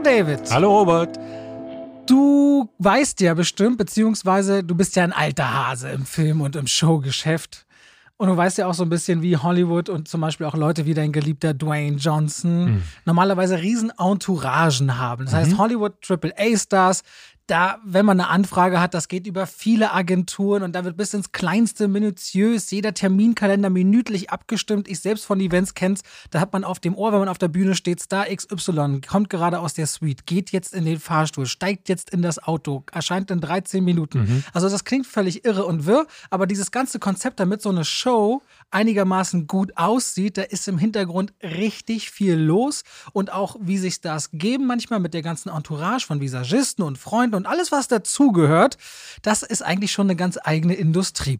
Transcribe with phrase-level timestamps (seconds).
[0.00, 0.50] Hallo David.
[0.50, 1.18] Hallo Robert.
[2.06, 6.66] Du weißt ja bestimmt, beziehungsweise du bist ja ein alter Hase im Film- und im
[6.66, 7.66] Showgeschäft.
[8.16, 10.86] Und du weißt ja auch so ein bisschen, wie Hollywood und zum Beispiel auch Leute
[10.86, 12.82] wie dein geliebter Dwayne Johnson mhm.
[13.04, 15.26] normalerweise riesen Entouragen haben.
[15.26, 15.58] Das heißt, mhm.
[15.58, 17.02] Hollywood AAA-Stars,
[17.50, 21.14] da, wenn man eine Anfrage hat, das geht über viele Agenturen und da wird bis
[21.14, 24.88] ins kleinste minutiös jeder Terminkalender minütlich abgestimmt.
[24.88, 27.48] Ich selbst von Events kenn's, da hat man auf dem Ohr, wenn man auf der
[27.48, 31.88] Bühne steht, Star XY kommt gerade aus der Suite, geht jetzt in den Fahrstuhl, steigt
[31.88, 34.20] jetzt in das Auto, erscheint in 13 Minuten.
[34.20, 34.44] Mhm.
[34.52, 38.42] Also das klingt völlig irre und wirr, aber dieses ganze Konzept, damit so eine Show
[38.70, 44.30] einigermaßen gut aussieht, da ist im Hintergrund richtig viel los und auch wie sich das
[44.32, 48.76] geben manchmal mit der ganzen Entourage von Visagisten und Freunden und alles, was dazugehört,
[49.22, 51.38] das ist eigentlich schon eine ganz eigene Industrie.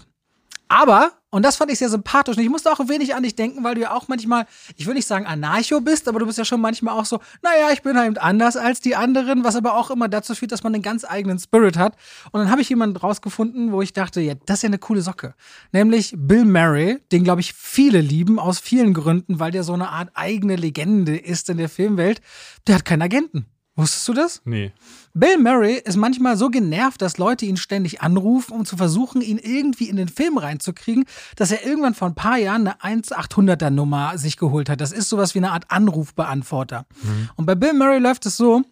[0.70, 3.34] Aber, und das fand ich sehr sympathisch, und ich musste auch ein wenig an dich
[3.34, 6.38] denken, weil du ja auch manchmal, ich will nicht sagen Anarcho bist, aber du bist
[6.38, 9.74] ja schon manchmal auch so, naja, ich bin halt anders als die anderen, was aber
[9.74, 11.96] auch immer dazu führt, dass man einen ganz eigenen Spirit hat.
[12.30, 15.02] Und dann habe ich jemanden rausgefunden, wo ich dachte, ja, das ist ja eine coole
[15.02, 15.34] Socke.
[15.72, 19.88] Nämlich Bill Murray, den, glaube ich, viele lieben, aus vielen Gründen, weil der so eine
[19.88, 22.20] Art eigene Legende ist in der Filmwelt.
[22.68, 23.46] Der hat keinen Agenten.
[23.80, 24.42] Wusstest du das?
[24.44, 24.72] Nee.
[25.14, 29.38] Bill Murray ist manchmal so genervt, dass Leute ihn ständig anrufen, um zu versuchen, ihn
[29.38, 31.04] irgendwie in den Film reinzukriegen,
[31.36, 34.80] dass er irgendwann vor ein paar Jahren eine 1800er Nummer sich geholt hat.
[34.80, 36.86] Das ist sowas wie eine Art Anrufbeantworter.
[37.02, 37.30] Mhm.
[37.36, 38.62] Und bei Bill Murray läuft es so,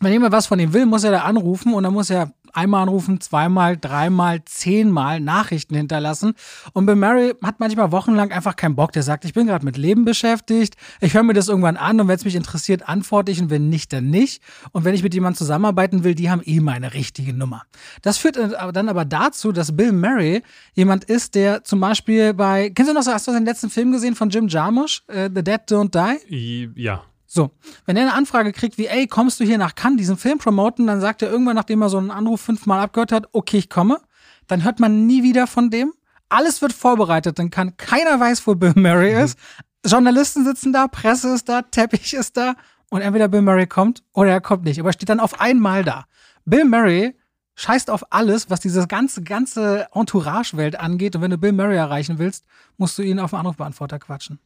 [0.00, 2.82] wenn jemand was von ihm will, muss er da anrufen und dann muss er einmal
[2.82, 6.34] anrufen, zweimal, dreimal, zehnmal Nachrichten hinterlassen.
[6.72, 8.92] Und Bill Murray hat manchmal wochenlang einfach keinen Bock.
[8.92, 12.08] Der sagt, ich bin gerade mit Leben beschäftigt, ich höre mir das irgendwann an und
[12.08, 14.42] wenn es mich interessiert, antworte ich und wenn nicht, dann nicht.
[14.72, 17.62] Und wenn ich mit jemandem zusammenarbeiten will, die haben eh meine richtige Nummer.
[18.02, 20.42] Das führt dann aber dazu, dass Bill Murray
[20.74, 24.14] jemand ist, der zum Beispiel bei, kennst du noch, hast du den letzten Film gesehen
[24.14, 26.70] von Jim Jarmusch, uh, The Dead Don't Die?
[26.76, 27.02] Ja.
[27.34, 27.50] So,
[27.84, 30.86] wenn er eine Anfrage kriegt wie, ey, kommst du hier nach Cannes, diesen Film promoten,
[30.86, 34.00] dann sagt er irgendwann, nachdem er so einen Anruf fünfmal abgehört hat, okay, ich komme.
[34.46, 35.92] Dann hört man nie wieder von dem.
[36.28, 39.24] Alles wird vorbereitet, dann kann keiner weiß, wo Bill Murray mhm.
[39.24, 39.36] ist.
[39.84, 42.54] Journalisten sitzen da, Presse ist da, Teppich ist da
[42.88, 45.82] und entweder Bill Murray kommt oder er kommt nicht, aber er steht dann auf einmal
[45.82, 46.04] da.
[46.44, 47.16] Bill Murray
[47.56, 52.18] scheißt auf alles, was diese ganze, ganze Entourage-Welt angeht und wenn du Bill Murray erreichen
[52.18, 52.44] willst,
[52.76, 54.38] musst du ihn auf den Anrufbeantworter quatschen.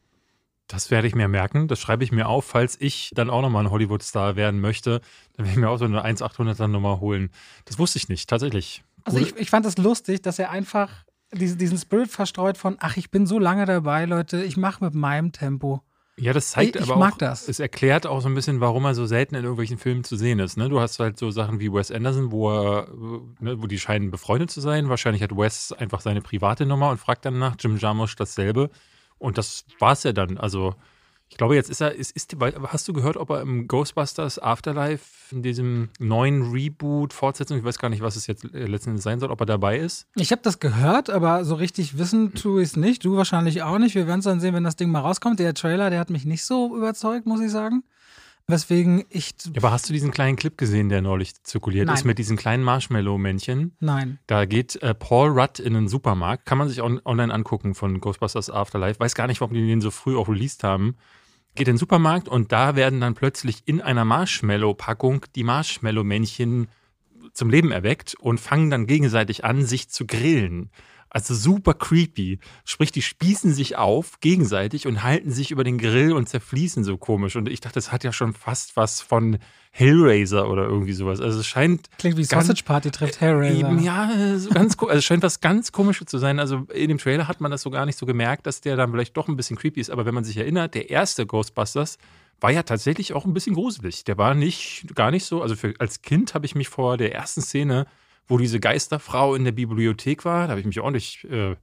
[0.69, 1.67] Das werde ich mir merken.
[1.67, 5.01] Das schreibe ich mir auf, falls ich dann auch nochmal ein Hollywood-Star werden möchte.
[5.35, 7.31] Dann werde ich mir auch so eine 1-800er Nummer holen.
[7.65, 8.83] Das wusste ich nicht, tatsächlich.
[9.03, 10.91] Also ich, ich fand es das lustig, dass er einfach
[11.33, 14.93] diesen, diesen Spirit verstreut von, ach, ich bin so lange dabei, Leute, ich mache mit
[14.93, 15.81] meinem Tempo.
[16.17, 17.47] Ja, das zeigt ich, aber ich mag auch, das.
[17.47, 20.37] es erklärt auch so ein bisschen, warum er so selten in irgendwelchen Filmen zu sehen
[20.37, 20.55] ist.
[20.55, 20.69] Ne?
[20.69, 22.89] Du hast halt so Sachen wie Wes Anderson, wo er,
[23.39, 24.87] ne, wo die scheinen befreundet zu sein.
[24.89, 27.55] Wahrscheinlich hat Wes einfach seine private Nummer und fragt dann nach.
[27.59, 28.69] Jim Jarmusch dasselbe.
[29.19, 30.37] Und das war es ja dann.
[30.37, 30.75] Also,
[31.29, 35.35] ich glaube, jetzt ist er, ist, ist, hast du gehört, ob er im Ghostbusters Afterlife,
[35.35, 39.19] in diesem neuen Reboot, Fortsetzung, ich weiß gar nicht, was es jetzt äh, letztendlich sein
[39.19, 40.07] soll, ob er dabei ist?
[40.15, 43.05] Ich habe das gehört, aber so richtig wissen tue ich es nicht.
[43.05, 43.93] Du wahrscheinlich auch nicht.
[43.93, 45.39] Wir werden es dann sehen, wenn das Ding mal rauskommt.
[45.39, 47.83] Der Trailer, der hat mich nicht so überzeugt, muss ich sagen.
[48.49, 49.35] Weswegen ich.
[49.45, 51.95] Ja, aber hast du diesen kleinen Clip gesehen, der neulich zirkuliert Nein.
[51.95, 53.75] ist mit diesen kleinen Marshmallow-Männchen?
[53.79, 54.19] Nein.
[54.25, 57.99] Da geht äh, Paul Rudd in einen Supermarkt, kann man sich on online angucken von
[57.99, 58.99] Ghostbusters Afterlife.
[58.99, 60.95] Weiß gar nicht, warum die den so früh auch released haben.
[61.53, 66.69] Geht in den Supermarkt und da werden dann plötzlich in einer Marshmallow-Packung die Marshmallow-Männchen
[67.33, 70.71] zum Leben erweckt und fangen dann gegenseitig an, sich zu grillen.
[71.09, 72.39] Also super creepy.
[72.65, 76.97] Sprich, die spießen sich auf gegenseitig und halten sich über den Grill und zerfließen so
[76.97, 77.35] komisch.
[77.35, 79.39] Und ich dachte, das hat ja schon fast was von
[79.71, 81.19] Hellraiser oder irgendwie sowas.
[81.19, 81.89] Also es scheint.
[81.97, 83.69] Klingt wie Sausage Party trifft Hellraiser.
[83.69, 86.39] Eben, ja, so ganz also es scheint was ganz komisches zu sein.
[86.39, 88.91] Also in dem Trailer hat man das so gar nicht so gemerkt, dass der dann
[88.91, 89.89] vielleicht doch ein bisschen creepy ist.
[89.89, 91.97] Aber wenn man sich erinnert, der erste Ghostbusters
[92.39, 94.03] war ja tatsächlich auch ein bisschen gruselig.
[94.03, 95.41] Der war nicht, gar nicht so.
[95.41, 97.85] Also für, als Kind habe ich mich vor der ersten Szene
[98.29, 100.43] wo diese Geisterfrau in der Bibliothek war.
[100.45, 101.55] Da habe ich mich ordentlich äh,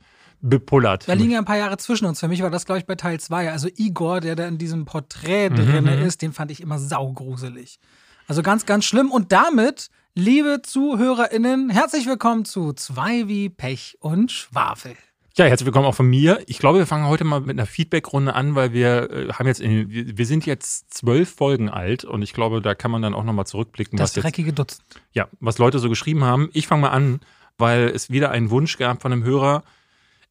[0.43, 1.09] bepullert.
[1.09, 2.21] Da liegen ja ein paar Jahre zwischen uns.
[2.21, 3.51] Für mich war das, glaube ich, bei Teil 2.
[3.51, 5.57] Also Igor, der da in diesem Porträt mhm.
[5.57, 7.79] drin ist, den fand ich immer saugruselig.
[8.27, 9.11] Also ganz, ganz schlimm.
[9.11, 14.97] Und damit, liebe ZuhörerInnen, herzlich willkommen zu Zwei wie Pech und Schwafel.
[15.39, 16.43] Ja, herzlich willkommen auch von mir.
[16.47, 19.61] Ich glaube, wir fangen heute mal mit einer Feedback-Runde an, weil wir äh, haben jetzt,
[19.61, 23.13] in, wir, wir, sind jetzt zwölf Folgen alt und ich glaube, da kann man dann
[23.13, 23.99] auch nochmal zurückblicken.
[23.99, 24.83] Das was dreckige jetzt, Dutzend.
[25.13, 26.49] Ja, was Leute so geschrieben haben.
[26.55, 27.21] Ich fange mal an,
[27.59, 29.63] weil es wieder einen Wunsch gab von einem Hörer.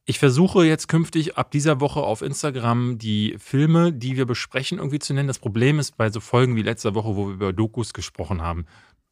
[0.05, 4.99] Ich versuche jetzt künftig ab dieser Woche auf Instagram die Filme, die wir besprechen, irgendwie
[4.99, 5.27] zu nennen.
[5.27, 8.65] Das Problem ist bei so Folgen wie letzter Woche, wo wir über Dokus gesprochen haben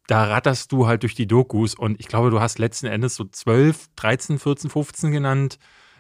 [0.08, 3.24] da ratterst du halt durch die Dokus und ich glaube, du hast letzten Endes so
[3.24, 5.60] 12, 13, 14, 15 genannt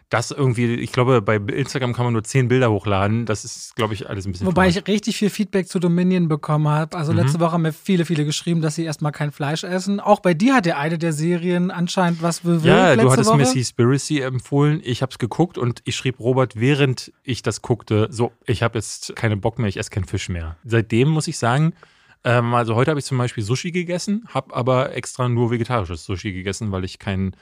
[0.09, 3.25] das irgendwie, ich glaube, bei Instagram kann man nur zehn Bilder hochladen.
[3.25, 4.47] Das ist, glaube ich, alles ein bisschen.
[4.47, 6.97] Wobei ich richtig viel Feedback zu Dominion bekommen habe.
[6.97, 7.19] Also mhm.
[7.19, 9.99] letzte Woche haben mir viele, viele geschrieben, dass sie erstmal kein Fleisch essen.
[9.99, 12.65] Auch bei dir hat ja eine der Serien anscheinend was bewirkt.
[12.65, 13.37] Ja, du hattest Woche.
[13.37, 14.81] mir Seaspiracy empfohlen.
[14.83, 18.77] Ich habe es geguckt und ich schrieb Robert, während ich das guckte, so, ich habe
[18.77, 20.57] jetzt keinen Bock mehr, ich esse keinen Fisch mehr.
[20.63, 21.73] Seitdem muss ich sagen,
[22.23, 26.33] ähm, also heute habe ich zum Beispiel Sushi gegessen, habe aber extra nur vegetarisches Sushi
[26.33, 27.35] gegessen, weil ich kein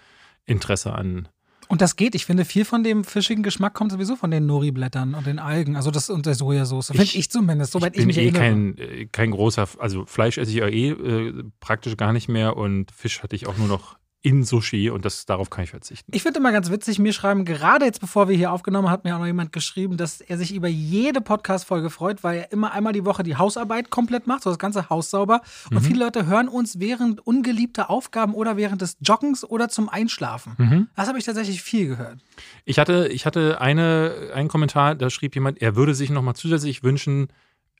[0.45, 1.27] Interesse an
[1.71, 2.15] und das geht.
[2.15, 5.77] Ich finde, viel von dem fischigen Geschmack kommt sowieso von den Nori-Blättern und den Algen.
[5.77, 6.87] Also das und der Sojasauce.
[6.87, 8.41] Finde ich, ich, zumindest, soweit ich, ich mich eh erinnere.
[8.41, 12.57] Kein, äh, kein großer, also Fleisch esse ich ja eh äh, praktisch gar nicht mehr
[12.57, 16.11] und Fisch hatte ich auch nur noch in Sushi und das, darauf kann ich verzichten.
[16.13, 19.03] Ich finde immer ganz witzig, mir schreiben, gerade jetzt bevor wir hier aufgenommen haben, hat
[19.03, 22.71] mir auch noch jemand geschrieben, dass er sich über jede Podcast-Folge freut, weil er immer
[22.71, 25.41] einmal die Woche die Hausarbeit komplett macht, so das ganze Haus sauber.
[25.71, 25.81] Und mhm.
[25.81, 30.53] viele Leute hören uns während ungeliebter Aufgaben oder während des Joggens oder zum Einschlafen.
[30.57, 30.87] Mhm.
[30.95, 32.19] Das habe ich tatsächlich viel gehört.
[32.65, 36.83] Ich hatte, ich hatte eine, einen Kommentar, da schrieb jemand, er würde sich nochmal zusätzlich
[36.83, 37.29] wünschen,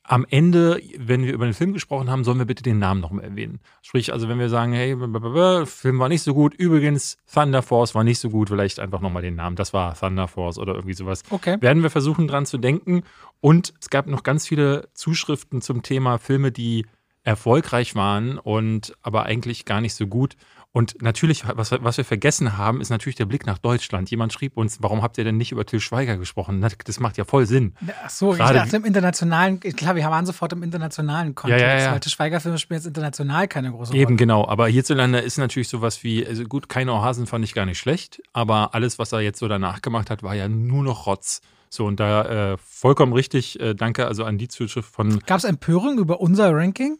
[0.04, 3.24] am Ende, wenn wir über den Film gesprochen haben, sollen wir bitte den Namen nochmal
[3.24, 3.60] erwähnen.
[3.82, 4.96] Sprich, also wenn wir sagen, hey,
[5.66, 9.22] Film war nicht so gut, übrigens, Thunder Force war nicht so gut, vielleicht einfach nochmal
[9.22, 9.54] den Namen.
[9.54, 11.22] Das war Thunder Force oder irgendwie sowas.
[11.30, 11.56] Okay.
[11.60, 13.02] Werden wir versuchen, dran zu denken.
[13.40, 16.86] Und es gab noch ganz viele Zuschriften zum Thema Filme, die
[17.24, 20.36] erfolgreich waren und aber eigentlich gar nicht so gut.
[20.74, 24.10] Und natürlich, was, was wir vergessen haben, ist natürlich der Blick nach Deutschland.
[24.10, 26.66] Jemand schrieb uns, warum habt ihr denn nicht über Till Schweiger gesprochen?
[26.84, 27.74] Das macht ja voll Sinn.
[28.02, 31.74] Ach so, Gerade ich dachte im internationalen, klar, wir waren sofort im internationalen Kontext, ja,
[31.74, 31.92] ja, ja.
[31.92, 34.02] weil Till Schweiger-Filme spielen jetzt international keine große Rolle.
[34.02, 34.48] Eben, genau.
[34.48, 38.22] Aber hierzulande ist natürlich sowas wie, also gut, keine Ohrhasen fand ich gar nicht schlecht,
[38.32, 41.42] aber alles, was er jetzt so danach gemacht hat, war ja nur noch Rotz.
[41.68, 45.20] So, und da äh, vollkommen richtig, äh, danke also an die Zuschrift von.
[45.20, 46.98] Gab es Empörung über unser Ranking?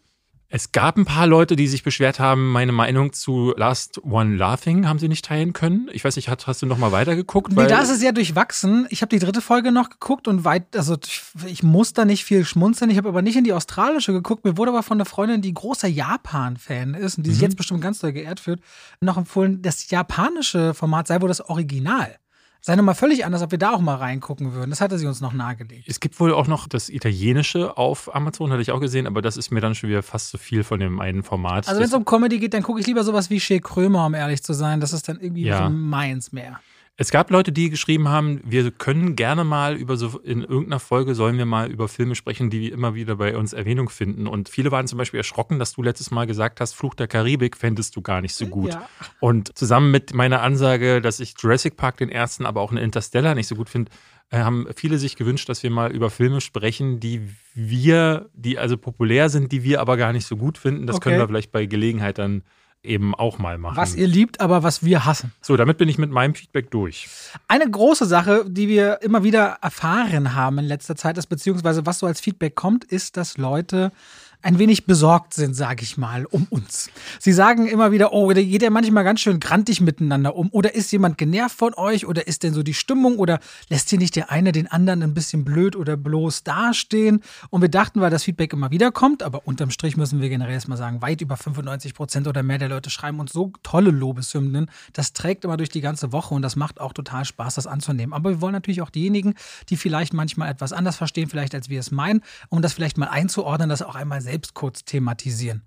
[0.54, 4.87] Es gab ein paar Leute, die sich beschwert haben, meine Meinung zu Last One Laughing
[4.87, 5.88] haben sie nicht teilen können.
[5.94, 7.52] Ich weiß nicht, hast, hast du noch mal weitergeguckt?
[7.54, 8.87] Nee, da ist es ja durchwachsen.
[8.90, 10.99] Ich habe die dritte Folge noch geguckt und weit, also
[11.46, 12.90] ich muss da nicht viel schmunzeln.
[12.90, 14.44] Ich habe aber nicht in die australische geguckt.
[14.44, 17.46] Mir wurde aber von einer Freundin, die großer Japan-Fan ist und die sich mhm.
[17.46, 18.60] jetzt bestimmt ganz doll geehrt fühlt,
[19.00, 22.19] noch empfohlen, das japanische Format sei wohl das Original
[22.62, 24.70] sei nochmal völlig anders, ob wir da auch mal reingucken würden.
[24.70, 25.88] Das hatte sie uns noch nahegelegt.
[25.88, 29.36] Es gibt wohl auch noch das Italienische auf Amazon, hatte ich auch gesehen, aber das
[29.36, 31.68] ist mir dann schon wieder fast zu viel von dem einen Format.
[31.68, 34.14] Also wenn es um Comedy geht, dann gucke ich lieber sowas wie Shea Krömer, um
[34.14, 34.80] ehrlich zu sein.
[34.80, 35.64] Das ist dann irgendwie ja.
[35.64, 36.60] so meins mehr.
[36.98, 41.14] Es gab Leute, die geschrieben haben, wir können gerne mal über so, in irgendeiner Folge
[41.14, 44.26] sollen wir mal über Filme sprechen, die immer wieder bei uns Erwähnung finden.
[44.26, 47.56] Und viele waren zum Beispiel erschrocken, dass du letztes Mal gesagt hast, Fluch der Karibik
[47.56, 48.74] fändest du gar nicht so gut.
[48.74, 48.88] Ja.
[49.20, 53.34] Und zusammen mit meiner Ansage, dass ich Jurassic Park den ersten, aber auch einen Interstellar
[53.34, 53.90] nicht so gut finde,
[54.28, 57.22] äh, haben viele sich gewünscht, dass wir mal über Filme sprechen, die
[57.54, 60.86] wir, die also populär sind, die wir aber gar nicht so gut finden.
[60.86, 61.08] Das okay.
[61.08, 62.42] können wir vielleicht bei Gelegenheit dann
[62.82, 63.76] eben auch mal machen.
[63.76, 65.32] Was ihr liebt, aber was wir hassen.
[65.40, 67.08] So, damit bin ich mit meinem Feedback durch.
[67.49, 72.00] Eine große Sache, die wir immer wieder erfahren haben in letzter Zeit, ist beziehungsweise was
[72.00, 73.93] so als Feedback kommt, ist, dass Leute
[74.42, 76.90] ein wenig besorgt sind, sage ich mal, um uns.
[77.20, 80.50] Sie sagen immer wieder, oh, da geht ja manchmal ganz schön grantig miteinander um.
[80.50, 82.06] Oder ist jemand genervt von euch?
[82.06, 83.18] Oder ist denn so die Stimmung?
[83.18, 87.22] Oder lässt hier nicht der eine den anderen ein bisschen blöd oder bloß dastehen?
[87.50, 90.54] Und wir dachten, weil das Feedback immer wieder kommt, aber unterm Strich müssen wir generell
[90.54, 94.68] erstmal sagen, weit über 95 Prozent oder mehr der Leute schreiben uns so tolle Lobeshymnen.
[94.92, 98.12] Das trägt immer durch die ganze Woche und das macht auch total Spaß, das anzunehmen.
[98.12, 99.34] Aber wir wollen natürlich auch diejenigen,
[99.69, 103.06] die vielleicht manchmal etwas anders verstehen, vielleicht als wir es meinen, um das vielleicht mal
[103.06, 105.62] einzuordnen, das auch einmal selbst selbst kurz thematisieren.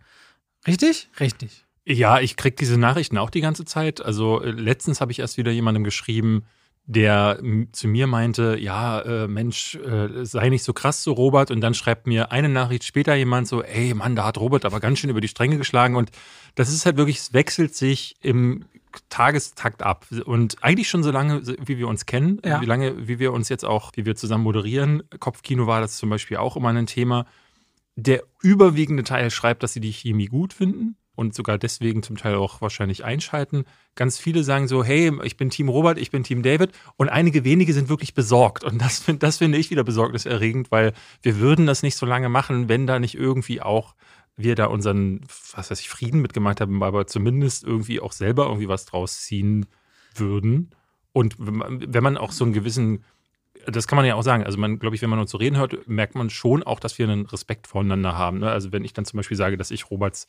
[0.68, 1.10] Richtig?
[1.20, 1.66] Richtig.
[1.86, 4.04] Ja, ich kriege diese Nachrichten auch die ganze Zeit.
[4.04, 6.46] Also äh, letztens habe ich erst wieder jemandem geschrieben,
[6.88, 7.40] der
[7.72, 11.52] zu mir meinte, ja, äh, Mensch, äh, sei nicht so krass so Robert.
[11.52, 14.80] Und dann schreibt mir eine Nachricht später jemand so, ey Mann, da hat Robert aber
[14.80, 15.96] ganz schön über die Stränge geschlagen.
[15.96, 16.10] Und
[16.56, 18.66] das ist halt wirklich, es wechselt sich im
[19.10, 20.08] Tagestakt ab.
[20.26, 22.62] Und eigentlich schon so lange, wie wir uns kennen, ja.
[22.62, 25.04] wie lange, wie wir uns jetzt auch, wie wir zusammen moderieren.
[25.20, 27.28] Kopfkino war das zum Beispiel auch immer ein Thema
[27.96, 32.36] der überwiegende Teil schreibt, dass sie die Chemie gut finden und sogar deswegen zum Teil
[32.36, 33.64] auch wahrscheinlich einschalten.
[33.96, 37.44] Ganz viele sagen so, hey, ich bin Team Robert, ich bin Team David und einige
[37.46, 41.84] wenige sind wirklich besorgt und das, das finde ich wieder besorgniserregend, weil wir würden das
[41.84, 43.96] nicht so lange machen, wenn da nicht irgendwie auch
[44.38, 45.22] wir da unseren,
[45.54, 49.66] was weiß ich, Frieden mitgemacht haben, aber zumindest irgendwie auch selber irgendwie was draus ziehen
[50.14, 50.72] würden.
[51.14, 53.06] Und wenn man auch so einen gewissen
[53.66, 54.44] das kann man ja auch sagen.
[54.44, 56.98] Also man, glaube ich, wenn man uns so reden hört, merkt man schon auch, dass
[57.00, 58.40] wir einen Respekt voneinander haben.
[58.40, 58.50] Ne?
[58.50, 60.28] Also wenn ich dann zum Beispiel sage, dass ich Roberts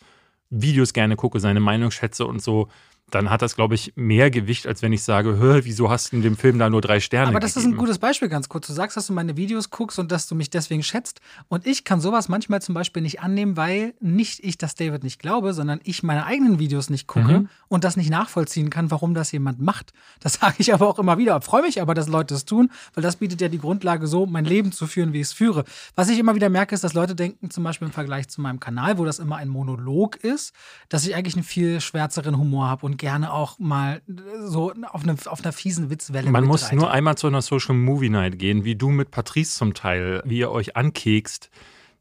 [0.50, 2.68] Videos gerne gucke, seine Meinung schätze und so,
[3.12, 6.16] dann hat das, glaube ich, mehr Gewicht, als wenn ich sage, hör, wieso hast du
[6.16, 7.72] in dem Film da nur drei Sterne Aber das gegeben?
[7.72, 8.66] ist ein gutes Beispiel, ganz kurz.
[8.66, 11.20] Du sagst, dass du meine Videos guckst und dass du mich deswegen schätzt.
[11.46, 15.20] Und ich kann sowas manchmal zum Beispiel nicht annehmen, weil nicht ich das David nicht
[15.20, 17.48] glaube, sondern ich meine eigenen Videos nicht gucke Mhm.
[17.68, 19.92] und das nicht nachvollziehen kann, warum das jemand macht.
[20.18, 21.40] Das sage ich aber auch immer wieder.
[21.42, 24.44] Freue mich aber, dass Leute es tun, weil das bietet ja die Grundlage, so mein
[24.44, 25.64] Leben zu führen, wie ich es führe.
[25.94, 28.58] Was ich immer wieder merke, ist, dass Leute denken, zum Beispiel im Vergleich zu meinem
[28.58, 30.52] Kanal, wo das immer ein Monolog ist,
[30.88, 34.02] dass ich eigentlich einen viel schwärzeren Humor habe und gerne auch mal
[34.44, 38.10] so auf, eine, auf einer fiesen Witzwelle Man muss nur einmal zu einer Social Movie
[38.10, 41.50] Night gehen, wie du mit Patrice zum Teil, wie ihr euch ankekst.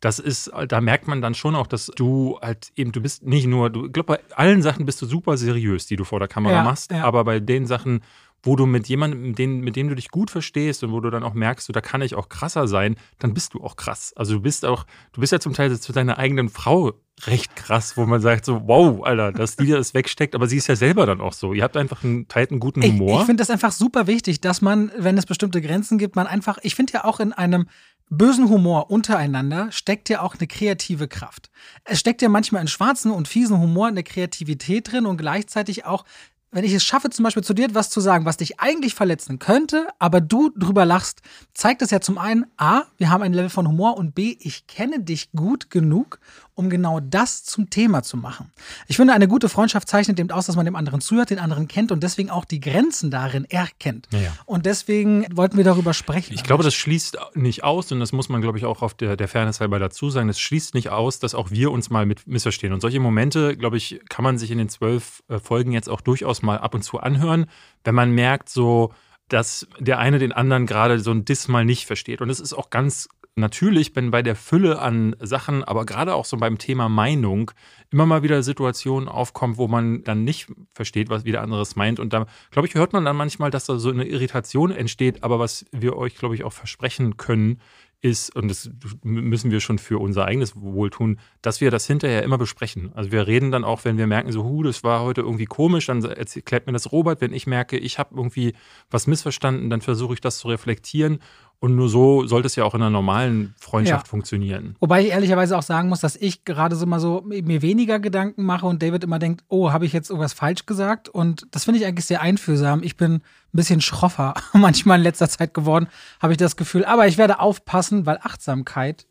[0.02, 3.48] Das ist, da merkt man dann schon auch, dass du halt eben, du bist nicht
[3.48, 6.28] nur, du, ich glaube, bei allen Sachen bist du super seriös, die du vor der
[6.28, 7.04] Kamera Ja, machst, ja.
[7.04, 8.02] aber bei den Sachen,
[8.46, 11.10] wo du mit jemandem, mit dem, mit dem du dich gut verstehst und wo du
[11.10, 14.14] dann auch merkst, so, da kann ich auch krasser sein, dann bist du auch krass.
[14.16, 17.98] Also du bist auch, du bist ja zum Teil zu deiner eigenen Frau recht krass,
[17.98, 21.06] wo man sagt so, wow, Alter, dass die das wegsteckt, aber sie ist ja selber
[21.06, 21.54] dann auch so.
[21.54, 23.22] Ihr habt einfach einen, teilt einen guten Ich, Humor.
[23.22, 26.58] ich finde das einfach super wichtig, dass man, wenn es bestimmte Grenzen gibt, man einfach,
[26.62, 27.68] ich finde ja auch in einem
[28.10, 31.50] bösen Humor untereinander steckt ja auch eine kreative Kraft.
[31.86, 36.06] Es steckt ja manchmal in schwarzen und fiesen Humor eine Kreativität drin und gleichzeitig auch,
[36.56, 39.40] wenn ich es schaffe, zum Beispiel zu dir etwas zu sagen, was dich eigentlich verletzen
[39.40, 41.22] könnte, aber du drüber lachst,
[41.54, 44.66] zeigt es ja zum einen, A, wir haben ein Level von Humor und B, ich
[44.66, 46.18] kenne dich gut genug,
[46.56, 48.52] um genau das zum Thema zu machen.
[48.88, 51.68] Ich finde, eine gute Freundschaft zeichnet eben aus, dass man dem anderen zuhört, den anderen
[51.68, 54.08] kennt und deswegen auch die Grenzen darin erkennt.
[54.12, 54.34] Ja.
[54.46, 56.34] Und deswegen wollten wir darüber sprechen.
[56.34, 59.18] Ich glaube, das schließt nicht aus, und das muss man, glaube ich, auch auf der,
[59.18, 62.26] der Fairness halber dazu sagen, es schließt nicht aus, dass auch wir uns mal mit
[62.26, 62.74] missverstehen.
[62.74, 66.02] Und solche Momente, glaube ich, kann man sich in den zwölf äh, Folgen jetzt auch
[66.02, 67.48] durchaus mal ab und zu anhören,
[67.84, 68.94] wenn man merkt, so,
[69.28, 72.22] dass der eine den anderen gerade so ein Diss mal nicht versteht.
[72.22, 76.26] Und es ist auch ganz natürlich, wenn bei der Fülle an Sachen, aber gerade auch
[76.26, 77.52] so beim Thema Meinung,
[77.92, 82.00] immer mal wieder Situationen aufkommt, wo man dann nicht versteht, was wieder anderes meint.
[82.00, 85.24] Und da, glaube ich, hört man dann manchmal, dass da so eine Irritation entsteht.
[85.24, 87.60] Aber was wir euch, glaube ich, auch versprechen können,
[88.06, 88.70] ist, und das
[89.04, 92.92] müssen wir schon für unser eigenes Wohl tun, dass wir das hinterher immer besprechen.
[92.94, 95.88] Also wir reden dann auch, wenn wir merken, so, hu, das war heute irgendwie komisch,
[95.88, 97.20] dann erklärt mir das Robert.
[97.20, 98.54] Wenn ich merke, ich habe irgendwie
[98.92, 101.20] was missverstanden, dann versuche ich das zu reflektieren.
[101.60, 104.10] Und nur so sollte es ja auch in einer normalen Freundschaft Ja.
[104.10, 104.76] funktionieren.
[104.80, 108.44] Wobei ich ehrlicherweise auch sagen muss, dass ich gerade so mal so mir weniger Gedanken
[108.44, 111.10] mache und David immer denkt, oh, habe ich jetzt irgendwas falsch gesagt?
[111.10, 112.84] Und das finde ich eigentlich sehr einfühlsam.
[112.84, 113.22] Ich bin ein
[113.54, 115.88] bisschen schroffer manchmal in letzter Zeit geworden,
[116.22, 116.86] habe ich das Gefühl.
[116.86, 119.08] Aber ich werde aufpassen, weil Achtsamkeit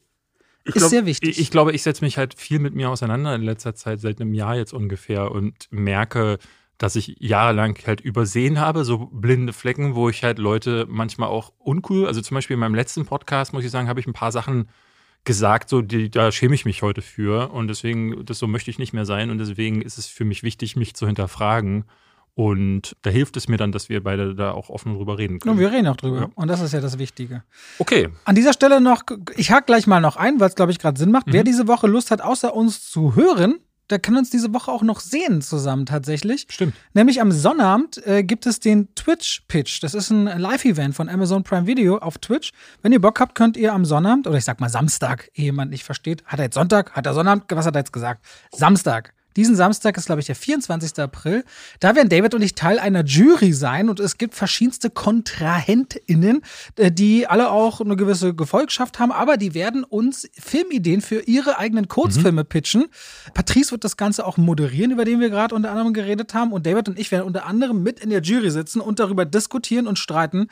[0.64, 1.30] Ich ist glaub- sehr wichtig.
[1.30, 4.20] Ich, ich glaube, ich setze mich halt viel mit mir auseinander in letzter Zeit, seit
[4.20, 6.38] einem Jahr jetzt ungefähr und merke,
[6.78, 11.52] dass ich jahrelang halt übersehen habe, so blinde Flecken, wo ich halt Leute manchmal auch
[11.59, 14.33] uncool, also zum Beispiel in meinem letzten Podcast, muss ich sagen, habe ich ein paar
[14.33, 14.69] Sachen
[15.25, 18.78] gesagt, so die, da schäme ich mich heute für und deswegen, das so möchte ich
[18.78, 21.85] nicht mehr sein und deswegen ist es für mich wichtig, mich zu hinterfragen
[22.35, 25.43] und da hilft es mir dann, dass wir beide da auch offen drüber reden und
[25.43, 25.59] können.
[25.59, 26.19] wir reden auch drüber.
[26.19, 26.31] Ja.
[26.35, 27.45] Und das ist ja das Wichtige.
[27.78, 29.02] Okay, An dieser Stelle noch,
[29.37, 31.26] ich hake gleich mal noch ein, weil es, glaube ich, gerade Sinn macht.
[31.28, 33.61] Wer diese Woche Lust hat, außer uns zu hören,
[33.91, 36.47] der kann uns diese Woche auch noch sehen zusammen tatsächlich.
[36.49, 36.75] stimmt.
[36.95, 39.83] Nämlich am Sonnabend äh, gibt es den Twitch-Pitch.
[39.83, 42.53] Das ist ein Live-Event von Amazon Prime Video auf Twitch.
[42.83, 45.71] Wenn ihr Bock habt, könnt ihr am Sonnabend, oder ich sag mal Samstag, ehe jemand
[45.71, 48.25] nicht versteht, hat er jetzt Sonntag, hat er Sonnabend, was hat er jetzt gesagt?
[48.53, 49.12] Samstag.
[49.37, 50.99] Diesen Samstag ist, glaube ich, der 24.
[51.00, 51.45] April.
[51.81, 56.43] Da werden David und ich Teil einer Jury sein und es gibt verschiedenste KontrahentInnen,
[56.76, 61.59] äh, die alle auch eine gewisse Gefolgschaft haben, aber die werden uns Filmideen für ihre
[61.59, 62.85] eigenen Kurzfilme pitchen.
[63.35, 66.53] Patrice wird das Ganze auch moderieren, über den wir gerade unter anderem geredet haben.
[66.53, 69.87] Und David und ich werden unter anderem mit in der Jury sitzen und darüber diskutieren
[69.87, 70.49] und streiten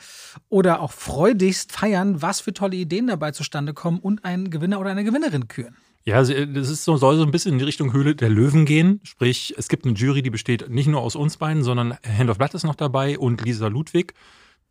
[0.49, 4.89] oder auch freudigst feiern, was für tolle Ideen dabei zustande kommen und einen Gewinner oder
[4.89, 5.75] eine Gewinnerin küren.
[6.05, 8.99] Ja, das ist so, soll so ein bisschen in die Richtung Höhle der Löwen gehen.
[9.03, 12.37] Sprich, es gibt eine Jury, die besteht nicht nur aus uns beiden, sondern Hand of
[12.37, 14.13] Blood ist noch dabei und Lisa Ludwig,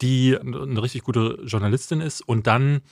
[0.03, 2.21] die eine richtig gute Journalistin ist.
[2.21, 2.83] Und dann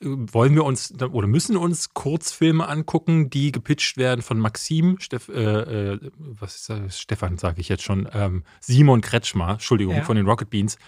[0.00, 5.28] äh, wollen wir uns oder müssen uns Kurzfilme angucken, die gepitcht werden von Maxim, Steff,
[5.28, 6.98] äh, äh, was ist das?
[6.98, 10.04] Stefan, sage ich jetzt schon, ähm, Simon Kretschmer, Entschuldigung, Ja.
[10.04, 10.78] von den Rocket Beans.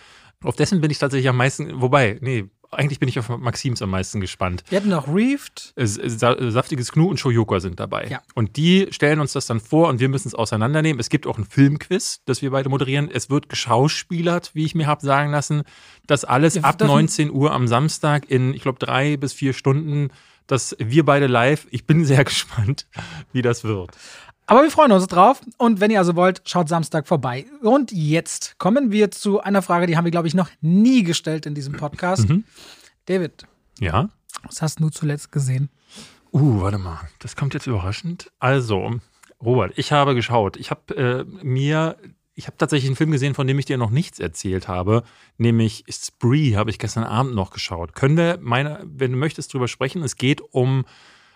[0.43, 3.91] Auf dessen bin ich tatsächlich am meisten, wobei, nee, eigentlich bin ich auf Maxims am
[3.91, 4.63] meisten gespannt.
[4.69, 5.73] Wir hatten noch Reefed.
[5.77, 8.07] Es- es- Sa Saftiges Knu und Shoyoka sind dabei.
[8.09, 8.21] Ja.
[8.35, 11.01] Und die stellen uns das dann vor und wir müssen es auseinandernehmen.
[11.01, 13.11] Es gibt auch ein Filmquiz, das wir beide moderieren.
[13.13, 15.63] Es wird geschauspielert, wie ich mir habe sagen lassen.
[16.07, 19.53] Das alles Wir ab dürfen- 19 Uhr am Samstag in, ich glaube, drei bis vier
[19.53, 20.11] Stunden.
[20.47, 21.67] Das wir beide live.
[21.71, 22.87] Ich bin sehr gespannt,
[23.33, 23.91] wie das wird.
[24.51, 25.41] Aber wir freuen uns drauf.
[25.59, 27.47] Und wenn ihr also wollt, schaut Samstag vorbei.
[27.63, 31.47] Und jetzt kommen wir zu einer Frage, die haben wir, glaube ich, noch nie gestellt
[31.47, 32.29] in diesem Podcast.
[32.29, 32.43] Mhm.
[33.07, 33.47] David,
[33.79, 34.09] Ja?
[34.43, 35.69] was hast du zuletzt gesehen?
[36.33, 36.99] Uh, warte mal.
[37.21, 38.33] Das kommt jetzt überraschend.
[38.41, 38.99] Also,
[39.41, 40.57] Robert, ich habe geschaut.
[40.57, 41.97] Ich habe äh, mir,
[42.35, 45.05] ich habe tatsächlich einen Film gesehen, von dem ich dir noch nichts erzählt habe,
[45.39, 47.95] nämlich Spree habe ich gestern Abend noch geschaut.
[47.95, 50.03] Können wir, meine, wenn du möchtest, drüber sprechen?
[50.03, 50.87] Es geht um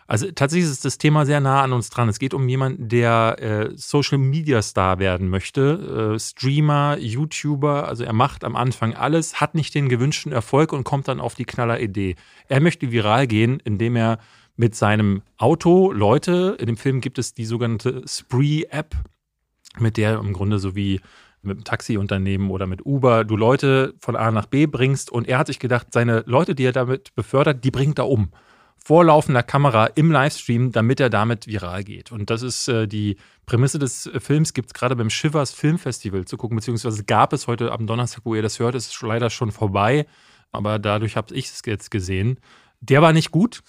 [0.06, 2.08] also tatsächlich ist das Thema sehr nah an uns dran.
[2.08, 7.88] Es geht um jemanden, der äh, Social Media Star werden möchte, äh, Streamer, YouTuber.
[7.88, 11.34] Also er macht am Anfang alles, hat nicht den gewünschten Erfolg und kommt dann auf
[11.34, 12.16] die knaller Idee.
[12.48, 14.18] Er möchte viral gehen, indem er
[14.56, 18.94] mit seinem Auto Leute, in dem Film gibt es die sogenannte Spree-App,
[19.78, 21.00] mit der im Grunde so wie
[21.42, 25.10] mit einem Taxiunternehmen oder mit Uber du Leute von A nach B bringst.
[25.10, 28.30] Und er hat sich gedacht, seine Leute, die er damit befördert, die bringt er um
[28.84, 32.12] vorlaufender Kamera im Livestream, damit er damit viral geht.
[32.12, 36.26] Und das ist äh, die Prämisse des äh, Films, gibt es gerade beim Shivers Filmfestival
[36.26, 39.52] zu gucken, beziehungsweise gab es heute am Donnerstag, wo ihr das hört, ist leider schon
[39.52, 40.06] vorbei.
[40.52, 42.38] Aber dadurch habe ich es jetzt gesehen.
[42.80, 43.62] Der war nicht gut.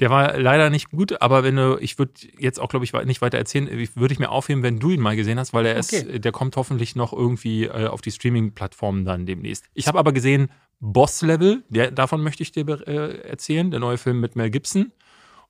[0.00, 3.22] Der war leider nicht gut, aber wenn du, ich würde jetzt auch, glaube ich, nicht
[3.22, 5.96] weiter erzählen, würde ich mir aufheben, wenn du ihn mal gesehen hast, weil er okay.
[5.96, 9.66] ist, der kommt hoffentlich noch irgendwie äh, auf die Streaming-Plattformen dann demnächst.
[9.72, 10.48] Ich habe aber gesehen,
[10.80, 14.92] Boss-Level, davon möchte ich dir äh, erzählen, der neue Film mit Mel Gibson.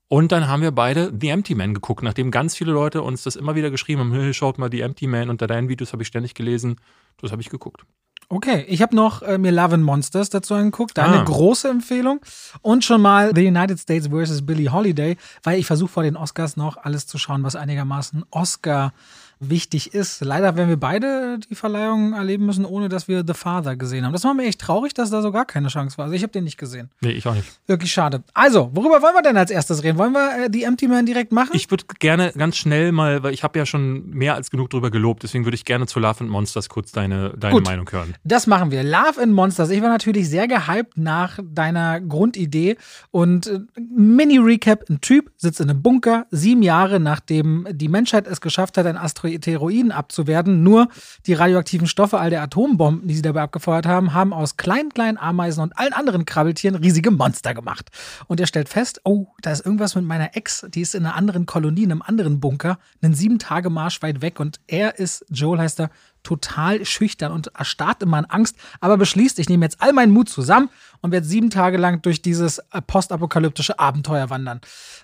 [0.09, 3.37] Und dann haben wir beide The Empty Man geguckt, nachdem ganz viele Leute uns das
[3.37, 6.09] immer wieder geschrieben haben, hey, schaut mal The Empty Man, unter deinen Videos habe ich
[6.09, 6.77] ständig gelesen.
[7.17, 7.87] Das habe ich geguckt.
[8.29, 10.99] Okay, ich habe noch äh, mir Love and Monsters dazu angeguckt.
[10.99, 11.25] Eine ah.
[11.25, 12.21] große Empfehlung.
[12.63, 14.47] Und schon mal The United States vs.
[14.47, 18.93] Billie Holiday, weil ich versuche vor den Oscars noch alles zu schauen, was einigermaßen Oscar
[19.41, 20.25] wichtig ist.
[20.25, 24.13] Leider werden wir beide die Verleihung erleben müssen, ohne dass wir The Father gesehen haben.
[24.13, 26.05] Das war mir echt traurig, dass da so gar keine Chance war.
[26.05, 26.91] Also ich habe den nicht gesehen.
[27.01, 27.49] Nee, ich auch nicht.
[27.67, 28.23] Wirklich schade.
[28.33, 29.99] Also, worüber wollen wir denn als erstes reden?
[29.99, 31.51] Wollen wir äh, die Empty Man direkt machen?
[31.55, 34.91] Ich würde gerne ganz schnell mal, weil ich habe ja schon mehr als genug drüber
[34.91, 38.15] gelobt, deswegen würde ich gerne zu Love and Monsters kurz deine, deine Gut, Meinung hören.
[38.25, 38.83] Das machen wir.
[38.83, 39.71] Love and Monsters.
[39.71, 42.77] Ich war natürlich sehr gehypt nach deiner Grundidee
[43.11, 44.85] und äh, Mini-Recap.
[44.89, 48.97] Ein Typ sitzt in einem Bunker, sieben Jahre nachdem die Menschheit es geschafft hat, ein
[48.97, 50.63] Asteroid Asteroiden abzuwerten.
[50.63, 50.89] Nur
[51.27, 55.19] die radioaktiven Stoffe all der Atombomben, die sie dabei abgefeuert haben, haben aus kleinen, kleinen
[55.19, 57.91] Ameisen und allen anderen Krabbeltieren riesige Monster gemacht.
[58.27, 61.15] Und er stellt fest, oh, da ist irgendwas mit meiner Ex, die ist in einer
[61.15, 64.41] anderen Kolonie, in einem anderen Bunker, einen sieben Tage Marsch weit weg.
[64.41, 65.91] Und er ist, Joel heißt er,
[66.25, 70.29] total schüchtern und erstarrt immer in Angst, aber beschließt, ich nehme jetzt all meinen Mut
[70.29, 74.61] zusammen und werde sieben Tage lang durch dieses äh, postapokalyptische Abenteuer wandern.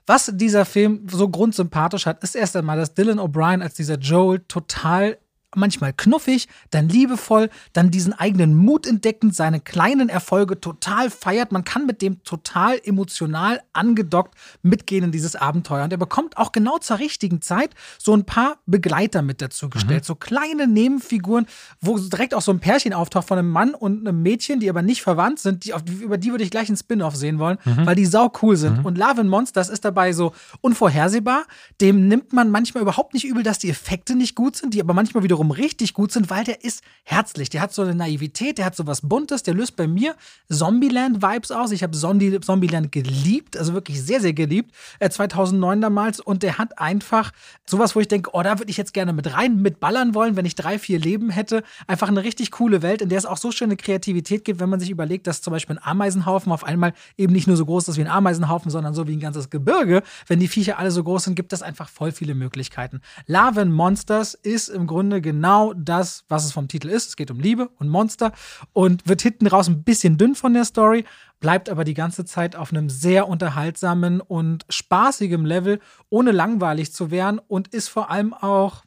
[0.06, 4.40] Was dieser Film so grundsympathisch hat, ist erst einmal, dass Dylan O'Brien als dieser Joel
[4.48, 5.18] total
[5.54, 11.52] manchmal knuffig, dann liebevoll, dann diesen eigenen Mut entdeckend, seine kleinen Erfolge total feiert.
[11.52, 15.84] Man kann mit dem total emotional angedockt mitgehen in dieses Abenteuer.
[15.84, 20.04] Und er bekommt auch genau zur richtigen Zeit so ein paar Begleiter mit dazu gestellt.
[20.04, 20.06] Mhm.
[20.06, 21.46] So kleine Nebenfiguren,
[21.80, 24.82] wo direkt auch so ein Pärchen auftaucht von einem Mann und einem Mädchen, die aber
[24.82, 25.64] nicht verwandt sind.
[25.64, 27.86] Die, über die würde ich gleich einen Spin-off sehen wollen, mhm.
[27.86, 28.78] weil die sau cool sind.
[28.78, 28.86] Mhm.
[28.86, 31.44] Und Love and Monsters ist dabei so unvorhersehbar.
[31.80, 34.94] Dem nimmt man manchmal überhaupt nicht übel, dass die Effekte nicht gut sind, die aber
[34.94, 37.48] manchmal wiederum wiederum richtig gut sind, weil der ist herzlich.
[37.48, 40.14] Der hat so eine Naivität, der hat so was Buntes, der löst bei mir
[40.50, 41.72] Zombieland-Vibes aus.
[41.72, 46.20] Ich habe Zombieland geliebt, also wirklich sehr, sehr geliebt, äh, 2009 damals.
[46.20, 47.32] Und der hat einfach
[47.66, 50.44] sowas, wo ich denke, oh, da würde ich jetzt gerne mit rein, mitballern wollen, wenn
[50.44, 51.62] ich drei, vier Leben hätte.
[51.86, 54.80] Einfach eine richtig coole Welt, in der es auch so schöne Kreativität gibt, wenn man
[54.80, 57.96] sich überlegt, dass zum Beispiel ein Ameisenhaufen auf einmal eben nicht nur so groß ist
[57.96, 60.02] wie ein Ameisenhaufen, sondern so wie ein ganzes Gebirge.
[60.26, 63.00] Wenn die Viecher alle so groß sind, gibt es einfach voll viele Möglichkeiten.
[63.26, 67.10] Larven Monsters ist im Grunde genau das, was es vom Titel ist.
[67.10, 68.32] Es geht um Liebe und Monster
[68.72, 71.04] und wird hinten raus ein bisschen dünn von der Story,
[71.38, 77.12] bleibt aber die ganze Zeit auf einem sehr unterhaltsamen und spaßigem Level, ohne langweilig zu
[77.12, 78.82] werden und ist vor allem auch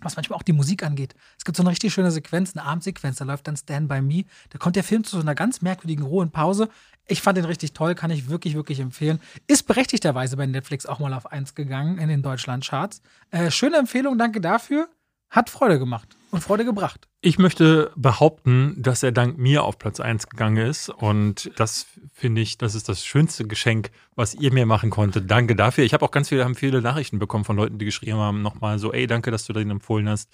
[0.00, 1.14] was manchmal auch die Musik angeht.
[1.38, 4.24] Es gibt so eine richtig schöne Sequenz, eine Abendsequenz, da läuft dann Stand By Me.
[4.50, 6.68] Da kommt der Film zu so einer ganz merkwürdigen rohen Pause.
[7.06, 9.18] Ich fand den richtig toll, kann ich wirklich, wirklich empfehlen.
[9.46, 13.02] Ist berechtigterweise bei Netflix auch mal auf 1 gegangen in den Deutschland-Charts.
[13.30, 14.88] Äh, schöne Empfehlung, danke dafür
[15.30, 17.08] hat Freude gemacht und Freude gebracht.
[17.20, 20.88] Ich möchte behaupten, dass er dank mir auf Platz 1 gegangen ist.
[20.88, 25.30] Und das finde ich, das ist das schönste Geschenk, was ihr mir machen konntet.
[25.30, 25.84] Danke dafür.
[25.84, 28.78] Ich habe auch ganz viele, haben viele Nachrichten bekommen von Leuten, die geschrieben haben, nochmal
[28.78, 30.30] so, ey, danke, dass du den empfohlen hast.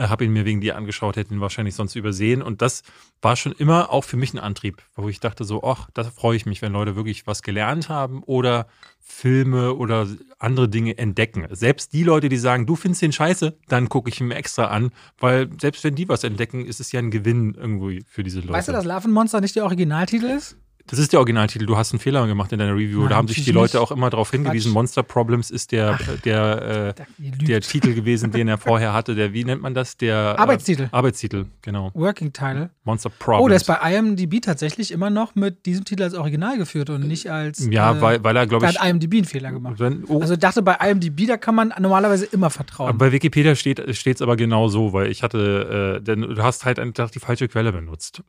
[0.00, 2.42] Äh, habe ihn mir wegen dir angeschaut, hätte ihn wahrscheinlich sonst übersehen.
[2.42, 2.82] Und das
[3.20, 6.36] war schon immer auch für mich ein Antrieb, wo ich dachte so, ach, da freue
[6.36, 8.66] ich mich, wenn Leute wirklich was gelernt haben oder
[8.98, 10.08] Filme oder
[10.38, 11.46] andere Dinge entdecken.
[11.50, 14.90] Selbst die Leute, die sagen, du findest den scheiße, dann gucke ich ihn extra an,
[15.18, 18.54] weil selbst wenn die was entdecken, ist es ja ein Gewinn irgendwie für diese Leute.
[18.54, 20.56] Weißt du, dass Larvenmonster nicht der Originaltitel ist?
[20.90, 21.66] Das ist der Originaltitel.
[21.66, 23.00] Du hast einen Fehler gemacht in deiner Review.
[23.00, 24.70] Nein, da haben sich die Leute auch immer darauf hingewiesen.
[24.72, 24.74] Quatsch.
[24.74, 29.14] Monster Problems ist der, der, Da- äh, der Titel gewesen, den er vorher hatte.
[29.14, 29.96] Der, wie nennt man das?
[29.96, 30.88] Der äh, Arbeitstitel.
[30.90, 31.90] Arbeitstitel, genau.
[31.94, 32.70] Working Title.
[32.84, 33.42] Monster Problems.
[33.44, 37.06] Oh, der ist bei IMDb tatsächlich immer noch mit diesem Titel als Original geführt und
[37.06, 37.68] nicht als.
[37.70, 38.78] ja, äh, weil, weil er, glaube Da ich.
[38.80, 39.76] hat IMDb einen Fehler gemacht.
[39.78, 42.98] Wenn, oh, Also ich dachte, bei IMDb, da kann man normalerweise immer vertrauen.
[42.98, 46.78] bei Wikipedia steht es aber genau so, weil ich hatte, äh, denn du hast halt
[46.78, 48.22] einfach die falsche Quelle benutzt.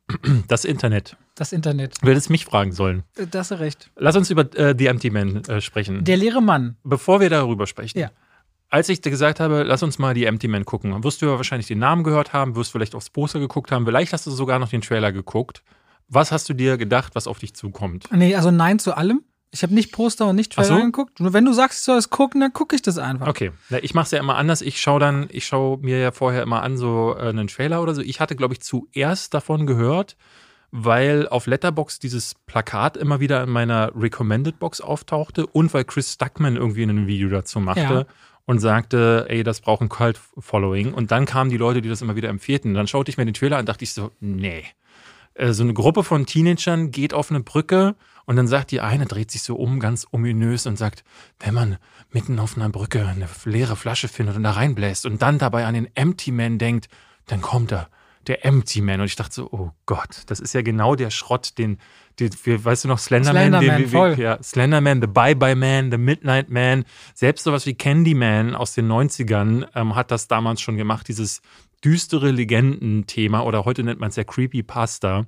[0.48, 1.16] Das Internet.
[1.34, 1.94] das Internet.
[2.02, 3.02] Du hättest mich fragen sollen.
[3.16, 3.90] Äh, Da hast du recht.
[3.96, 6.04] Lass uns über äh, The Empty Man äh, sprechen.
[6.04, 6.76] Der leere Mann.
[6.84, 7.98] Bevor wir darüber sprechen.
[7.98, 8.10] Ja.
[8.68, 11.36] Als ich dir gesagt habe, lass uns mal die Empty Man gucken, wirst du ja
[11.36, 14.58] wahrscheinlich den Namen gehört haben, wirst vielleicht aufs Poster geguckt haben, vielleicht hast du sogar
[14.58, 15.62] noch den Trailer geguckt.
[16.08, 18.08] Was hast du dir gedacht, was auf dich zukommt?
[18.12, 19.22] Nee, also nein zu allem.
[19.50, 20.82] Ich habe nicht Poster und nicht Trailer so?
[20.82, 21.20] geguckt.
[21.20, 23.26] Nur wenn du sagst, ich soll es gucken, dann gucke ich das einfach.
[23.28, 24.62] Okay, ich mache es ja immer anders.
[24.62, 27.94] Ich schaue dann, ich schaue mir ja vorher immer an, so äh, einen Trailer oder
[27.94, 28.00] so.
[28.00, 30.16] Ich hatte, glaube ich, zuerst davon gehört,
[30.72, 36.14] weil auf Letterbox dieses Plakat immer wieder in meiner Recommended Box auftauchte und weil Chris
[36.14, 37.80] Stuckman irgendwie ein Video dazu machte.
[37.80, 38.06] Ja.
[38.44, 40.92] Und sagte, ey, das braucht ein Cult-Following.
[40.94, 42.74] Und dann kamen die Leute, die das immer wieder empfehlten.
[42.74, 44.64] Dann schaute ich mir den Trailer an und dachte ich so, nee.
[45.34, 47.94] Äh, So eine Gruppe von Teenagern geht auf eine Brücke
[48.26, 51.04] und dann sagt die eine, dreht sich so um, ganz ominös und sagt,
[51.38, 51.78] wenn man
[52.10, 55.74] mitten auf einer Brücke eine leere Flasche findet und da reinbläst und dann dabei an
[55.74, 56.88] den Empty Man denkt,
[57.26, 57.88] dann kommt er,
[58.26, 59.00] der Empty Man.
[59.00, 61.78] Und ich dachte so, oh Gott, das ist ja genau der Schrott, den,
[62.18, 64.18] den wir, weißt du noch, Slenderman, Slenderman, den, voll.
[64.18, 69.66] ja, Slenderman, The Bye-Bye Man, The Midnight Man, selbst sowas wie Candyman aus den 90ern
[69.74, 71.42] ähm, hat das damals schon gemacht, dieses
[71.84, 75.26] düstere Legendenthema oder heute nennt man es ja Creepypasta,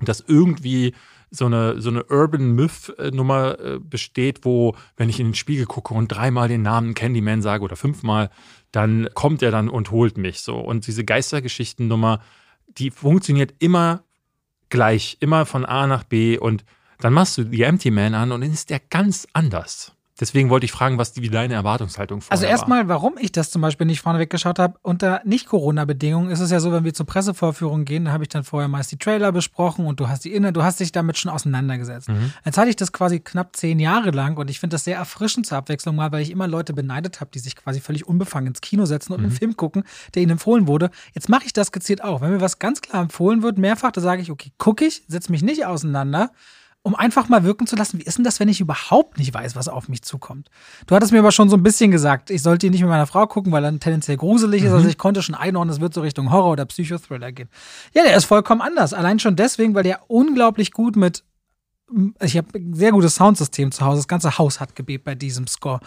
[0.00, 0.94] dass irgendwie
[1.30, 5.94] so eine, so eine Urban Myth-Nummer äh, besteht, wo, wenn ich in den Spiegel gucke
[5.94, 8.30] und dreimal den Namen Candyman sage oder fünfmal,
[8.72, 10.56] dann kommt er dann und holt mich so.
[10.56, 12.20] Und diese Geistergeschichten-Nummer,
[12.66, 14.04] die funktioniert immer
[14.68, 16.64] gleich, immer von A nach B und
[17.00, 19.92] dann machst du die Empty Man an und dann ist der ganz anders.
[20.20, 23.50] Deswegen wollte ich fragen, was die, wie deine Erwartungshaltung vorher Also erstmal, warum ich das
[23.50, 27.06] zum Beispiel nicht vorneweg geschaut habe, unter Nicht-Corona-Bedingungen ist es ja so, wenn wir zur
[27.06, 30.32] Pressevorführung gehen, da habe ich dann vorher meist die Trailer besprochen und du hast die
[30.32, 32.08] inne, du hast dich damit schon auseinandergesetzt.
[32.08, 32.32] Mhm.
[32.44, 35.46] Jetzt hatte ich das quasi knapp zehn Jahre lang und ich finde das sehr erfrischend
[35.46, 38.60] zur Abwechslung mal, weil ich immer Leute beneidet habe, die sich quasi völlig unbefangen ins
[38.60, 40.90] Kino setzen und einen Film gucken, der ihnen empfohlen wurde.
[41.14, 42.20] Jetzt mache ich das gezielt auch.
[42.20, 45.30] Wenn mir was ganz klar empfohlen wird, mehrfach, da sage ich, okay, gucke ich, setze
[45.30, 46.30] mich nicht auseinander
[46.88, 49.54] um einfach mal wirken zu lassen, wie ist denn das, wenn ich überhaupt nicht weiß,
[49.56, 50.48] was auf mich zukommt?
[50.86, 53.06] Du hattest mir aber schon so ein bisschen gesagt, ich sollte ihn nicht mit meiner
[53.06, 54.72] Frau gucken, weil er dann tendenziell gruselig ist.
[54.72, 57.50] Also ich konnte schon einordnen, es wird so Richtung Horror oder Psychothriller gehen.
[57.92, 58.94] Ja, der ist vollkommen anders.
[58.94, 61.24] Allein schon deswegen, weil der unglaublich gut mit
[62.20, 63.98] ich habe ein sehr gutes Soundsystem zu Hause.
[63.98, 65.80] Das ganze Haus hat gebebt bei diesem Score.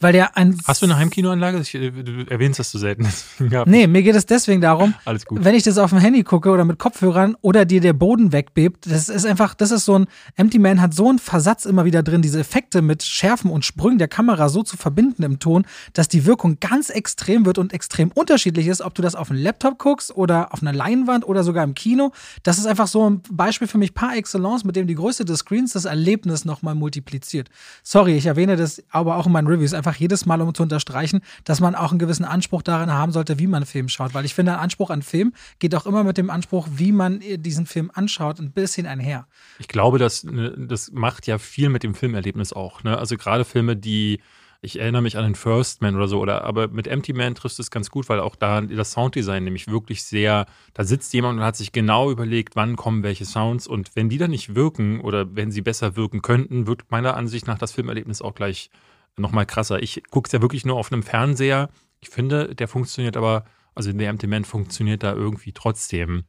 [0.00, 0.58] Weil der ein.
[0.66, 1.60] Hast du eine Heimkinoanlage?
[1.60, 3.06] Ich, äh, du erwähnst das so selten.
[3.66, 5.44] Nee, mir geht es deswegen darum, Alles gut.
[5.44, 8.90] wenn ich das auf dem Handy gucke oder mit Kopfhörern oder dir der Boden wegbebt,
[8.90, 12.02] das ist einfach, das ist so ein, Empty Man hat so einen Versatz immer wieder
[12.02, 16.08] drin, diese Effekte mit Schärfen und Sprüngen der Kamera so zu verbinden im Ton, dass
[16.08, 19.78] die Wirkung ganz extrem wird und extrem unterschiedlich ist, ob du das auf einem Laptop
[19.78, 22.12] guckst oder auf einer Leinwand oder sogar im Kino.
[22.42, 25.43] Das ist einfach so ein Beispiel für mich par excellence, mit dem die Größe des
[25.44, 27.50] Screens das Erlebnis nochmal multipliziert.
[27.82, 31.20] Sorry, ich erwähne das aber auch in meinen Reviews einfach jedes Mal, um zu unterstreichen,
[31.44, 34.14] dass man auch einen gewissen Anspruch darin haben sollte, wie man Film schaut.
[34.14, 37.20] Weil ich finde, ein Anspruch an Film geht auch immer mit dem Anspruch, wie man
[37.20, 39.26] diesen Film anschaut, ein bisschen einher.
[39.58, 42.82] Ich glaube, das, ne, das macht ja viel mit dem Filmerlebnis auch.
[42.82, 42.96] Ne?
[42.96, 44.20] Also gerade Filme, die,
[44.64, 47.58] ich erinnere mich an den First Man oder so, oder aber mit Empty Man trifft
[47.58, 51.44] es ganz gut, weil auch da das Sounddesign nämlich wirklich sehr, da sitzt jemand und
[51.44, 55.36] hat sich genau überlegt, wann kommen welche Sounds und wenn die dann nicht wirken oder
[55.36, 58.70] wenn sie besser wirken könnten, wirkt meiner Ansicht nach das Filmerlebnis auch gleich
[59.16, 59.82] nochmal krasser.
[59.82, 61.68] Ich gucke es ja wirklich nur auf einem Fernseher.
[62.00, 66.24] Ich finde, der funktioniert aber, also der Empty Man funktioniert da irgendwie trotzdem.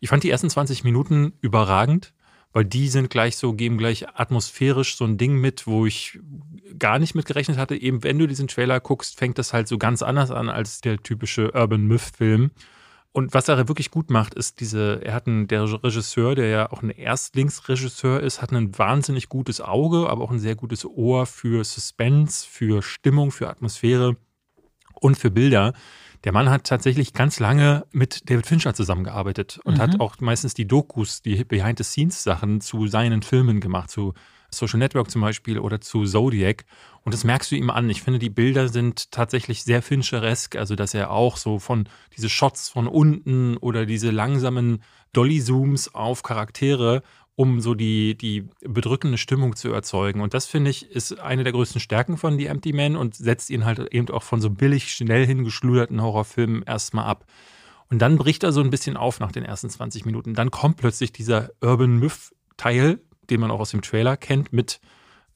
[0.00, 2.12] Ich fand die ersten 20 Minuten überragend
[2.56, 6.18] weil die sind gleich so, geben gleich atmosphärisch so ein Ding mit, wo ich
[6.78, 7.76] gar nicht mit gerechnet hatte.
[7.76, 10.96] Eben wenn du diesen Trailer guckst, fängt das halt so ganz anders an als der
[10.96, 12.50] typische Urban Myth-Film.
[13.12, 16.72] Und was er wirklich gut macht, ist diese, er hat einen, der Regisseur, der ja
[16.72, 21.26] auch ein Erstlingsregisseur ist, hat ein wahnsinnig gutes Auge, aber auch ein sehr gutes Ohr
[21.26, 24.16] für Suspense, für Stimmung, für Atmosphäre
[24.94, 25.74] und für Bilder.
[26.24, 29.80] Der Mann hat tatsächlich ganz lange mit David Fincher zusammengearbeitet und Mhm.
[29.80, 34.14] hat auch meistens die Dokus, die Behind-the-Scenes-Sachen zu seinen Filmen gemacht, zu
[34.50, 36.64] Social Network zum Beispiel oder zu Zodiac.
[37.04, 37.90] Und das merkst du ihm an.
[37.90, 42.28] Ich finde, die Bilder sind tatsächlich sehr Fincheresk, also dass er auch so von diese
[42.28, 47.02] Shots von unten oder diese langsamen Dolly-Zooms auf Charaktere
[47.36, 50.22] um so die, die bedrückende Stimmung zu erzeugen.
[50.22, 53.50] Und das, finde ich, ist eine der größten Stärken von The Empty Man und setzt
[53.50, 57.26] ihn halt eben auch von so billig, schnell hingeschluderten Horrorfilmen erstmal ab.
[57.90, 60.34] Und dann bricht er so ein bisschen auf nach den ersten 20 Minuten.
[60.34, 64.80] Dann kommt plötzlich dieser Urban Myth-Teil, den man auch aus dem Trailer kennt, mit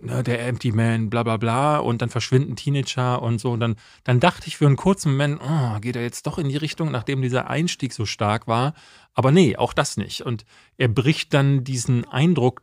[0.02, 3.50] ne, der Empty Man, bla bla bla, und dann verschwinden Teenager und so.
[3.50, 6.48] Und dann, dann dachte ich für einen kurzen Moment, oh, geht er jetzt doch in
[6.48, 8.74] die Richtung, nachdem dieser Einstieg so stark war.
[9.14, 10.22] Aber nee, auch das nicht.
[10.22, 10.44] Und
[10.76, 12.62] er bricht dann diesen Eindruck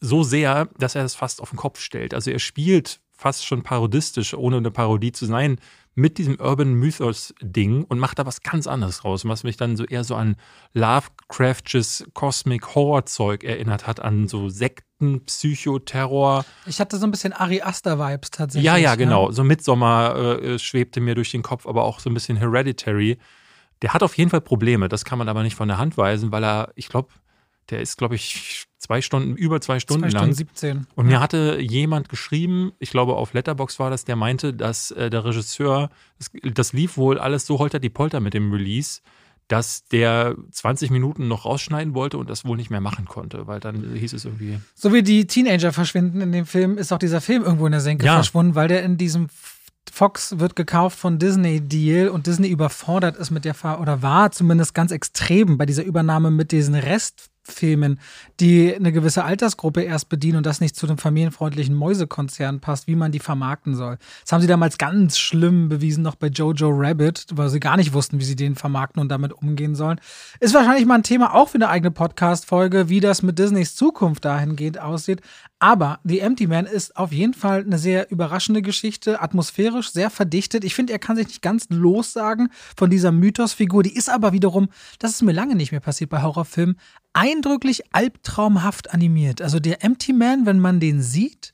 [0.00, 2.14] so sehr, dass er es fast auf den Kopf stellt.
[2.14, 5.58] Also er spielt fast schon parodistisch, ohne eine Parodie zu sein,
[5.94, 9.84] mit diesem Urban Mythos-Ding und macht da was ganz anderes raus, was mich dann so
[9.84, 10.36] eher so an
[10.72, 16.44] Lovecraftsches Cosmic Horror-Zeug erinnert hat, an so Sekten, Psychoterror.
[16.66, 18.66] Ich hatte so ein bisschen Ari Aster-Vibes tatsächlich.
[18.66, 19.26] Ja, ja, genau.
[19.26, 19.32] Ja.
[19.32, 23.18] So Midsommar äh, schwebte mir durch den Kopf, aber auch so ein bisschen Hereditary.
[23.82, 26.30] Der hat auf jeden Fall Probleme, das kann man aber nicht von der Hand weisen,
[26.32, 27.08] weil er, ich glaube,
[27.70, 30.34] der ist, glaube ich, zwei Stunden, über zwei Stunden zwei lang.
[30.34, 30.86] Stunden 17.
[30.94, 35.10] Und mir hatte jemand geschrieben, ich glaube auf Letterbox war das, der meinte, dass äh,
[35.10, 39.00] der Regisseur, das, das, lief wohl alles so holter die Polter mit dem Release,
[39.48, 43.60] dass der 20 Minuten noch rausschneiden wollte und das wohl nicht mehr machen konnte, weil
[43.60, 44.60] dann hieß es irgendwie.
[44.74, 47.80] So wie die Teenager verschwinden in dem Film, ist auch dieser Film irgendwo in der
[47.80, 48.14] Senke ja.
[48.14, 49.28] verschwunden, weil der in diesem
[49.90, 54.30] Fox wird gekauft von Disney Deal und Disney überfordert ist mit der Fahr oder war
[54.30, 58.00] zumindest ganz extrem bei dieser Übernahme mit diesen Rest Filmen,
[58.40, 62.96] die eine gewisse Altersgruppe erst bedienen und das nicht zu dem familienfreundlichen Mäusekonzern passt, wie
[62.96, 63.98] man die vermarkten soll.
[64.22, 67.92] Das haben sie damals ganz schlimm bewiesen, noch bei Jojo Rabbit, weil sie gar nicht
[67.92, 70.00] wussten, wie sie den vermarkten und damit umgehen sollen.
[70.40, 74.24] Ist wahrscheinlich mal ein Thema auch für eine eigene Podcast-Folge, wie das mit Disneys Zukunft
[74.24, 75.20] dahingehend aussieht.
[75.62, 80.64] Aber The Empty Man ist auf jeden Fall eine sehr überraschende Geschichte, atmosphärisch sehr verdichtet.
[80.64, 83.82] Ich finde, er kann sich nicht ganz lossagen von dieser Mythosfigur.
[83.82, 86.76] Die ist aber wiederum, das ist mir lange nicht mehr passiert bei Horrorfilmen,
[87.40, 89.40] eindrücklich albtraumhaft animiert.
[89.40, 91.52] Also der Empty Man, wenn man den sieht,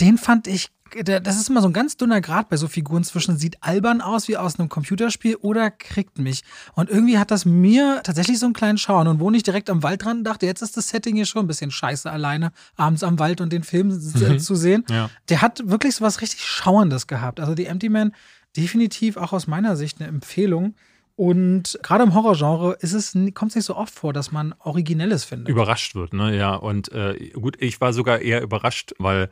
[0.00, 0.70] den fand ich
[1.04, 4.28] das ist immer so ein ganz dünner Grad bei so Figuren zwischen sieht albern aus
[4.28, 6.44] wie aus einem Computerspiel oder kriegt mich.
[6.74, 9.08] Und irgendwie hat das mir tatsächlich so einen kleinen Schauen.
[9.08, 11.72] Und wo ich direkt am Waldrand dachte, jetzt ist das Setting hier schon ein bisschen
[11.72, 14.38] scheiße alleine, abends am Wald und den Film mhm.
[14.38, 14.84] zu sehen.
[14.88, 15.10] Ja.
[15.28, 17.40] Der hat wirklich so was richtig Schauerndes gehabt.
[17.40, 18.14] Also die Empty Man
[18.56, 20.76] definitiv auch aus meiner Sicht eine Empfehlung.
[21.16, 25.24] Und gerade im Horrorgenre ist es, kommt es nicht so oft vor, dass man Originelles
[25.24, 25.48] findet.
[25.48, 26.36] Überrascht wird, ne?
[26.36, 26.54] Ja.
[26.54, 29.30] Und äh, gut, ich war sogar eher überrascht, weil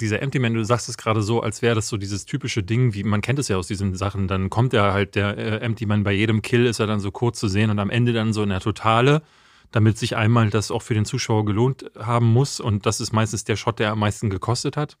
[0.00, 2.94] dieser Empty Man, du sagst es gerade so, als wäre das so dieses typische Ding,
[2.94, 4.26] wie man kennt es ja aus diesen Sachen.
[4.26, 7.10] Dann kommt er halt, der äh, Empty Man, bei jedem Kill ist er dann so
[7.10, 9.22] kurz zu sehen und am Ende dann so in der Totale,
[9.70, 12.58] damit sich einmal das auch für den Zuschauer gelohnt haben muss.
[12.58, 14.96] Und das ist meistens der Shot, der am meisten gekostet hat.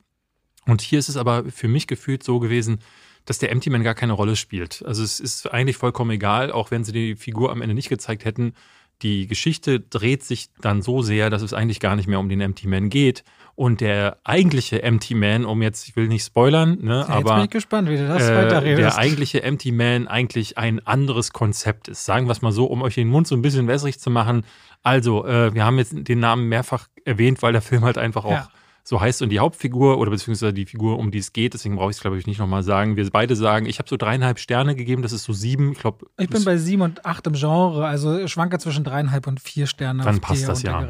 [0.66, 2.80] Und hier ist es aber für mich gefühlt so gewesen,
[3.28, 4.82] dass der Empty Man gar keine Rolle spielt.
[4.86, 8.24] Also es ist eigentlich vollkommen egal, auch wenn sie die Figur am Ende nicht gezeigt
[8.24, 8.54] hätten.
[9.02, 12.40] Die Geschichte dreht sich dann so sehr, dass es eigentlich gar nicht mehr um den
[12.40, 13.24] Empty Man geht.
[13.54, 17.34] Und der eigentliche Empty Man, um jetzt, ich will nicht spoilern, ne, ja, aber.
[17.34, 18.96] bin ich gespannt, wie du das äh, weiterredest.
[18.96, 22.06] Der eigentliche Empty Man eigentlich ein anderes Konzept ist.
[22.06, 24.44] Sagen wir es mal so, um euch den Mund so ein bisschen wässrig zu machen.
[24.82, 28.30] Also, äh, wir haben jetzt den Namen mehrfach erwähnt, weil der Film halt einfach auch
[28.30, 28.48] ja
[28.88, 31.90] so heißt und die Hauptfigur oder beziehungsweise die Figur, um die es geht, deswegen brauche
[31.90, 32.96] ich es, glaube ich, nicht nochmal sagen.
[32.96, 35.72] Wir beide sagen, ich habe so dreieinhalb Sterne gegeben, das ist so sieben.
[35.72, 39.40] Ich, glaub, ich bin bei sieben und acht im Genre, also schwanke zwischen dreieinhalb und
[39.40, 40.04] vier Sterne.
[40.04, 40.80] Dann passt das ja.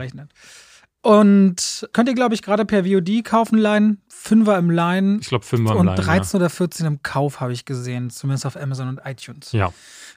[1.03, 3.99] Und könnt ihr, glaube ich, gerade per VOD kaufen, Line.
[4.09, 5.19] Fünfer im Line.
[5.21, 5.91] Ich glaube, Fünfer im Line.
[5.91, 6.45] Und 13 ja.
[6.45, 9.53] oder 14 im Kauf habe ich gesehen, zumindest auf Amazon und iTunes.
[9.53, 9.73] Ja.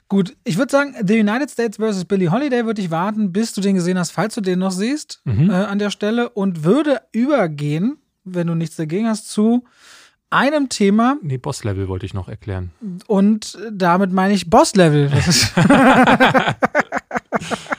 [0.08, 2.06] Gut, ich würde sagen, The United States vs.
[2.06, 5.22] Billie Holiday würde ich warten, bis du den gesehen hast, falls du den noch siehst,
[5.24, 5.50] mhm.
[5.50, 6.30] äh, an der Stelle.
[6.30, 9.64] Und würde übergehen wenn du nichts dagegen hast, zu
[10.30, 11.18] einem Thema.
[11.22, 12.72] Nee, Boss-Level wollte ich noch erklären.
[13.08, 15.12] Und damit meine ich Boss-Level.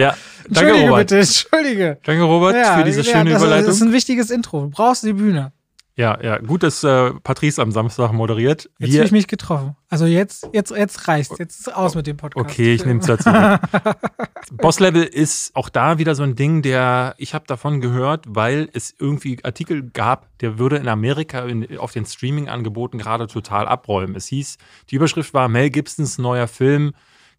[0.00, 0.16] ja,
[0.48, 0.98] danke Entschuldige Robert.
[0.98, 1.98] bitte, entschuldige.
[2.04, 3.66] Danke Robert ja, für diese ja, schöne das, Überleitung.
[3.66, 4.62] Das ist ein wichtiges Intro.
[4.62, 5.52] Du brauchst die Bühne.
[6.00, 8.70] Ja, ja, gut, dass äh, Patrice am Samstag moderiert.
[8.78, 9.76] Jetzt habe ich mich getroffen.
[9.90, 12.42] Also jetzt, jetzt, jetzt reicht Jetzt ist aus mit dem Podcast.
[12.42, 13.28] Okay, ich nehme es dazu.
[14.52, 18.70] Boss Level ist auch da wieder so ein Ding, der, ich habe davon gehört, weil
[18.72, 24.16] es irgendwie Artikel gab, der würde in Amerika in, auf den Streaming-Angeboten gerade total abräumen.
[24.16, 24.56] Es hieß,
[24.88, 26.94] die Überschrift war Mel Gibsons neuer Film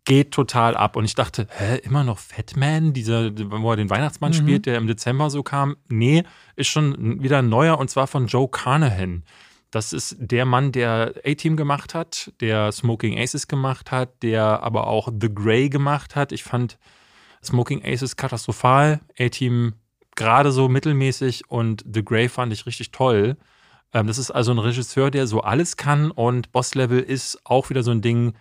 [0.05, 0.95] geht total ab.
[0.95, 4.35] Und ich dachte, hä, immer noch Fatman, dieser, wo er den Weihnachtsmann mhm.
[4.35, 5.77] spielt, der im Dezember so kam.
[5.89, 6.23] Nee,
[6.55, 9.23] ist schon wieder ein neuer und zwar von Joe Carnahan.
[9.69, 14.87] Das ist der Mann, der A-Team gemacht hat, der Smoking Aces gemacht hat, der aber
[14.87, 16.33] auch The Grey gemacht hat.
[16.33, 16.77] Ich fand
[17.41, 19.73] Smoking Aces katastrophal, A-Team
[20.17, 23.37] gerade so mittelmäßig und The Grey fand ich richtig toll.
[23.93, 27.69] Ähm, das ist also ein Regisseur, der so alles kann und Boss Level ist auch
[27.69, 28.33] wieder so ein Ding,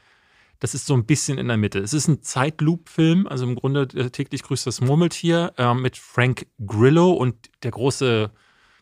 [0.60, 1.80] das ist so ein bisschen in der Mitte.
[1.80, 6.46] Es ist ein Zeitloop-Film, also im Grunde äh, täglich grüßt das Murmeltier äh, mit Frank
[6.64, 8.30] Grillo und der große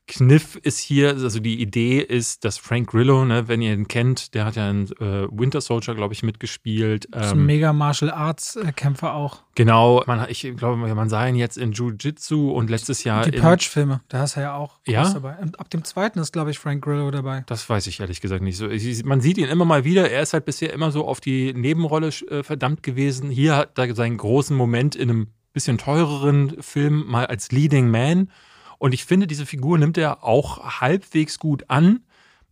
[0.09, 4.35] Kniff ist hier, also die Idee ist, dass Frank Grillo, ne, wenn ihr ihn kennt,
[4.35, 7.09] der hat ja in äh, Winter Soldier, glaube ich, mitgespielt.
[7.13, 9.43] Ähm, ist ein mega Martial Arts äh, Kämpfer auch.
[9.55, 13.25] Genau, man, ich glaube, man sah ihn jetzt in Jiu-Jitsu und letztes Jahr.
[13.25, 15.13] Die Purge-Filme, da hast du ja auch ja?
[15.13, 15.37] dabei.
[15.37, 17.45] Und ab dem zweiten ist, glaube ich, Frank Grillo dabei.
[17.47, 18.69] Das weiß ich ehrlich gesagt nicht so.
[19.05, 20.11] Man sieht ihn immer mal wieder.
[20.11, 23.31] Er ist halt bisher immer so auf die Nebenrolle äh, verdammt gewesen.
[23.31, 28.31] Hier hat er seinen großen Moment in einem bisschen teureren Film mal als Leading Man
[28.79, 32.01] und ich finde, diese Figur nimmt er auch halbwegs gut an.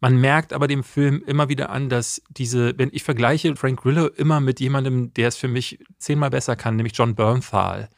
[0.01, 4.09] Man merkt aber dem Film immer wieder an, dass diese, wenn ich vergleiche Frank Grillo
[4.09, 7.89] immer mit jemandem, der es für mich zehnmal besser kann, nämlich John Bernthal,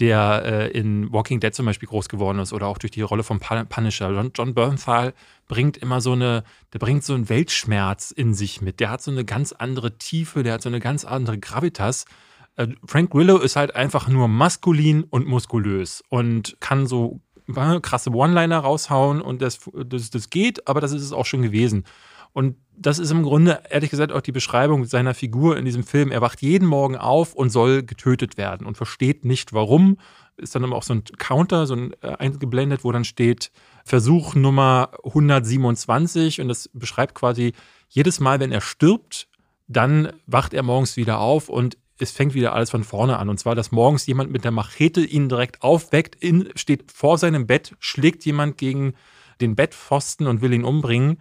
[0.00, 3.22] der äh, in Walking Dead zum Beispiel groß geworden ist oder auch durch die Rolle
[3.22, 4.10] von Punisher.
[4.10, 5.14] John, John Bernthal
[5.46, 8.80] bringt immer so eine, der bringt so einen Weltschmerz in sich mit.
[8.80, 12.06] Der hat so eine ganz andere Tiefe, der hat so eine ganz andere Gravitas.
[12.56, 17.20] Äh, Frank Grillo ist halt einfach nur maskulin und muskulös und kann so
[17.82, 21.84] krasse One-Liner raushauen und das, das, das geht, aber das ist es auch schon gewesen.
[22.36, 26.10] Und das ist im Grunde, ehrlich gesagt, auch die Beschreibung seiner Figur in diesem Film.
[26.10, 29.96] Er wacht jeden Morgen auf und soll getötet werden und versteht nicht warum.
[30.36, 33.50] Ist dann immer auch so ein Counter, so ein äh, eingeblendet, wo dann steht
[33.86, 37.54] Versuch Nummer 127 und das beschreibt quasi
[37.88, 39.28] jedes Mal, wenn er stirbt,
[39.66, 43.28] dann wacht er morgens wieder auf und es fängt wieder alles von vorne an.
[43.28, 47.46] Und zwar, dass morgens jemand mit der Machete ihn direkt aufweckt, in, steht vor seinem
[47.46, 48.94] Bett, schlägt jemand gegen
[49.40, 51.18] den Bettpfosten und will ihn umbringen.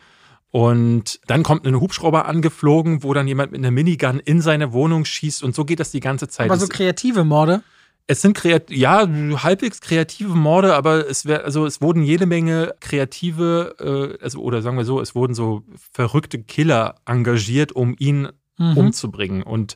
[0.52, 5.04] Und dann kommt ein Hubschrauber angeflogen, wo dann jemand mit einer Minigun in seine Wohnung
[5.04, 5.44] schießt.
[5.44, 6.50] Und so geht das die ganze Zeit.
[6.50, 7.62] Aber so kreative Morde?
[8.08, 9.08] Es sind kreat ja,
[9.44, 13.76] halbwegs kreative Morde, aber es wär, also es wurden jede Menge kreative,
[14.20, 18.78] äh, also, oder sagen wir so, es wurden so verrückte Killer engagiert, um ihn mhm.
[18.78, 19.42] umzubringen.
[19.42, 19.76] Und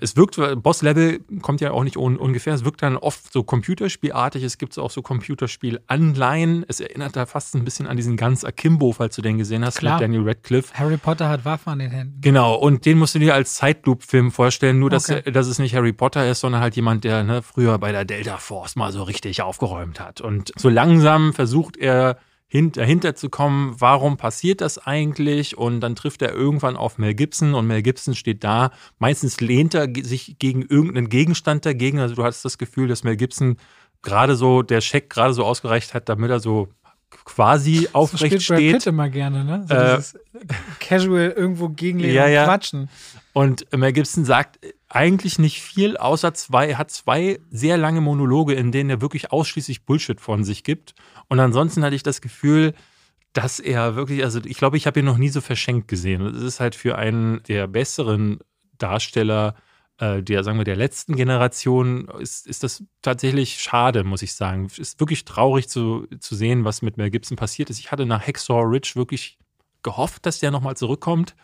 [0.00, 4.42] es wirkt, Boss-Level kommt ja auch nicht un ungefähr, es wirkt dann oft so computerspielartig,
[4.42, 6.64] es gibt auch so Computerspiel-Anleihen.
[6.68, 9.78] Es erinnert da fast ein bisschen an diesen ganz Akimbo, falls du den gesehen hast,
[9.78, 9.94] Klar.
[9.94, 10.74] mit Daniel Radcliffe.
[10.74, 12.20] Harry Potter hat Waffen an den Händen.
[12.20, 15.30] Genau, und den musst du dir als Zeitloop-Film vorstellen, nur dass, okay.
[15.30, 18.38] dass es nicht Harry Potter ist, sondern halt jemand, der ne, früher bei der Delta
[18.38, 20.20] Force mal so richtig aufgeräumt hat.
[20.20, 22.18] Und so langsam versucht er
[22.52, 25.56] dahinter zu kommen, warum passiert das eigentlich?
[25.56, 28.70] Und dann trifft er irgendwann auf Mel Gibson und Mel Gibson steht da.
[28.98, 32.00] Meistens lehnt er sich gegen irgendeinen Gegenstand dagegen.
[32.00, 33.56] Also du hast das Gefühl, dass Mel Gibson
[34.02, 36.68] gerade so, der Scheck gerade so ausgereicht hat, damit er so
[37.24, 38.72] quasi aufrecht so steht.
[38.72, 39.64] Brad Pitt immer gerne, ne?
[39.68, 40.00] So äh,
[40.80, 42.44] casual irgendwo gegenlehnen ja, ja.
[42.44, 42.88] quatschen.
[43.32, 44.58] Und Mel Gibson sagt
[44.90, 49.32] eigentlich nicht viel, außer zwei, er hat zwei sehr lange Monologe, in denen er wirklich
[49.32, 50.94] ausschließlich Bullshit von sich gibt.
[51.28, 52.74] Und ansonsten hatte ich das Gefühl,
[53.32, 56.22] dass er wirklich, also ich glaube, ich habe ihn noch nie so verschenkt gesehen.
[56.26, 58.40] Es ist halt für einen der besseren
[58.78, 59.54] Darsteller
[59.98, 64.64] äh, der, sagen wir, der letzten Generation, ist, ist das tatsächlich schade, muss ich sagen.
[64.64, 67.78] Es ist wirklich traurig zu, zu sehen, was mit Mel Gibson passiert ist.
[67.78, 69.38] Ich hatte nach Hacksaw Ridge wirklich
[69.82, 71.36] gehofft, dass der nochmal zurückkommt.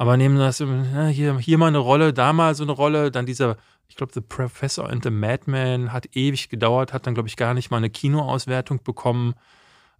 [0.00, 3.58] Aber nehmen das, hier, hier mal eine Rolle, da mal so eine Rolle, dann dieser,
[3.86, 7.52] ich glaube, The Professor and the Madman hat ewig gedauert, hat dann, glaube ich, gar
[7.52, 9.34] nicht mal eine Kinoauswertung bekommen,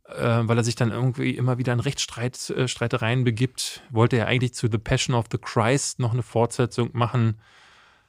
[0.07, 3.83] äh, weil er sich dann irgendwie immer wieder in Rechtsstreitereien äh, begibt.
[3.91, 7.39] Wollte er eigentlich zu The Passion of the Christ noch eine Fortsetzung machen.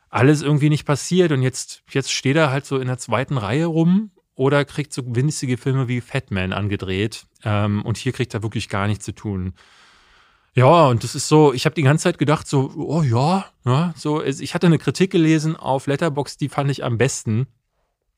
[0.10, 3.66] Alles irgendwie nicht passiert und jetzt, jetzt steht er halt so in der zweiten Reihe
[3.66, 7.26] rum oder kriegt so winzige Filme wie Fatman angedreht.
[7.44, 9.56] Ähm, und hier kriegt er wirklich gar nichts zu tun.
[10.54, 13.94] Ja, und das ist so, ich habe die ganze Zeit gedacht, so, oh ja, ja,
[13.96, 17.48] so, ich hatte eine Kritik gelesen auf Letterbox, die fand ich am besten.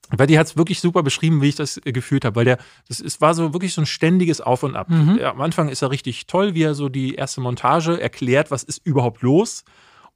[0.09, 2.99] Weil die hat es wirklich super beschrieben, wie ich das gefühlt habe, weil der, das
[2.99, 4.89] ist, war so wirklich so ein ständiges Auf und Ab.
[4.89, 5.19] Mhm.
[5.23, 8.85] am Anfang ist er richtig toll, wie er so die erste Montage erklärt, was ist
[8.85, 9.63] überhaupt los.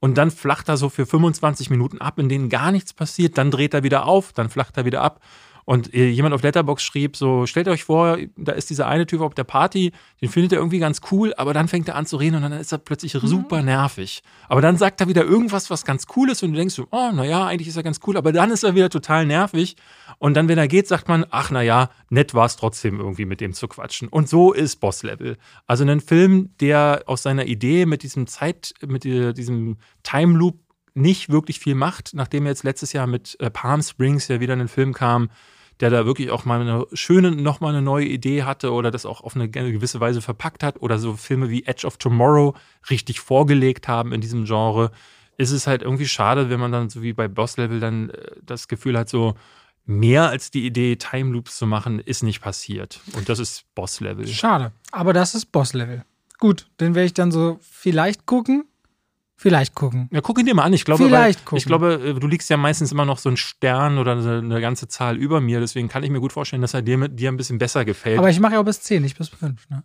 [0.00, 3.36] Und dann flacht er so für 25 Minuten ab, in denen gar nichts passiert.
[3.36, 5.20] Dann dreht er wieder auf, dann flacht er wieder ab.
[5.68, 9.20] Und äh, jemand auf Letterbox schrieb so, stellt euch vor, da ist dieser eine Typ
[9.20, 12.16] auf der Party, den findet er irgendwie ganz cool, aber dann fängt er an zu
[12.16, 13.26] reden und dann ist er plötzlich mhm.
[13.26, 14.22] super nervig.
[14.48, 17.10] Aber dann sagt er wieder irgendwas, was ganz cool ist und du denkst so, oh,
[17.12, 19.76] naja, eigentlich ist er ganz cool, aber dann ist er wieder total nervig.
[20.16, 23.42] Und dann, wenn er geht, sagt man, ach, naja, nett war es trotzdem irgendwie mit
[23.42, 24.08] dem zu quatschen.
[24.08, 25.36] Und so ist Boss-Level.
[25.66, 30.60] Also ein Film, der aus seiner Idee mit diesem Zeit, mit diesem Time Loop
[30.94, 34.54] nicht wirklich viel macht, nachdem er jetzt letztes Jahr mit äh, Palm Springs ja wieder
[34.54, 35.28] in den Film kam,
[35.80, 39.20] der da wirklich auch mal eine schöne, nochmal eine neue Idee hatte oder das auch
[39.20, 42.54] auf eine gewisse Weise verpackt hat oder so Filme wie Edge of Tomorrow
[42.90, 44.90] richtig vorgelegt haben in diesem Genre,
[45.36, 48.30] ist es halt irgendwie schade, wenn man dann so wie bei Boss Level dann äh,
[48.42, 49.34] das Gefühl hat, so
[49.86, 53.00] mehr als die Idee, Time Loops zu machen, ist nicht passiert.
[53.14, 54.26] Und das ist Boss Level.
[54.26, 56.04] Schade, aber das ist Boss Level.
[56.38, 58.64] Gut, den werde ich dann so vielleicht gucken.
[59.40, 60.08] Vielleicht gucken.
[60.12, 60.72] Ja, guck ihn dir mal an.
[60.72, 63.98] Ich glaube, weil, ich glaube, äh, du liegst ja meistens immer noch so einen Stern
[63.98, 65.60] oder eine, ganze Zahl über mir.
[65.60, 68.18] Deswegen kann ich mir gut vorstellen, dass er dir, mit, dir ein bisschen besser gefällt.
[68.18, 69.70] Aber ich mache ja auch bis 10, nicht bis 5.
[69.70, 69.84] Ne?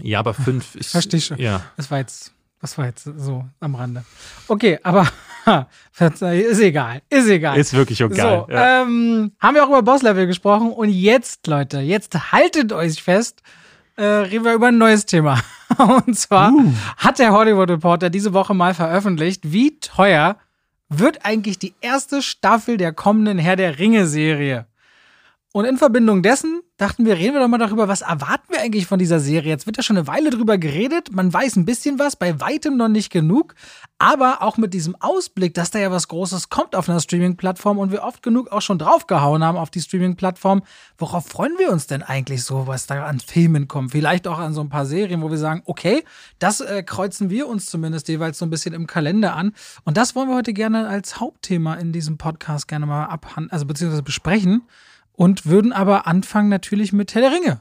[0.00, 0.92] ja, aber fünf ist.
[0.92, 1.38] Versteh schon.
[1.38, 1.64] Ja.
[1.76, 4.04] Das war jetzt, das war jetzt so am Rande.
[4.48, 5.06] Okay, aber
[5.98, 7.02] ist egal.
[7.10, 7.58] Ist egal.
[7.58, 8.14] Ist wirklich okay.
[8.14, 8.82] so, ja.
[8.82, 13.42] ähm, haben wir auch über Boss-Level gesprochen und jetzt, Leute, jetzt haltet euch fest,
[13.98, 15.40] äh, reden wir über ein neues Thema.
[16.06, 16.72] Und zwar Uh.
[16.96, 20.36] hat der Hollywood Reporter diese Woche mal veröffentlicht, wie teuer
[20.88, 24.66] wird eigentlich die erste Staffel der kommenden Herr der Ringe-Serie.
[25.52, 28.86] Und in Verbindung dessen dachten wir, reden wir doch mal darüber, was erwarten wir eigentlich
[28.86, 29.50] von dieser Serie?
[29.50, 32.76] Jetzt wird ja schon eine Weile drüber geredet, man weiß ein bisschen was, bei weitem
[32.76, 33.54] noch nicht genug,
[33.98, 37.90] aber auch mit diesem Ausblick, dass da ja was Großes kommt auf einer Streaming-Plattform und
[37.90, 40.62] wir oft genug auch schon draufgehauen haben auf die Streaming-Plattform,
[40.96, 43.90] worauf freuen wir uns denn eigentlich so, was da an Filmen kommt?
[43.90, 46.04] Vielleicht auch an so ein paar Serien, wo wir sagen, okay,
[46.38, 49.52] das äh, kreuzen wir uns zumindest jeweils so ein bisschen im Kalender an
[49.84, 53.66] und das wollen wir heute gerne als Hauptthema in diesem Podcast gerne mal abhandeln, also
[53.66, 54.62] beziehungsweise besprechen
[55.18, 57.60] und würden aber anfangen natürlich mit Herr der Ringe.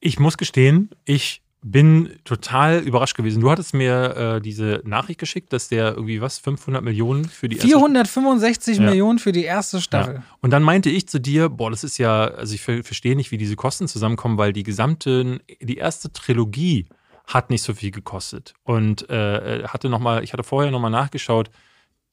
[0.00, 3.40] Ich muss gestehen, ich bin total überrascht gewesen.
[3.40, 7.56] Du hattest mir äh, diese Nachricht geschickt, dass der irgendwie was, 500 Millionen für die
[7.56, 8.84] erste 465 Ja.
[8.84, 10.16] Millionen für die erste Staffel.
[10.16, 10.22] Ja.
[10.40, 13.30] Und dann meinte ich zu dir, boah, das ist ja, also ich ver verstehe nicht,
[13.30, 16.86] wie diese Kosten zusammenkommen, weil die gesamte, die erste Trilogie
[17.26, 18.52] hat nicht so viel gekostet.
[18.62, 21.50] Und äh, hatte noch mal, ich hatte vorher nochmal nachgeschaut,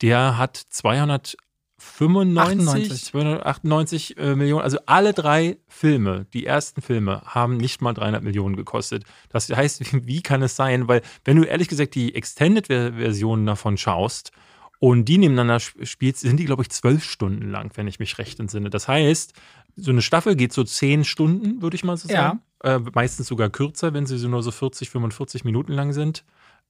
[0.01, 0.57] der hat
[1.77, 8.23] 295, 298 äh, Millionen, also alle drei Filme, die ersten Filme, haben nicht mal 300
[8.23, 9.03] Millionen gekostet.
[9.29, 10.87] Das heißt, wie, kann es sein?
[10.87, 14.31] Weil, wenn du ehrlich gesagt die Extended-Versionen davon schaust,
[14.79, 18.17] und die nebeneinander sp- spielt, sind die, glaube ich, zwölf Stunden lang, wenn ich mich
[18.17, 18.69] recht entsinne.
[18.69, 19.33] Das heißt,
[19.77, 22.15] so eine Staffel geht so zehn Stunden, würde ich mal so Ja.
[22.15, 22.41] sagen.
[22.61, 26.25] Äh, meistens sogar kürzer, wenn sie so nur so 40, 45 Minuten lang sind.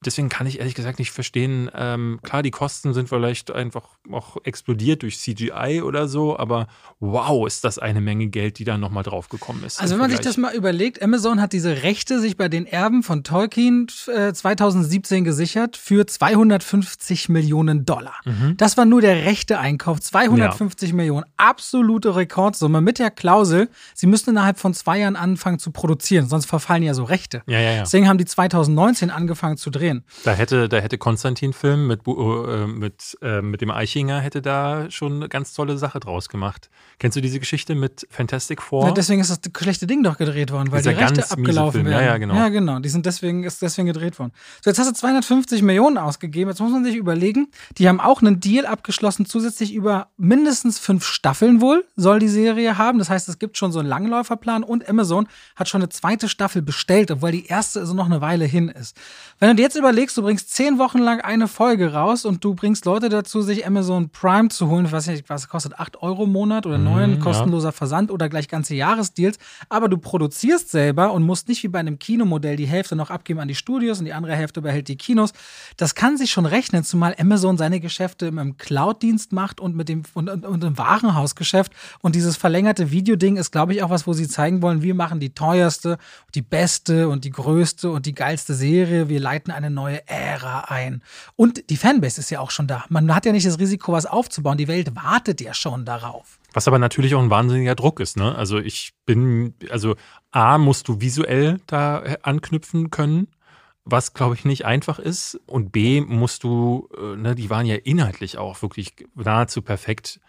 [0.05, 1.69] Deswegen kann ich ehrlich gesagt nicht verstehen.
[1.73, 6.67] Ähm, klar, die Kosten sind vielleicht einfach auch explodiert durch CGI oder so, aber
[6.99, 9.81] wow, ist das eine Menge Geld, die da nochmal draufgekommen ist.
[9.81, 13.03] Also wenn man sich das mal überlegt, Amazon hat diese Rechte sich bei den Erben
[13.03, 18.15] von Tolkien äh, 2017 gesichert für 250 Millionen Dollar.
[18.25, 18.55] Mhm.
[18.57, 21.25] Das war nur der rechte Einkauf, 250 Millionen.
[21.37, 26.45] Absolute Rekordsumme mit der Klausel, sie müssen innerhalb von zwei Jahren anfangen zu produzieren, sonst
[26.45, 27.41] verfallen ja so Rechte.
[27.47, 27.79] Ja, ja, ja.
[27.81, 29.94] Deswegen haben die 2019 angefangen zu drehen.
[30.23, 35.13] Da hätte, da hätte Konstantin-Film mit, äh, mit, äh, mit dem Eichinger hätte da schon
[35.13, 36.69] eine ganz tolle Sache draus gemacht.
[36.99, 38.87] Kennst du diese Geschichte mit Fantastic Four?
[38.87, 41.87] Ja, deswegen ist das schlechte Ding doch gedreht worden, weil Dieser die Rechte abgelaufen Film.
[41.87, 42.05] Ja, werden.
[42.05, 42.35] ja, genau.
[42.35, 42.79] Ja, genau.
[42.79, 44.31] Die sind deswegen, ist deswegen gedreht worden.
[44.63, 46.49] So, jetzt hast du 250 Millionen ausgegeben.
[46.49, 51.05] Jetzt muss man sich überlegen, die haben auch einen Deal abgeschlossen, zusätzlich über mindestens fünf
[51.05, 52.99] Staffeln wohl soll die Serie haben.
[52.99, 56.61] Das heißt, es gibt schon so einen Langläuferplan und Amazon hat schon eine zweite Staffel
[56.61, 58.97] bestellt, obwohl die erste also noch eine Weile hin ist.
[59.39, 62.55] Wenn du dir jetzt überlegst, du bringst zehn Wochen lang eine Folge raus und du
[62.55, 66.31] bringst Leute dazu, sich Amazon Prime zu holen, was, nicht, was kostet 8 Euro im
[66.31, 67.19] Monat oder 9, ja.
[67.19, 69.37] kostenloser Versand oder gleich ganze Jahresdeals,
[69.69, 73.39] aber du produzierst selber und musst nicht wie bei einem Kinomodell die Hälfte noch abgeben
[73.39, 75.31] an die Studios und die andere Hälfte behält die Kinos.
[75.77, 80.03] Das kann sich schon rechnen, zumal Amazon seine Geschäfte im Cloud-Dienst macht und mit dem
[80.13, 81.71] und, und, und im Warenhausgeschäft.
[82.01, 85.19] Und dieses verlängerte Videoding ist, glaube ich, auch was, wo sie zeigen wollen, wir machen
[85.19, 85.97] die teuerste,
[86.33, 89.09] die beste und die größte und die geilste Serie.
[89.09, 91.01] Wir leiten eine neue Ära ein.
[91.35, 92.85] Und die Fanbase ist ja auch schon da.
[92.89, 94.57] Man hat ja nicht das Risiko, was aufzubauen.
[94.57, 96.39] Die Welt wartet ja schon darauf.
[96.53, 98.33] Was aber natürlich auch ein wahnsinniger Druck ist, ne?
[98.35, 99.95] Also ich bin, also
[100.31, 103.27] A, musst du visuell da äh, anknüpfen können,
[103.83, 105.39] was glaube ich nicht einfach ist.
[105.47, 110.19] Und B, musst du, äh, ne, die waren ja inhaltlich auch wirklich nahezu perfekt.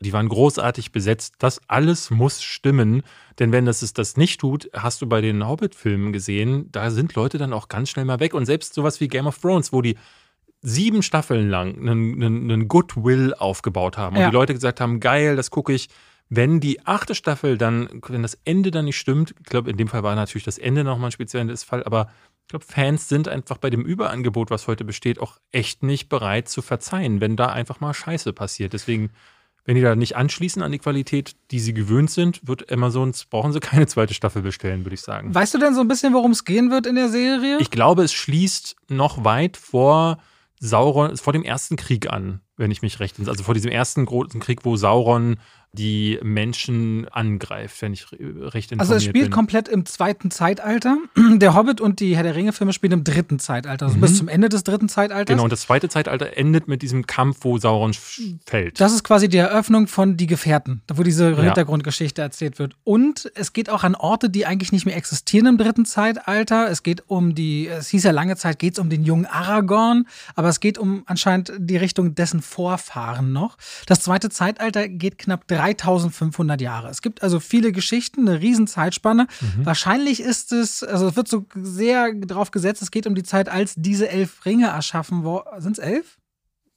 [0.00, 1.34] Die waren großartig besetzt.
[1.38, 3.02] Das alles muss stimmen.
[3.38, 7.14] Denn wenn das es das nicht tut, hast du bei den Hobbit-Filmen gesehen, da sind
[7.14, 8.34] Leute dann auch ganz schnell mal weg.
[8.34, 9.96] Und selbst sowas wie Game of Thrones, wo die
[10.60, 14.16] sieben Staffeln lang einen, einen, einen Goodwill aufgebaut haben.
[14.16, 14.30] Und Ja.
[14.30, 15.88] die Leute gesagt haben, geil, das gucke ich.
[16.30, 19.88] Wenn die achte Staffel dann, wenn das Ende dann nicht stimmt, ich glaube, in dem
[19.88, 22.08] Fall war natürlich das Ende nochmal ein spezieller Fall, aber
[22.42, 26.48] ich glaube, Fans sind einfach bei dem Überangebot, was heute besteht, auch echt nicht bereit
[26.48, 28.72] zu verzeihen, wenn da einfach mal Scheiße passiert.
[28.72, 29.10] Deswegen,
[29.64, 33.52] wenn die da nicht anschließen an die Qualität, die sie gewöhnt sind, wird Amazons, brauchen
[33.52, 35.34] sie keine zweite Staffel bestellen, würde ich sagen.
[35.34, 37.58] Weißt du denn so ein bisschen, worum es gehen wird in der Serie?
[37.60, 40.18] Ich glaube, es schließt noch weit vor
[40.60, 43.32] Sauron, vor dem ersten Krieg an, wenn ich mich recht entsinne.
[43.32, 45.36] Also vor diesem ersten großen Krieg, wo Sauron
[45.74, 49.30] die Menschen angreift, wenn ich recht informiert Also es spielt bin.
[49.30, 50.96] komplett im zweiten Zeitalter.
[51.36, 54.00] Der Hobbit und die Herr der Ringe-Filme spielen im dritten Zeitalter, also Mhm.
[54.00, 55.32] bis zum Ende des dritten Zeitalters.
[55.32, 57.92] Genau, und das zweite Zeitalter endet mit diesem Kampf, wo Sauron
[58.46, 58.80] fällt.
[58.80, 61.42] Das ist quasi die Eröffnung von Die Gefährten, wo diese Ja.
[61.42, 62.74] Hintergrundgeschichte erzählt wird.
[62.84, 66.70] Und es geht auch an Orte, die eigentlich nicht mehr existieren im dritten Zeitalter.
[66.70, 70.06] Es geht um die, es hieß ja lange Zeit, geht es um den jungen Aragorn,
[70.36, 73.56] aber es geht um anscheinend die Richtung dessen Vorfahren noch.
[73.86, 76.88] Das zweite Zeitalter geht knapp 3500 Jahre.
[76.88, 79.26] Es gibt also viele Geschichten, eine riesen Zeitspanne.
[79.40, 79.66] Mhm.
[79.66, 83.48] Wahrscheinlich ist es, also es wird so sehr drauf gesetzt, es geht um die Zeit,
[83.48, 85.60] als diese elf Ringe erschaffen wurden.
[85.60, 86.18] Sind es elf?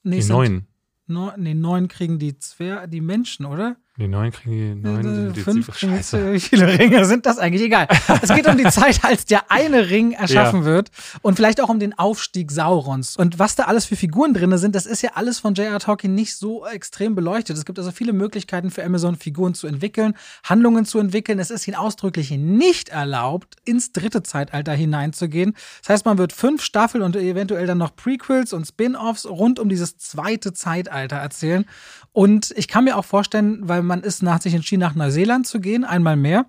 [0.04, 0.68] Nee, die neun.
[1.08, 3.78] Neun, nee, neun kriegen die Zwer die Menschen, oder?
[4.00, 5.30] Die neun kriegen die neun.
[5.30, 6.34] Äh, die, Fünf Scheiße.
[6.34, 7.64] Wie viele Ringe sind das eigentlich?
[7.64, 7.88] Egal.
[8.22, 10.66] Es geht um die Zeit, als der eine Ring erschaffen Ja.
[10.66, 10.92] wird
[11.24, 13.18] und vielleicht auch um den Aufstieg Saurons.
[13.18, 15.80] Und was da alles für Figuren drin sind, das ist ja alles von J.R.
[15.80, 17.58] Tolkien nicht so extrem beleuchtet.
[17.58, 21.40] Es gibt also viele Möglichkeiten für Amazon, Figuren zu entwickeln, Handlungen zu entwickeln.
[21.40, 25.56] Es ist ihnen ausdrücklich nicht erlaubt, ins dritte Zeitalter hineinzugehen.
[25.82, 29.70] Das heißt, man wird fünf Staffeln und eventuell dann noch Prequels und Spin-offs rund um
[29.70, 31.66] dieses zweite Zeitalter erzählen.
[32.14, 35.60] Und ich kann mir auch vorstellen, weil man ist nach sich entschieden, nach Neuseeland zu
[35.60, 36.46] gehen, einmal mehr.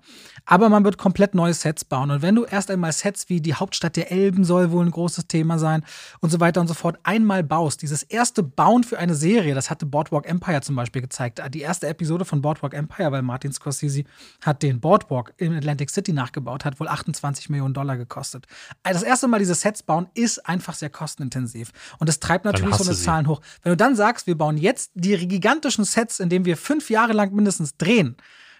[0.51, 2.09] Aber man wird komplett neue Sets bauen.
[2.09, 5.27] Und wenn du erst einmal Sets wie die Hauptstadt der Elben soll wohl ein großes
[5.27, 5.85] Thema sein
[6.21, 9.69] und so weiter und so fort einmal baust, dieses erste Bauen für eine Serie, das
[9.69, 11.39] hatte Boardwalk Empire zum Beispiel gezeigt.
[11.53, 14.05] Die erste Episode von Boardwalk Empire, weil Martin Scorsese
[14.43, 18.47] hat den Boardwalk in Atlantic City nachgebaut, hat wohl 28 Millionen Dollar gekostet.
[18.81, 21.69] Also Das erste Mal diese Sets bauen ist einfach sehr kostenintensiv.
[21.99, 23.05] Und das treibt natürlich so eine sie.
[23.05, 23.41] Zahlen hoch.
[23.61, 27.35] Wenn du dann sagst, wir bauen jetzt die gigantischen Sets, indem wir fünf Jahre lang
[27.35, 28.17] mindestens drehen,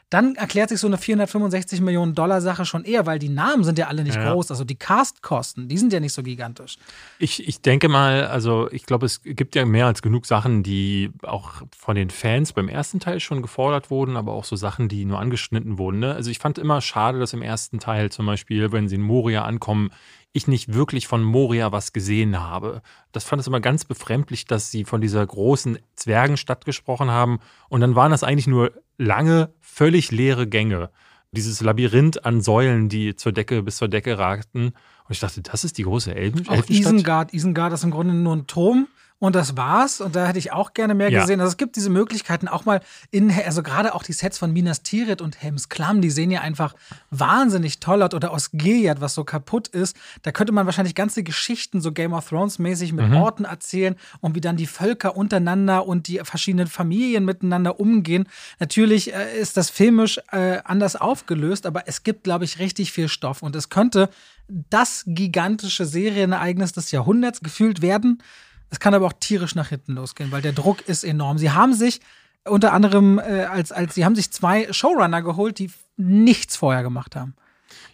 [0.09, 3.77] dann erklärt sich so eine 465 Millionen Dollar Sache schon eher, weil die Namen sind
[3.77, 4.33] ja alle nicht Ja.
[4.33, 4.49] groß.
[4.49, 6.77] Also die Castkosten, die sind ja nicht so gigantisch.
[7.19, 11.11] Ich, ich denke mal, also ich glaube, es gibt ja mehr als genug Sachen, die
[11.21, 15.05] auch von den Fans beim ersten Teil schon gefordert wurden, aber auch so Sachen, die
[15.05, 15.99] nur angeschnitten wurden.
[15.99, 16.13] Ne?
[16.15, 19.43] Also ich fand immer schade, dass im ersten Teil zum Beispiel, wenn sie in Moria
[19.43, 19.91] ankommen,
[20.31, 22.81] ich nicht wirklich von Moria was gesehen habe.
[23.11, 27.81] Das fand es immer ganz befremdlich, dass sie von dieser großen Zwergenstadt gesprochen haben und
[27.81, 30.91] dann waren das eigentlich nur lange, völlig leere Gänge.
[31.31, 34.65] Dieses Labyrinth an Säulen, die zur Decke bis zur Decke ragten.
[34.65, 36.69] Und ich dachte, das ist die große Elben Auch?
[36.69, 37.33] Isengard.
[37.33, 38.87] Isengard ist im Grunde nur ein Turm.
[39.21, 39.99] Und das war's.
[39.99, 41.19] Und da hätte ich auch gerne mehr Ja.
[41.21, 41.41] gesehen.
[41.41, 42.79] Also es gibt diese Möglichkeiten auch mal
[43.11, 46.39] in, also gerade auch die Sets von Minas Tirith und Helms Klamm, die sehen ja
[46.39, 46.73] einfach
[47.11, 48.13] wahnsinnig toll aus.
[48.13, 49.97] Oder aus Gilead, was so kaputt ist.
[50.21, 53.15] Da könnte man wahrscheinlich ganze Geschichten so Game of Thrones mäßig mit Mhm.
[53.17, 58.25] Orten erzählen und wie dann die Völker untereinander und die verschiedenen Familien miteinander umgehen.
[58.59, 63.09] Natürlich äh, ist das filmisch äh, anders aufgelöst, aber es gibt, glaube ich, richtig viel
[63.09, 63.43] Stoff.
[63.43, 64.09] Und es könnte
[64.47, 68.23] das gigantische Serienereignis des Jahrhunderts gefühlt werden.
[68.69, 71.37] Es kann aber auch tierisch nach hinten losgehen, weil der Druck ist enorm.
[71.37, 72.01] Sie haben sich
[72.45, 77.15] unter anderem äh, als, als sie haben sich zwei Showrunner geholt, die nichts vorher gemacht
[77.15, 77.35] haben.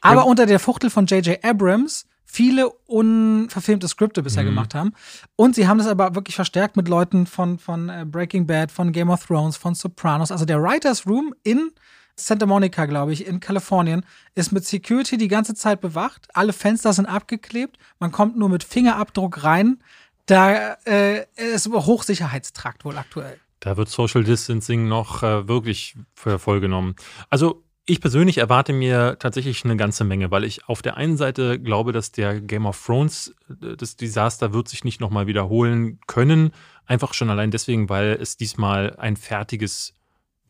[0.01, 0.28] Aber Ja.
[0.28, 1.43] unter der Fuchtel von J.J.
[1.43, 4.47] Abrams viele unverfilmte Skripte bisher Mhm.
[4.47, 4.93] gemacht haben.
[5.36, 8.91] Und sie haben das aber wirklich verstärkt mit Leuten von, von äh, Breaking Bad, von
[8.91, 10.32] Game of Thrones, von Sopranos.
[10.32, 11.71] Also der Writers Room in
[12.17, 14.05] Santa Monica, glaube ich, in Kalifornien,
[14.36, 16.28] ist mit Security die ganze Zeit bewacht.
[16.34, 17.78] Alle Fenster sind abgeklebt.
[17.99, 19.80] Man kommt nur mit Fingerabdruck rein.
[20.26, 23.39] Da äh, ist Hochsicherheitstrakt wohl aktuell.
[23.59, 26.95] Da wird Social Distancing noch äh, wirklich für voll genommen.
[27.30, 31.59] Also ich persönlich erwarte mir tatsächlich eine ganze Menge, weil ich auf der einen Seite
[31.59, 36.51] glaube, dass der Game of Thrones, äh, das Desaster wird sich nicht nochmal wiederholen können.
[36.86, 39.93] Einfach schon allein deswegen, weil es diesmal ein fertiges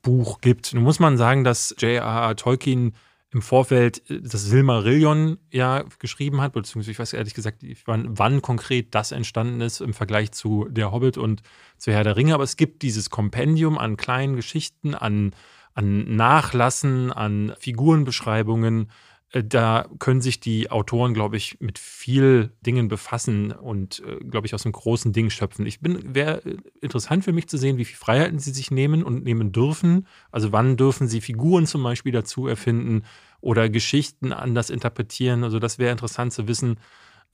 [0.02, 0.74] Buch gibt.
[0.74, 2.36] Nun muss man sagen, dass J.R.R.
[2.36, 2.96] Tolkien
[3.36, 8.42] im Vorfeld äh, das Silmarillion ja geschrieben hat, beziehungsweise ich weiß ehrlich gesagt, wann, wann
[8.42, 11.42] konkret das entstanden ist im Vergleich zu Der Hobbit und
[11.78, 15.36] zu Herr der Ringe, aber es gibt dieses Kompendium an kleinen Geschichten, an,
[15.74, 18.90] an Nachlassen, an Figurenbeschreibungen.
[19.32, 24.48] Äh, Da können sich die Autoren, glaube ich, mit viel Dingen befassen und, äh, glaube
[24.48, 25.66] ich, aus einem großen Ding schöpfen.
[25.66, 26.42] Ich bin, wäre
[26.80, 30.08] interessant für mich zu sehen, wie viel Freiheiten sie sich nehmen und nehmen dürfen.
[30.32, 33.04] Also wann dürfen sie Figuren zum Beispiel dazu erfinden
[33.46, 35.44] oder Geschichten anders interpretieren.
[35.44, 36.80] Also das wäre interessant zu wissen.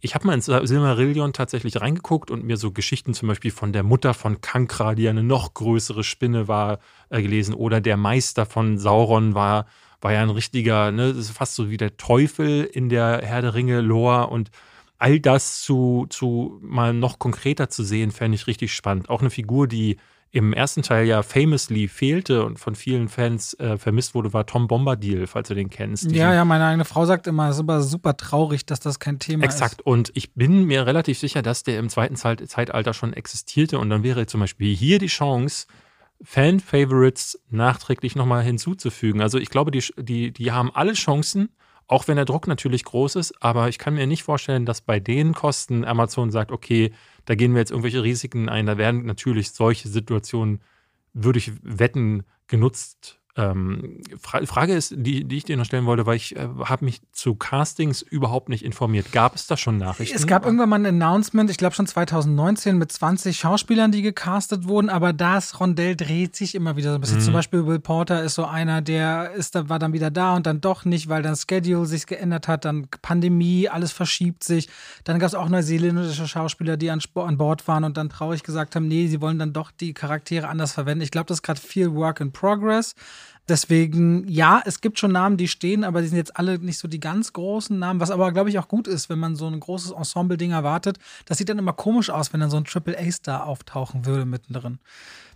[0.02, 3.84] Ich habe mal ins Silmarillion tatsächlich reingeguckt und mir so Geschichten zum Beispiel von der
[3.84, 7.54] Mutter von Kankra, die eine noch größere Spinne war, äh, gelesen.
[7.54, 9.68] Oder der Meister von Sauron war,
[10.02, 13.54] war ja ein richtiger, ne, ist fast so wie der Teufel in der Herr der
[13.54, 14.28] Ringe-Lore.
[14.28, 14.52] Und
[14.98, 19.10] all das zu, zu mal noch konkreter zu sehen, fände ich richtig spannend.
[19.10, 19.98] Auch eine Figur, die
[20.32, 24.68] im ersten Teil ja famously fehlte und von vielen Fans äh, vermisst wurde, war Tom
[24.68, 26.10] Bombadil, falls du den kennst.
[26.12, 29.20] Ja, ja, meine eigene Frau sagt immer, es ist aber super traurig, dass das kein
[29.20, 29.82] Thema Exakt.
[29.82, 33.78] Und ich bin mir relativ sicher, dass der im zweiten Zeit Zeitalter schon existierte.
[33.78, 35.68] Und dann wäre zum Beispiel hier die Chance,
[36.24, 39.22] Fan-Favorites nachträglich nochmal hinzuzufügen.
[39.22, 41.50] Also ich glaube, die, die, die haben alle Chancen,
[41.92, 45.02] auch wenn der Druck natürlich groß ist, aber ich kann mir nicht vorstellen, dass bei
[45.02, 46.94] den Kosten Amazon sagt, okay,
[47.26, 48.66] da gehen wir jetzt irgendwelche Risiken ein.
[48.66, 50.62] Da werden natürlich solche Situationen,
[51.12, 56.06] würde ich wetten, genutzt ähm, Fra Frage ist, die, die ich dir noch stellen wollte,
[56.06, 59.12] weil ich äh, habe mich zu Castings überhaupt nicht informiert.
[59.14, 60.16] Gab es da schon Nachrichten?
[60.16, 64.68] Es gab irgendwann mal ein Announcement, ich glaube schon 2019, mit 20 Schauspielern, die gecastet
[64.68, 67.20] wurden, aber das Rondell dreht sich immer wieder so ein bisschen.
[67.20, 67.24] Mhm.
[67.24, 70.60] Zum Beispiel Will Porter ist so einer, der ist, war dann wieder da und dann
[70.60, 74.68] doch nicht, weil dann Schedule sich geändert hat, dann Pandemie, alles verschiebt sich.
[75.06, 78.76] Dann gab es auch neuseeländische Schauspieler, die an, an Bord waren und dann traurig gesagt
[78.76, 81.02] haben, nee, sie wollen dann doch die Charaktere anders verwenden.
[81.02, 82.96] Ich glaube, das ist gerade viel Work in Progress.
[83.50, 86.88] Deswegen, ja, es gibt schon Namen, die stehen, aber die sind jetzt alle nicht so
[86.88, 89.60] die ganz großen Namen, was aber, glaube ich, auch gut ist, wenn man so ein
[89.60, 91.00] großes Ensemble-Ding erwartet.
[91.26, 94.80] Das sieht dann immer komisch aus, wenn dann so ein Triple-A-Star auftauchen würde mittendrin.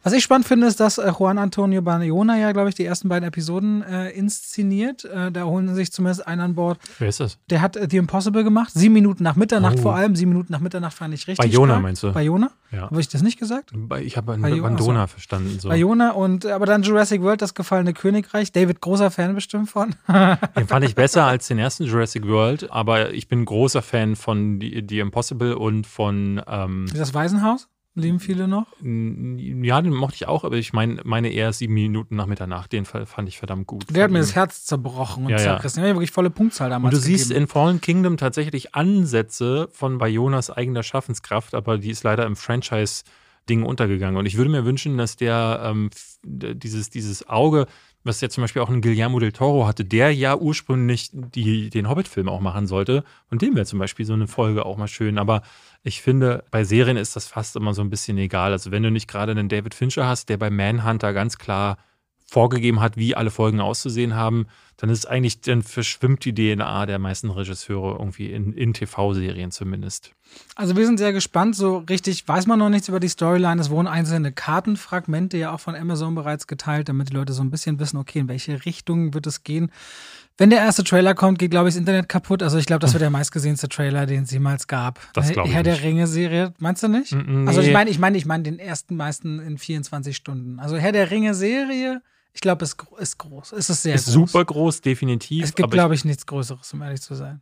[0.06, 3.10] Was ich spannend finde, ist, dass äh, Juan Antonio Bayona ja, glaube ich, die ersten
[3.10, 5.04] beiden Episoden äh, inszeniert.
[5.04, 6.78] Äh, da holen sich zumindest einen an Bord.
[7.00, 7.40] Wer ist das?
[7.50, 8.70] Der hat äh, The Impossible gemacht.
[8.76, 9.82] Sieben Minuten nach Mitternacht oh.
[9.82, 10.16] vor allem.
[10.16, 11.52] Sieben Minuten nach Mitternacht fand ich richtig.
[11.52, 12.12] Bayona meinst du?
[12.14, 12.52] Bayona?
[12.72, 12.82] Ja.
[12.84, 13.72] Habe ich das nicht gesagt?
[14.04, 15.14] Ich habe Bandona also.
[15.14, 15.60] verstanden.
[15.60, 15.70] So.
[15.70, 18.52] Bayona und aber dann Jurassic World, das gefallene Königreich.
[18.52, 19.96] David, großer Fan bestimmt von.
[20.08, 24.60] den fand ich besser als den ersten Jurassic World, aber ich bin großer Fan von
[24.62, 26.44] The, The Impossible und von.
[26.48, 27.70] Ähm, das Waisenhaus?
[27.96, 28.68] Leben viele noch?
[28.82, 32.74] Ja, den mochte ich auch, aber ich meine meine eher sieben Minuten nach Mitternacht.
[32.74, 33.86] Den fand ich verdammt gut.
[33.90, 35.82] Der hat mir das Herz zerbrochen und ja, zerrissen.
[35.82, 35.88] Ja.
[35.88, 36.94] wirklich volle Punktzahl damals.
[36.94, 37.18] Und du gegeben.
[37.18, 42.36] siehst in Fallen Kingdom tatsächlich Ansätze von Bayonas eigener Schaffenskraft, aber die ist leider im
[42.36, 44.18] Franchise-Ding untergegangen.
[44.18, 45.90] Und ich würde mir wünschen, dass der ähm,
[46.24, 47.66] dieses, dieses Auge,
[48.06, 51.90] was ja zum Beispiel auch ein Guillermo del Toro hatte, der ja ursprünglich die, den
[51.90, 53.04] Hobbit-Film auch machen sollte.
[53.32, 55.18] Und dem wäre zum Beispiel so eine Folge auch mal schön.
[55.18, 55.42] Aber
[55.84, 58.52] ich finde, bei Serien ist das fast immer so ein bisschen egal.
[58.52, 61.78] Also wenn du nicht gerade einen David Fincher hast, der bei Manhunter ganz klar
[62.36, 67.00] vorgegeben hat, wie alle Folgen auszusehen haben, dann ist eigentlich, dann verschwimmt die DNA der
[67.00, 70.12] meisten Regisseure irgendwie in, in TV-Serien zumindest.
[70.58, 71.56] Also wir sind sehr gespannt.
[71.56, 73.62] So richtig weiß man noch nichts über die Storyline.
[73.62, 77.52] Es wurden einzelne Kartenfragmente ja auch von Amazon bereits geteilt, damit die Leute so ein
[77.52, 79.72] bisschen wissen, okay, in welche Richtung wird es gehen.
[80.38, 82.44] Wenn der erste Trailer kommt, geht, glaube ich, das Internet kaputt.
[82.44, 85.00] Also ich glaube, das wird der meistgesehenste Trailer, den es jemals gab.
[85.14, 87.14] Das glaube ich Herr der Ringe-Serie, meinst du nicht?
[87.14, 87.48] Nee.
[87.48, 90.60] Also ich meine, ich meine, ich meine den ersten meisten in 24 Stunden.
[90.60, 92.02] Also Herr der Ringe-Serie
[92.36, 93.54] ich glaube, es ist groß.
[93.54, 94.14] Es ist sehr ist groß.
[94.14, 95.46] super groß, definitiv.
[95.46, 97.42] Es gibt, glaube ich, nichts Größeres, um ehrlich zu sein.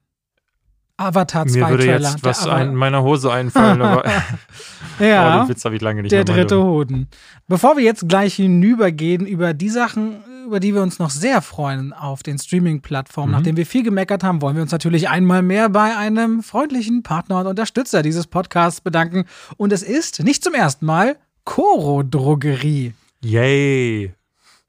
[0.97, 2.11] Avatar 2 Mir würde Trailer.
[2.11, 4.07] jetzt was in meiner Hose einfallen, aber
[4.99, 7.07] ja, oh, den Witz habe ich lange nicht Der dritte Hoden.
[7.47, 11.91] Bevor wir jetzt gleich hinübergehen über die Sachen, über die wir uns noch sehr freuen
[11.91, 13.37] auf den Streaming-Plattformen, mhm.
[13.37, 17.39] nachdem wir viel gemeckert haben, wollen wir uns natürlich einmal mehr bei einem freundlichen Partner
[17.39, 19.25] und Unterstützer dieses Podcasts bedanken.
[19.57, 22.93] Und es ist nicht zum ersten Mal Coro Drogerie.
[23.21, 24.13] Yay!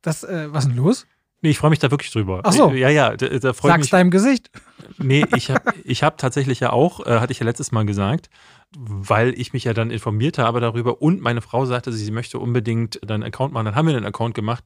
[0.05, 1.07] Das, äh, was ist denn los?
[1.41, 2.41] Nee, ich freue mich da wirklich drüber.
[2.45, 2.71] Ach so.
[2.73, 3.91] Ja, ja, da, da freue Sag's mich.
[3.91, 4.51] deinem Gesicht.
[4.99, 8.31] Nee, ich habe ich hab tatsächlich ja auch, äh, hatte ich ja letztes Mal gesagt,
[8.77, 13.01] weil ich mich ja dann informiert habe darüber und meine Frau sagte, sie möchte unbedingt
[13.03, 13.67] dann einen Account machen.
[13.67, 14.65] Dann haben wir einen Account gemacht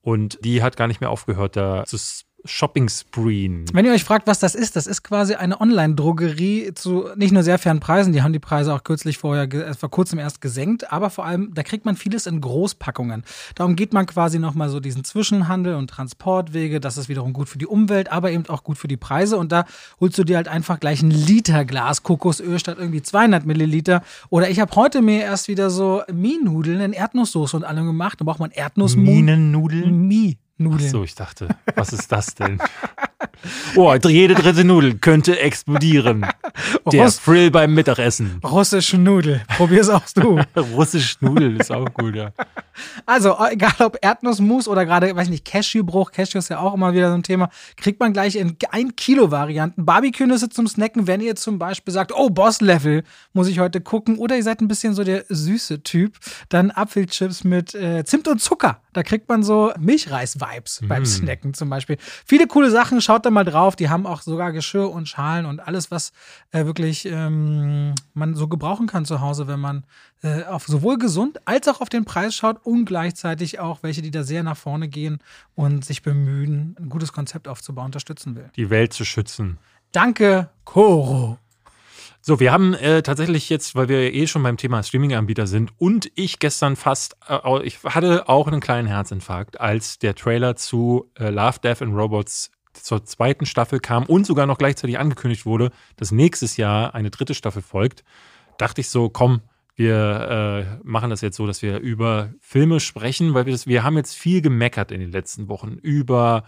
[0.00, 1.98] und die hat gar nicht mehr aufgehört, da zu
[2.44, 3.64] Shopping-Spreen.
[3.72, 7.42] Wenn ihr euch fragt, was das ist, das ist quasi eine Online-Drogerie zu nicht nur
[7.42, 10.92] sehr fairen Preisen, die haben die Preise auch kürzlich vorher, äh, vor kurzem erst gesenkt,
[10.92, 13.24] aber vor allem, da kriegt man vieles in Großpackungen.
[13.54, 17.58] Darum geht man quasi nochmal so diesen Zwischenhandel und Transportwege, das ist wiederum gut für
[17.58, 19.64] die Umwelt, aber eben auch gut für die Preise und da
[20.00, 24.50] holst du dir halt einfach gleich ein Liter Glas Kokosöl statt irgendwie 200 Milliliter oder
[24.50, 28.40] ich habe heute mir erst wieder so Mie-Nudeln in Erdnusssoße und allem gemacht, da braucht
[28.40, 29.14] man Erdnussnudeln.
[29.16, 30.08] Minennudeln?
[30.08, 30.38] Mie.
[30.56, 30.86] Nudeln.
[30.86, 32.58] Ach so, ich dachte, was ist das denn?
[33.76, 36.26] Oh, jede dritte Nudel könnte explodieren.
[36.92, 38.40] Der Russ Frill beim Mittagessen.
[38.44, 39.42] Russische Nudel.
[39.56, 40.40] Probier's auch du.
[40.56, 42.30] Russische Nudel ist auch gut, ja.
[43.06, 46.92] Also, egal ob Erdnussmus oder gerade, weiß ich nicht, Cashewbruch, Cashew ist ja auch immer
[46.92, 49.84] wieder so ein Thema, kriegt man gleich in 1 Kilo Varianten.
[49.84, 53.02] Barbecue-Nüsse zum Snacken, wenn ihr zum Beispiel sagt, oh, Boss-Level,
[53.32, 54.18] muss ich heute gucken.
[54.18, 56.16] Oder ihr seid ein bisschen so der süße Typ,
[56.48, 58.80] dann Apfelchips mit äh, Zimt und Zucker.
[58.96, 60.88] Da kriegt man so Milchreis-Vibes mm.
[60.88, 61.96] beim Snacken zum Beispiel.
[62.24, 63.76] Viele coole Sachen, schaut da mal drauf.
[63.76, 66.12] Die haben auch sogar Geschirr und Schalen und alles, was
[66.52, 69.84] äh, wirklich ähm, man so gebrauchen kann zu Hause, wenn man
[70.22, 74.10] äh, auf sowohl gesund als auch auf den Preis schaut und gleichzeitig auch welche, die
[74.10, 75.18] da sehr nach vorne gehen
[75.54, 78.50] und sich bemühen, ein gutes Konzept aufzubauen, unterstützen will.
[78.56, 79.58] Die Welt zu schützen.
[79.92, 81.38] Danke, Koro.
[82.26, 86.10] So, wir haben äh, tatsächlich jetzt, weil wir eh schon beim Thema Streaming-Anbieter sind und
[86.14, 91.28] ich gestern fast, äh, ich hatte auch einen kleinen Herzinfarkt, als der Trailer zu äh,
[91.28, 96.12] Love, Death and Robots zur zweiten Staffel kam und sogar noch gleichzeitig angekündigt wurde, dass
[96.12, 98.04] nächstes Jahr eine dritte Staffel folgt,
[98.56, 99.42] dachte ich so, komm,
[99.76, 103.82] Wir äh, machen das jetzt so, dass wir über Filme sprechen, weil wir, das, wir
[103.82, 106.44] haben jetzt viel gemeckert in den letzten Wochen über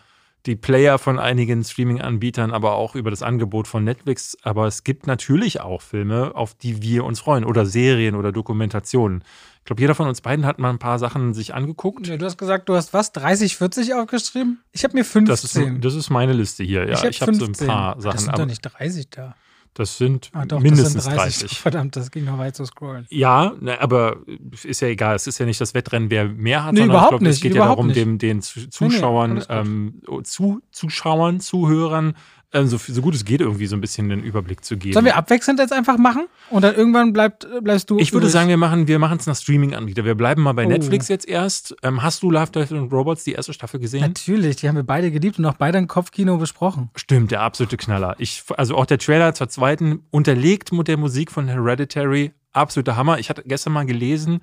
[0.46, 4.36] die Player von einigen Streaming-Anbietern, aber auch über das Angebot von Netflix.
[4.42, 9.22] Aber es gibt natürlich auch Filme, auf die wir uns freuen oder Serien oder Dokumentationen.
[9.58, 12.06] Ich glaube, jeder von uns beiden hat mal ein paar Sachen sich angeguckt.
[12.06, 14.60] Ja, du hast gesagt, du hast was, 30, 40 aufgeschrieben?
[14.70, 15.26] Ich habe mir 15.
[15.26, 16.88] Das ist, das ist meine Liste hier.
[16.88, 18.14] Ja, ich habe hab so ein paar Sachen.
[18.14, 19.34] Das sind doch nicht 30 da.
[19.78, 21.40] Das sind Ah, doch, mindestens das sind 30.
[21.42, 21.58] 30.
[21.60, 23.06] Verdammt, das ging noch weit zu scrollen.
[23.10, 24.16] Ja, ne, aber
[24.64, 25.14] ist ja egal.
[25.16, 27.40] Es ist ja nicht das Wettrennen, wer mehr hat, Nee, sondern überhaupt ich glaube, es
[27.40, 27.96] geht ja darum, nicht.
[27.98, 29.56] dem, den Zu- Zuschauern, alles gut.
[29.58, 32.14] ähm, zu, Zuschauern, Zuhörern,
[32.52, 34.94] ähm, so, so gut es geht, irgendwie so ein bisschen den Überblick zu geben.
[34.94, 36.26] Sollen wir abwechselnd jetzt einfach machen?
[36.50, 37.98] Und dann irgendwann bleibt, bleibst du.
[37.98, 38.32] ich würde übrig?
[38.32, 40.04] sagen, wir machen wir es nach Streaming-Anbieter.
[40.04, 40.68] Wir bleiben mal bei Oh.
[40.68, 41.74] Netflix jetzt erst.
[41.82, 44.00] Ähm, hast du Love, Death and Robots die erste Staffel gesehen?
[44.00, 46.90] Natürlich, die haben wir beide geliebt und auch beide im Kopfkino besprochen.
[46.94, 48.14] Stimmt, der absolute Knaller.
[48.18, 53.18] Ich, also auch der Trailer zur zweiten, unterlegt mit der Musik von Hereditary, absoluter Hammer.
[53.18, 54.40] Ich hatte gestern mal gelesen,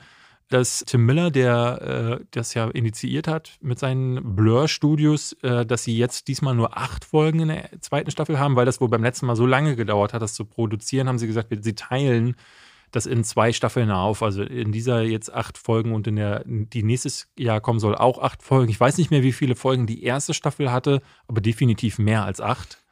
[0.50, 5.98] dass Tim Miller, der äh, das ja initiiert hat mit seinen Blur-Studios, äh, dass sie
[5.98, 9.26] jetzt diesmal nur acht Folgen in der zweiten Staffel haben, weil das wohl beim letzten
[9.26, 12.36] Mal so lange gedauert hat, das zu produzieren, haben sie gesagt, sie teilen
[12.94, 14.24] das in zwei Staffeln auf.
[14.24, 18.20] Also in dieser jetzt acht Folgen und in der, die nächstes Jahr kommen soll, auch
[18.22, 18.70] acht Folgen.
[18.70, 22.39] Ich weiß nicht mehr, wie viele Folgen die erste Staffel hatte, aber definitiv mehr als
[22.39, 22.83] acht.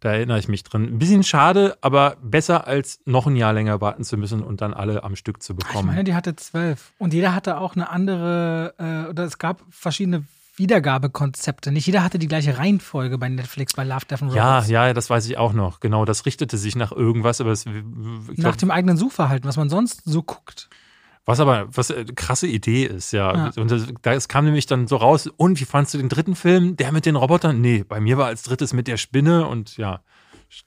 [0.00, 0.84] Da erinnere ich mich drin.
[0.84, 4.72] Ein bisschen schade, aber besser als noch ein Jahr länger warten zu müssen und dann
[4.72, 5.88] alle am Stück zu Ich bekommen.
[5.88, 6.92] meine, die hatte zwölf.
[6.98, 10.24] Und jeder hatte auch eine andere, äh, oder es gab verschiedene
[10.56, 11.72] Wiedergabekonzepte.
[11.72, 14.70] Nicht jeder hatte die gleiche Reihenfolge bei Netflix, bei Love, Death and ja, Robots.
[14.70, 15.80] ja, das weiß ich auch noch.
[15.80, 19.56] Genau, das richtete sich nach irgendwas, aber es, ich Nach glaub, dem eigenen Suchverhalten, was
[19.56, 20.68] man sonst so guckt.
[21.30, 23.34] Was aber was eine krasse Idee ist, ja.
[23.34, 23.50] Ja.
[23.56, 25.28] Und das, das kam nämlich dann so raus.
[25.36, 26.76] Und wie fandst du den dritten Film?
[26.76, 27.60] Der mit den Robotern?
[27.60, 30.00] Nee, bei mir war als drittes mit der Spinne und ja,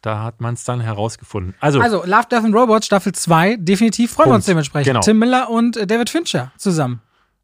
[0.02, 1.54] da hat man es dann herausgefunden.
[1.60, 4.88] Also, Also, Love, Death and Robots, Staffel 2, definitiv freuen wir uns dementsprechend.
[4.88, 5.02] Genau.
[5.02, 7.02] Tim Miller und äh, David Fincher zusammen.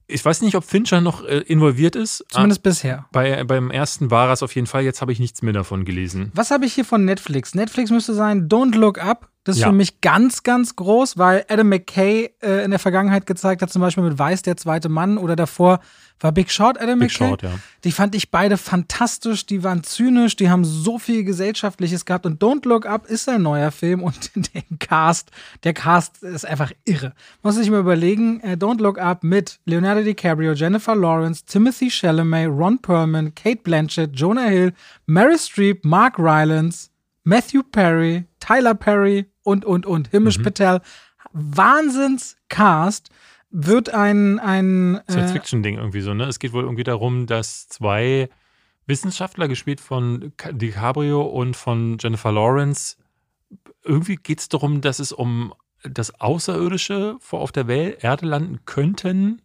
[0.10, 2.26] Ich weiß nicht, ob Fincher noch äh, involviert ist.
[2.30, 3.00] Zumindest bisher.
[3.06, 4.84] Ah, bei, beim ersten war es auf jeden Fall.
[4.84, 6.32] Jetzt habe ich nichts mehr davon gelesen.
[6.36, 7.56] Was habe ich hier von Netflix?
[7.56, 9.30] Netflix müsste sein Don't Look Up.
[9.46, 9.70] Das ist Ja.
[9.70, 13.82] für mich ganz, ganz groß, weil Adam McKay äh, in der Vergangenheit gezeigt hat, zum
[13.82, 15.80] Beispiel mit Weiß, der zweite Mann oder davor
[16.22, 17.28] war Big Short Adam Big McKay.
[17.30, 17.60] Short, ja.
[17.84, 22.42] Die fand ich beide fantastisch, die waren zynisch, die haben so viel Gesellschaftliches gehabt und
[22.42, 25.32] Don't Look Up ist ein neuer Film und der Cast,
[25.64, 27.14] der Cast ist einfach irre.
[27.42, 32.50] Muss sich mal überlegen, äh, Don't Look Up mit Leonardo DiCaprio, Jennifer Lawrence, Timothy Chalamet,
[32.50, 34.74] Ron Perlman, Kate Blanchett, Jonah Hill,
[35.06, 36.90] Mary Streep, Mark Rylance,
[37.24, 40.44] Matthew Perry, Tyler Perry und, und, und, Himish Mhm.
[40.44, 40.82] Patel.
[41.32, 43.10] Wahnsinns-Cast
[43.52, 46.26] wird ein, ein äh, Science-Fiction-Ding irgendwie so, ne?
[46.26, 48.30] Es geht wohl irgendwie darum, dass zwei
[48.86, 52.96] Wissenschaftler, gespielt von Ca- DiCaprio und von Jennifer Lawrence,
[53.84, 58.60] irgendwie geht es darum, dass es um das Außerirdische vor auf der Welt, Erde landen
[58.66, 59.42] könnten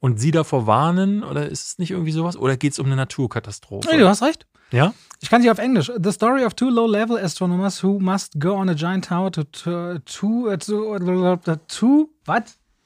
[0.00, 1.22] und sie davor warnen?
[1.24, 2.36] Oder ist es nicht irgendwie sowas?
[2.36, 3.88] Oder geht es um eine Naturkatastrophe?
[3.90, 4.46] Nee, du hast recht.
[4.70, 4.94] ja?
[5.20, 5.90] Ich kann sie auf Englisch.
[6.02, 9.98] The story of two low-level astronomers who must go on a giant tower to to
[9.98, 12.44] to, uh, to, to, to what?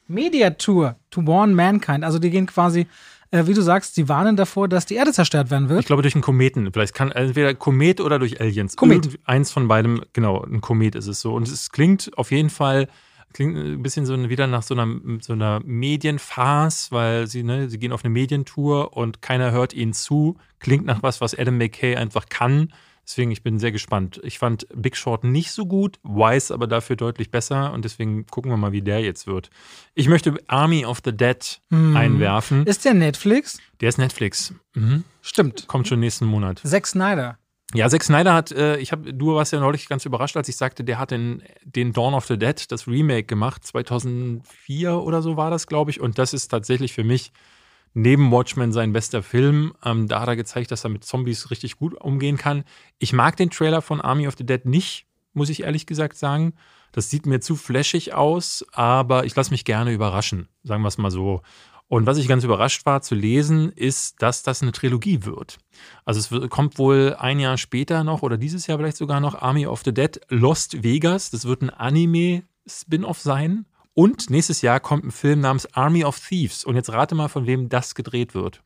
[0.09, 2.03] Media Tour to warn mankind.
[2.05, 2.87] Also die gehen quasi,
[3.31, 5.81] äh, wie du sagst, sie warnen davor, dass die Erde zerstört werden wird.
[5.81, 6.73] Ich glaube durch einen Kometen.
[6.73, 8.75] Vielleicht kann entweder Komet oder durch Aliens.
[8.77, 9.05] Komet.
[9.07, 11.35] Irgend- Eins von beidem, genau, ein Komet ist es so.
[11.35, 12.89] Und es klingt auf jeden Fall,
[13.35, 14.89] klingt ein bisschen so wieder nach so einer,
[15.21, 19.93] so einer Medienfarce, weil sie, ne, sie gehen auf eine Medientour und keiner hört ihnen
[19.93, 20.37] zu.
[20.59, 22.73] Klingt nach was, was Adam McKay einfach kann.
[23.09, 24.21] Deswegen, ich bin sehr gespannt.
[24.23, 28.51] Ich fand Big Short nicht so gut, Wise aber dafür deutlich besser und deswegen gucken
[28.51, 29.49] wir mal, wie der jetzt wird.
[29.95, 32.67] Ich möchte Army of the Dead einwerfen.
[32.67, 33.61] Ist der Netflix?
[33.81, 34.53] Der ist Netflix.
[34.75, 35.05] Mhm.
[35.23, 35.67] Stimmt.
[35.69, 36.61] Kommt schon nächsten Monat.
[36.63, 37.39] Zack Snyder.
[37.73, 40.57] Ja, Zack Snyder hat, äh, ich habe, du warst ja neulich ganz überrascht, als ich
[40.57, 45.39] sagte, der hat den, den Dawn of the Dead, das Remake gemacht, 2004 oder so
[45.39, 46.01] war das, glaube ich.
[46.01, 47.33] Und das ist tatsächlich für mich
[47.99, 49.75] neben Watchmen sein bester Film.
[49.85, 52.65] Ähm, da hat er gezeigt, dass er mit Zombies richtig gut umgehen kann.
[52.99, 56.55] Ich mag den Trailer von Army of the Dead nicht, muss ich ehrlich gesagt sagen.
[56.93, 60.97] Das sieht mir zu flashig aus, aber ich lasse mich gerne überraschen, sagen wir es
[60.97, 61.43] mal so.
[61.89, 65.59] Und was ich ganz überrascht war zu lesen, ist, dass das eine Trilogie wird.
[66.05, 69.67] Also es kommt wohl ein Jahr später noch oder dieses Jahr vielleicht sogar noch Army
[69.67, 71.31] of the Dead Lost Vegas.
[71.31, 73.65] Das wird ein Anime-Spin-off sein.
[73.99, 76.63] Und nächstes Jahr kommt ein Film namens Army of Thieves.
[76.63, 78.63] Und jetzt rate mal, von wem das gedreht wird.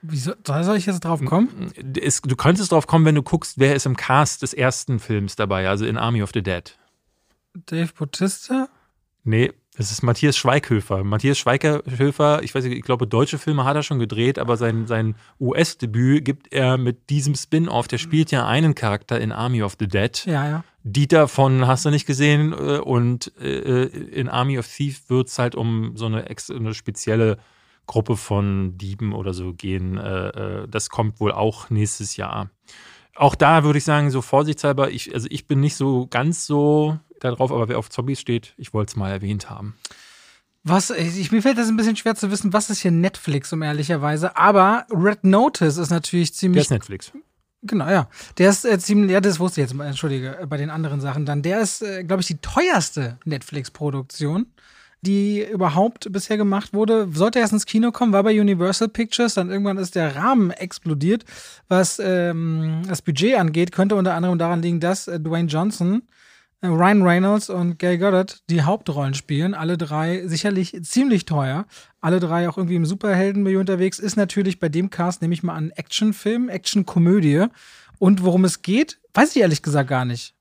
[0.00, 1.70] Wieso soll ich jetzt drauf kommen?
[2.00, 5.36] Es, du könntest drauf kommen, wenn du guckst, wer ist im Cast des ersten Films
[5.36, 6.74] dabei, also in Army of the Dead.
[7.66, 8.70] Dave Bautista?
[9.24, 11.04] Nee, das ist Matthias Schweighöfer.
[11.04, 14.86] Matthias Schweighöfer, ich weiß nicht, ich glaube, deutsche Filme hat er schon gedreht, aber sein,
[14.86, 17.88] sein US-Debüt gibt er mit diesem Spin-off.
[17.88, 20.24] Der spielt ja einen Charakter in Army of the Dead.
[20.24, 20.64] Ja, ja.
[20.82, 25.38] Dieter von Hast du nicht gesehen äh, und äh, in Army of Thieves wird es
[25.38, 27.38] halt um so eine, eine spezielle
[27.86, 29.98] Gruppe von Dieben oder so gehen.
[29.98, 32.50] Äh, äh, das kommt wohl auch nächstes Jahr.
[33.16, 36.98] Auch da würde ich sagen, so vorsichtshalber, ich, also ich bin nicht so ganz so
[37.18, 39.74] darauf, aber wer auf Zombies steht, ich wollte es mal erwähnt haben.
[40.62, 43.62] Was, ich, mir fällt das ein bisschen schwer zu wissen, was ist hier Netflix, um
[43.62, 44.36] ehrlicherweise.
[44.36, 46.68] Aber Red Notice ist natürlich ziemlich.
[46.68, 47.12] Der ist Netflix.
[47.62, 48.08] Genau, ja.
[48.38, 51.26] Der ist äh, ziemlich, ja, das wusste ich jetzt, entschuldige, äh, bei den anderen Sachen
[51.26, 51.42] dann.
[51.42, 54.46] Der ist, äh, glaube ich, die teuerste Netflix-Produktion,
[55.02, 57.08] die überhaupt bisher gemacht wurde.
[57.12, 61.24] Sollte erst ins Kino kommen, war bei Universal Pictures, dann irgendwann ist der Rahmen explodiert.
[61.68, 66.02] Was ähm, das Budget angeht, könnte unter anderem daran liegen, dass äh, Dwayne Johnson
[66.62, 69.54] Ryan Reynolds und Gay Goddard die Hauptrollen spielen.
[69.54, 71.64] Alle drei sicherlich ziemlich teuer.
[72.00, 73.98] Alle drei auch irgendwie im Superheldenmilieu unterwegs.
[73.98, 77.46] Ist natürlich bei dem Cast, nehme ich mal an, Actionfilm, Actionkomödie.
[77.98, 80.34] Und worum es geht, weiß ich ehrlich gesagt gar nicht.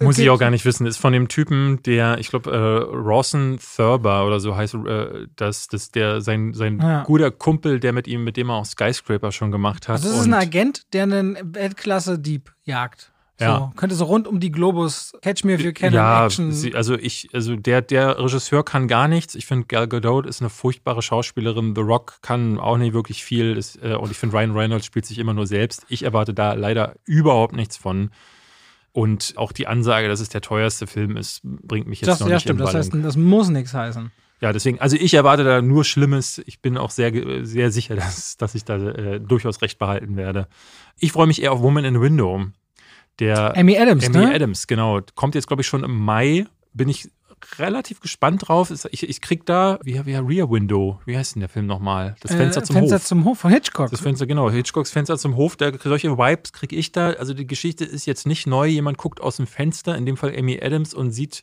[0.00, 0.86] Muss ich auch gar nicht wissen.
[0.86, 5.68] Ist von dem Typen, der, ich glaube, äh, Rawson Thurber oder so heißt, äh, das,
[5.68, 7.04] das der sein, sein ja.
[7.04, 9.96] guter Kumpel, der mit ihm, mit dem er auch Skyscraper schon gemacht hat.
[9.96, 13.12] Also das ist ein Agent, der einen Weltklasse-Dieb jagt.
[13.40, 13.58] Ja.
[13.58, 16.52] So, könnte so rund um die Globus Catch Me If You Can ja, Action.
[16.52, 19.34] Sie, also ich, also der, der Regisseur kann gar nichts.
[19.34, 21.74] Ich finde, Gal Gadot ist eine furchtbare Schauspielerin.
[21.74, 23.56] The Rock kann auch nicht wirklich viel.
[23.56, 25.86] Ist, äh, und ich finde, Ryan Reynolds spielt sich immer nur selbst.
[25.88, 28.10] Ich erwarte da leider überhaupt nichts von.
[28.92, 32.28] Und auch die Ansage, dass es der teuerste Film ist, bringt mich jetzt das, noch
[32.28, 32.60] ja, nicht stimmt.
[32.60, 34.10] in Das heißt, das muss nichts heißen.
[34.40, 36.40] Ja, deswegen, also ich erwarte da nur Schlimmes.
[36.46, 37.12] Ich bin auch sehr,
[37.44, 40.48] sehr sicher, dass, dass ich da äh, durchaus recht behalten werde.
[40.98, 42.46] Ich freue mich eher auf Woman in the Window.
[43.20, 44.34] Der Amy Adams, Amy ne?
[44.34, 45.00] Adams, genau.
[45.14, 46.46] Kommt jetzt, glaube ich, schon im Mai.
[46.72, 47.08] Bin ich
[47.58, 48.70] relativ gespannt drauf.
[48.90, 52.16] Ich, ich krieg da, wie, wie Rear Window, wie heißt denn der Film nochmal?
[52.20, 53.04] Das Fenster äh, zum Fenster Hof.
[53.04, 53.90] zum Hof von Hitchcock.
[53.90, 55.56] Das Fenster, genau, Hitchcocks Fenster zum Hof.
[55.56, 57.10] Da, solche Vibes kriege ich da.
[57.10, 58.66] Also die Geschichte ist jetzt nicht neu.
[58.66, 61.42] Jemand guckt aus dem Fenster, in dem Fall Amy Adams, und sieht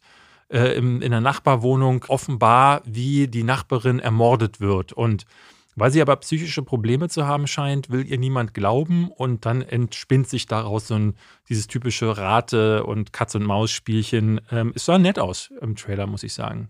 [0.50, 4.94] äh, im, in der Nachbarwohnung offenbar, wie die Nachbarin ermordet wird.
[4.94, 5.26] Und
[5.78, 10.28] weil sie aber psychische Probleme zu haben scheint, will ihr niemand glauben und dann entspinnt
[10.28, 11.14] sich daraus so ein
[11.48, 14.42] dieses typische Rate- und Katz-und-Maus-Spielchen.
[14.52, 16.70] Ähm, es sah nett aus im Trailer, muss ich sagen.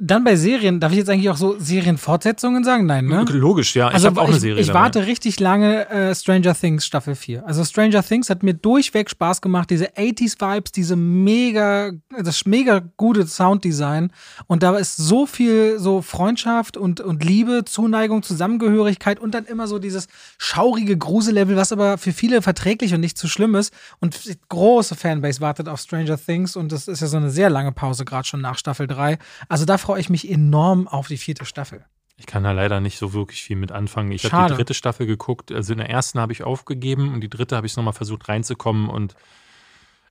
[0.00, 2.86] Dann bei Serien, darf ich jetzt eigentlich auch so Serienfortsetzungen sagen?
[2.86, 3.26] Nein, ne?
[3.28, 3.88] Logisch, ja.
[3.88, 4.62] Also ich habe auch eine Serie.
[4.62, 7.46] Ich, ich warte richtig lange äh, Stranger Things Staffel 4.
[7.46, 9.68] Also Stranger Things hat mir durchweg Spaß gemacht.
[9.68, 14.12] Diese 80s-Vibes, diese mega, das mega gute Sounddesign.
[14.46, 19.66] Und da ist so viel so Freundschaft und, und Liebe, Zuneigung, Zusammengehörigkeit und dann immer
[19.66, 20.06] so dieses
[20.38, 23.74] schaurige Grusel-Level, was aber für viele verträglich und nicht zu schlimm ist.
[24.00, 24.18] Und
[24.48, 28.06] große Fanbase wartet auf Stranger Things und das ist ja so eine sehr lange Pause,
[28.06, 29.18] gerade schon nach Staffel 3.
[29.50, 31.84] Also da freue ich mich enorm auf die vierte Staffel.
[32.16, 34.12] Ich kann da leider nicht so wirklich viel mit anfangen.
[34.12, 35.50] Ich habe die dritte Staffel geguckt.
[35.50, 38.88] Also in der ersten habe ich aufgegeben und die dritte habe ich nochmal versucht reinzukommen
[38.88, 39.14] und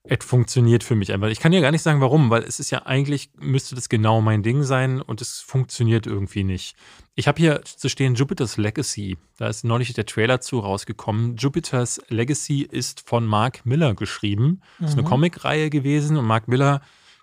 [0.04, 1.28] es funktioniert für mich einfach.
[1.28, 4.20] Ich kann dir gar nicht sagen, warum, weil es ist ja eigentlich, müsste das genau
[4.20, 6.76] mein Ding sein und es funktioniert irgendwie nicht.
[7.14, 9.16] Ich habe hier zu stehen Jupiter's Legacy.
[9.38, 11.36] Da ist neulich der Trailer zu rausgekommen.
[11.36, 14.60] Jupiter's Legacy ist von Mark Miller geschrieben.
[14.80, 15.10] Das ist eine mhm.
[15.10, 16.82] Comicreihe gewesen und Mark Miller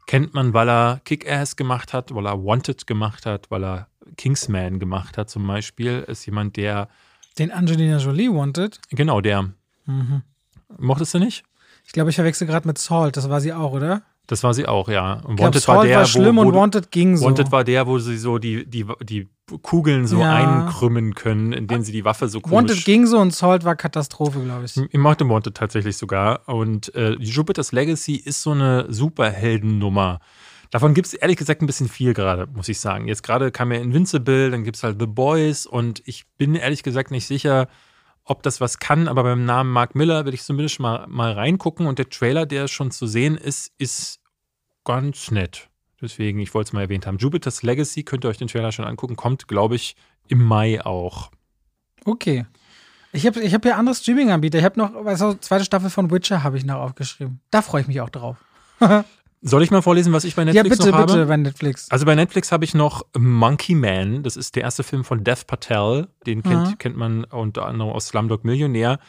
[0.10, 3.88] kennt man, weil er Kick-Ass gemacht hat, weil er Wanted gemacht hat, weil er
[4.18, 6.04] Kingsman gemacht hat zum Beispiel.
[6.08, 6.90] Ist jemand, der.
[7.38, 8.80] Den Angelina Jolie Wanted?
[8.90, 9.52] Genau, der.
[9.86, 10.24] Mhm.
[10.80, 11.44] Mochtest du nicht?
[11.86, 13.18] Ich glaube, ich verwechsel gerade mit Salt.
[13.18, 14.02] Das war sie auch, oder?
[14.26, 15.22] Das war sie auch, ja.
[15.26, 17.26] Und Wanted glaub, war der, war schlimm wo, wo, und Wanted ging so.
[17.28, 19.30] Wanted war der, wo sie so die, die, die
[19.62, 20.36] Kugeln so ja.
[20.36, 22.56] einkrümmen können, indem sie die Waffe so komisch...
[22.56, 24.78] Wanted ging so und Salt war Katastrophe, glaube ich.
[24.78, 26.48] Ich mochte Wanted tatsächlich sogar.
[26.48, 30.20] Und äh, Jupiter's Legacy ist so eine Superheldennummer.
[30.72, 33.08] Davon gibt es ehrlich gesagt ein bisschen viel gerade, muss ich sagen.
[33.08, 36.84] Jetzt gerade kam ja Invincible, dann gibt es halt The Boys und ich bin ehrlich
[36.84, 37.68] gesagt nicht sicher,
[38.24, 41.88] ob das was kann, aber beim Namen Mark Miller will ich zumindest mal, mal reingucken
[41.88, 44.20] und der Trailer, der schon zu sehen ist, ist
[44.86, 45.69] ganz nett.
[46.02, 47.18] Deswegen, ich wollte es mal erwähnt haben.
[47.18, 49.96] Jupiter's Legacy, könnt ihr euch den Trailer schon angucken, kommt, glaube ich,
[50.28, 51.32] im Mai auch.
[52.06, 52.46] Okay.
[53.12, 54.60] Ich habe ich hab hier andere Streaming-Anbieter.
[54.60, 57.42] Ich habe noch, weißt du, zweite Staffel von Witcher habe ich noch aufgeschrieben.
[57.50, 58.38] Da freue ich mich auch drauf.
[59.42, 61.12] Soll ich mal vorlesen, was ich bei Netflix ja, bitte, noch habe?
[61.12, 61.90] Ja, bitte, bei Netflix.
[61.90, 64.22] Also bei Netflix habe ich noch Monkey Man.
[64.22, 66.10] Das ist der erste Film von Dev Patel.
[66.26, 69.00] Den kennt, kennt man unter anderem aus Slumdog Millionär.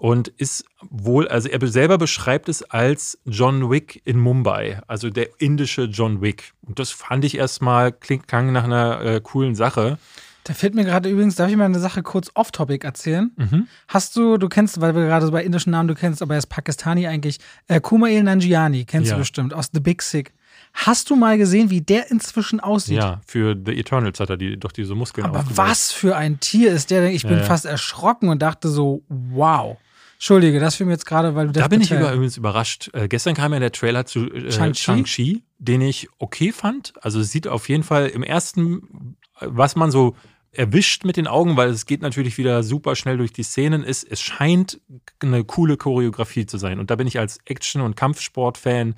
[0.00, 4.80] Und ist wohl, also er selber beschreibt es als John Wick in Mumbai.
[4.86, 6.54] Also der indische John Wick.
[6.62, 9.98] Und das fand ich erstmal, klingt klang nach einer äh, coolen Sache.
[10.44, 13.30] Da fällt mir gerade übrigens, darf ich mal eine Sache kurz off-topic erzählen?
[13.36, 13.68] Mhm.
[13.88, 16.38] Hast du, du kennst, weil wir gerade so bei indischen Namen, du kennst, aber er
[16.38, 17.38] ist Pakistani eigentlich,
[17.68, 19.16] äh, Kumail Nanjiani, kennst ja.
[19.16, 20.32] du bestimmt, aus The Big Sick.
[20.72, 22.96] Hast du mal gesehen, wie der inzwischen aussieht?
[22.96, 26.72] Ja, für The Eternals hat er die, doch diese Muskeln Aber was für ein Tier
[26.72, 27.12] ist der denn?
[27.14, 27.44] Ich bin ja, ja.
[27.44, 29.76] fast erschrocken und dachte so, wow.
[30.20, 32.90] Entschuldige, das fiel mir jetzt gerade, weil du das Da bin ich betell- übrigens überrascht.
[32.92, 34.82] Äh, gestern kam ja der Trailer zu äh, Shang-Chi?
[34.82, 36.92] Shang-Chi, den ich okay fand.
[37.00, 40.14] Also es sieht auf jeden Fall im ersten, was man so
[40.52, 44.04] erwischt mit den Augen, weil es geht natürlich wieder super schnell durch die Szenen, ist,
[44.04, 44.78] es scheint
[45.20, 46.80] eine coole Choreografie zu sein.
[46.80, 48.96] Und da bin ich als Action- und Kampfsport-Fan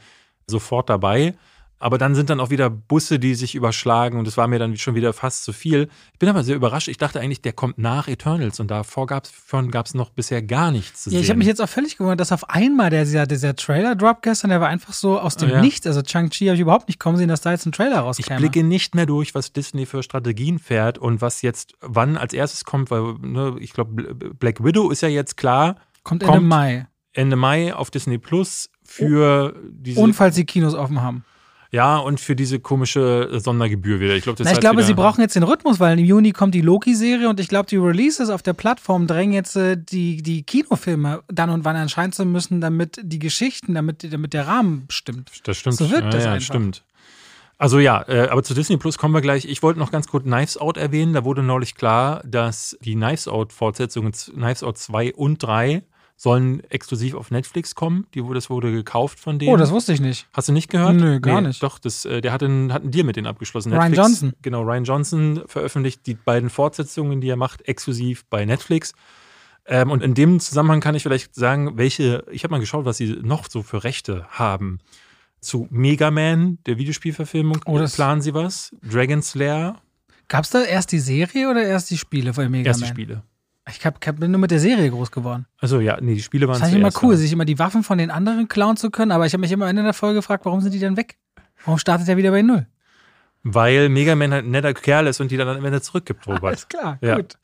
[0.48, 1.34] sofort dabei.
[1.82, 4.76] Aber dann sind dann auch wieder Busse, die sich überschlagen und es war mir dann
[4.76, 5.88] schon wieder fast zu viel.
[6.12, 6.86] Ich bin aber sehr überrascht.
[6.86, 11.02] Ich dachte eigentlich, der kommt nach Eternals und davor gab es noch bisher gar nichts
[11.02, 11.22] zu Ja, sehen.
[11.24, 14.50] ich habe mich jetzt auch völlig gewundert, dass auf einmal der, dieser, dieser Trailer-Drop gestern,
[14.50, 15.60] der war einfach so aus dem Ja.
[15.60, 15.84] Nichts.
[15.86, 18.38] Also Chang-Chi habe ich überhaupt nicht kommen sehen, dass da jetzt ein Trailer Ich rauskäme.
[18.38, 22.64] blicke nicht mehr durch, was Disney für Strategien fährt und was jetzt wann als erstes
[22.64, 25.74] kommt, weil ne, ich glaube, Black Widow ist ja jetzt klar,
[26.04, 26.86] kommt Ende kommt Mai.
[27.12, 31.24] Ende Mai auf Disney Plus für diese Und falls die Kinos offen haben.
[31.72, 34.14] Ja und für diese komische Sondergebühr wieder.
[34.14, 36.32] Ich glaube, das Na, ich hat glaube, sie brauchen jetzt den Rhythmus, weil im Juni
[36.32, 40.22] kommt die Loki-Serie und ich glaube, die Releases auf der Plattform drängen jetzt äh, die,
[40.22, 44.86] die Kinofilme dann und wann erscheinen zu müssen, damit die Geschichten, damit, damit der Rahmen
[44.90, 45.30] stimmt.
[45.44, 45.76] Das stimmt.
[45.76, 46.46] So wirkt ja, das ja, einfach.
[46.46, 46.84] stimmt.
[47.62, 49.44] Also ja, äh, aber zu Disney Plus kommen wir gleich.
[49.44, 51.12] Ich wollte noch ganz kurz Knives Out erwähnen.
[51.12, 55.82] Da wurde neulich klar, dass die Knives Out Fortsetzungen Knives Out 2 und 3
[56.22, 58.06] sollen exklusiv auf Netflix kommen.
[58.14, 59.52] Die, das wurde gekauft von denen.
[59.52, 60.28] Oh, das wusste ich nicht.
[60.32, 60.94] Hast du nicht gehört?
[60.94, 61.60] Nö, gar nicht.
[61.60, 63.72] Doch, das, äh, der hat einen, hat einen Deal mit denen abgeschlossen.
[63.72, 64.32] Ryan Netflix, Johnson.
[64.40, 68.92] Genau, Ryan Johnson veröffentlicht die beiden Fortsetzungen, die er macht, exklusiv bei Netflix.
[69.66, 72.98] Ähm, und in dem Zusammenhang kann ich vielleicht sagen, welche, ich habe mal geschaut, was
[72.98, 74.78] sie noch so für Rechte haben.
[75.40, 78.70] Zu Mega Man, der Videospielverfilmung, Oh, planen sie was.
[78.88, 79.82] Dragon Slayer,
[80.28, 82.90] Gab es da erst die Serie oder erst die Spiele von Mega erste Man?
[82.90, 83.22] Spiele.
[83.68, 85.46] Ich hab, hab, bin nur mit der Serie groß geworden.
[85.60, 87.84] Also ja, nee, die Spiele waren Das fand ich immer cool, sich immer die Waffen
[87.84, 90.16] von den anderen klauen zu können, aber ich habe mich immer am Ende der Folge
[90.16, 91.16] gefragt, warum sind die denn weg?
[91.64, 92.66] Warum startet er wieder bei Null?
[93.44, 96.44] Weil Mega Man halt ein netter Kerl ist und die dann am Ende zurückgibt, Robert.
[96.44, 97.16] Alles klar, Ja.
[97.16, 97.38] gut.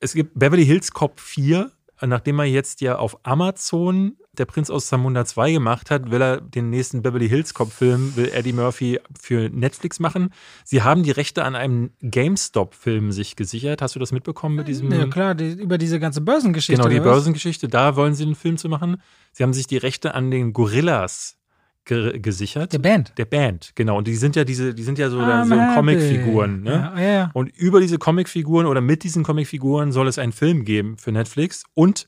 [0.00, 1.70] Es gibt Beverly Hills Cop 4,
[2.08, 6.40] nachdem er jetzt ja auf Amazon der Prinz aus Zamunda 2 gemacht hat, will er
[6.40, 10.30] den nächsten Beverly Hills Cop Film, will Eddie Murphy für Netflix machen.
[10.64, 13.82] Sie haben die Rechte an einem GameStop-Film sich gesichert.
[13.82, 14.90] Hast du das mitbekommen mit diesem?
[14.90, 16.82] Ja, klar, die, über diese ganze Börsengeschichte.
[16.82, 17.00] genau, die?
[17.00, 19.02] Börsengeschichte, da wollen sie einen Film zu machen.
[19.32, 21.36] Sie haben sich die Rechte an den Gorillas
[21.84, 22.72] ge gesichert.
[22.72, 23.12] Der Band.
[23.18, 23.98] Der Band, genau.
[23.98, 25.74] Und die sind ja diese, die sind ja so, I'm so.
[25.74, 26.92] Comicfiguren, ne?
[26.94, 27.30] Ja, ja, ja.
[27.34, 31.64] Und über diese Comicfiguren oder mit diesen Comicfiguren soll es einen Film geben für Netflix.
[31.74, 32.06] Und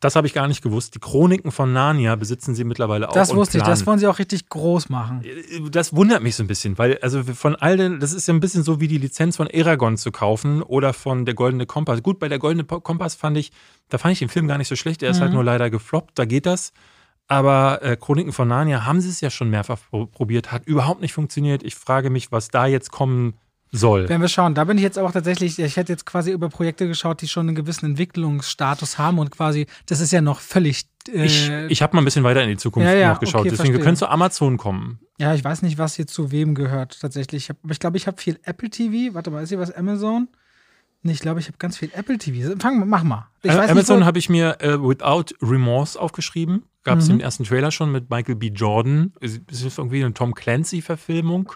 [0.00, 0.96] das habe ich gar nicht gewusst.
[0.96, 3.12] Die Chroniken von Narnia besitzen sie mittlerweile auch.
[3.12, 5.22] Das wusste ich, das wollen sie auch richtig groß machen.
[5.70, 8.40] Das wundert mich so ein bisschen, weil also von all den, das ist ja ein
[8.40, 12.02] bisschen so wie die Lizenz von Aragon zu kaufen oder von der Goldene Kompass.
[12.02, 13.52] Gut, bei der Goldene Kompass fand ich,
[13.90, 15.04] da fand ich den Film gar nicht so schlecht.
[15.04, 15.22] Er ist Mhm.
[15.22, 16.72] halt nur leider gefloppt, da geht das.
[17.28, 21.00] Aber äh, Chroniken von Narnia haben sie es ja schon mehrfach pro probiert, hat überhaupt
[21.00, 21.62] nicht funktioniert.
[21.62, 23.34] Ich frage mich, was da jetzt kommen
[23.70, 24.08] soll.
[24.08, 24.54] Werden wir schauen.
[24.54, 27.46] Da bin ich jetzt auch tatsächlich, ich hätte jetzt quasi über Projekte geschaut, die schon
[27.48, 30.84] einen gewissen Entwicklungsstatus haben und quasi, das ist ja noch völlig.
[31.08, 33.40] Äh, Ich, ich habe mal ein bisschen weiter in die Zukunft Ja, ja, noch geschaut.
[33.42, 35.00] okay, Deswegen, wir können zu Amazon kommen.
[35.18, 37.44] ja, ich weiß nicht, was hier zu wem gehört tatsächlich.
[37.44, 39.14] Ich hab, aber ich glaube, ich habe viel Apple TV.
[39.14, 40.28] Warte mal, ist hier was Amazon?
[41.04, 42.54] Nee, ich glaube, ich habe ganz viel Apple TV.
[42.60, 43.28] Fang, mach mal.
[43.42, 46.64] Ich Äh, weiß Amazon habe ich mir äh, Without Remorse aufgeschrieben.
[46.84, 47.14] Gab es Mhm.
[47.14, 48.48] im ersten Trailer schon mit Michael B.
[48.48, 49.12] Jordan.
[49.20, 51.52] Es ist irgendwie eine Tom Clancy-Verfilmung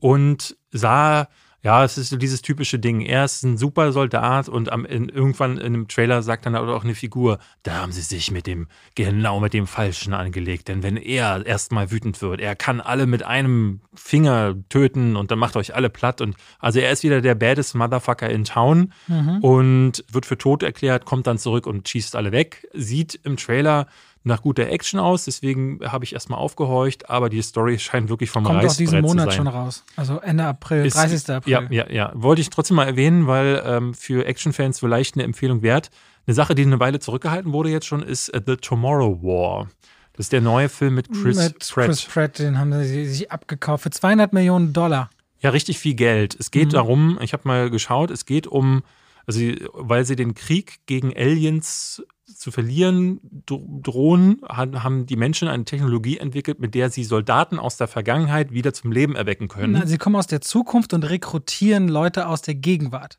[0.00, 1.28] und sah,
[1.62, 3.00] ja, es ist so dieses typische Ding.
[3.02, 6.82] Er ist ein super Soldat und am, in, irgendwann in einem Trailer sagt dann auch
[6.82, 10.66] eine Figur, da haben sie sich mit dem, genau mit dem Falschen angelegt.
[10.66, 15.38] Denn wenn er erstmal wütend wird, er kann alle mit einem Finger töten und dann
[15.38, 16.20] macht euch alle platt.
[16.20, 19.38] Und also er ist wieder der baddest Motherfucker in Town Mhm.
[19.42, 22.66] und wird für tot erklärt, kommt dann zurück und schießt alle weg.
[22.72, 23.86] Sieht im Trailer
[24.24, 28.44] nach guter Action aus, deswegen habe ich erstmal aufgehorcht, aber die Story scheint wirklich vom
[28.44, 29.54] kommt auch Reißbrett diesen Monat zu schon sein.
[29.54, 29.84] raus.
[29.96, 31.30] Also Ende April, Ist- 30.
[31.34, 31.52] April.
[31.52, 32.12] Ja, ja, ja.
[32.14, 35.90] Wollte ich trotzdem mal erwähnen, weil ähm, für Actionfans vielleicht eine Empfehlung wert.
[36.26, 39.68] Eine Sache, die eine Weile zurückgehalten wurde jetzt schon, ist äh, The Tomorrow War.
[40.14, 41.86] Das ist der neue Film mit Chris Mit Pratt.
[41.86, 45.10] Chris Pratt, den haben sie sich abgekauft für 200 Millionen Dollar.
[45.40, 46.36] Ja, richtig viel Geld.
[46.38, 46.72] Es geht Mhm.
[46.74, 48.82] darum, ich habe mal geschaut, es geht um,
[49.26, 49.40] also
[49.72, 56.18] weil sie den Krieg gegen Aliens zu verlieren dro- drohen, haben die Menschen eine Technologie
[56.18, 59.72] entwickelt, mit der sie Soldaten aus der Vergangenheit wieder zum Leben erwecken können.
[59.72, 63.18] Na, sie kommen aus der Zukunft und rekrutieren Leute aus der Gegenwart.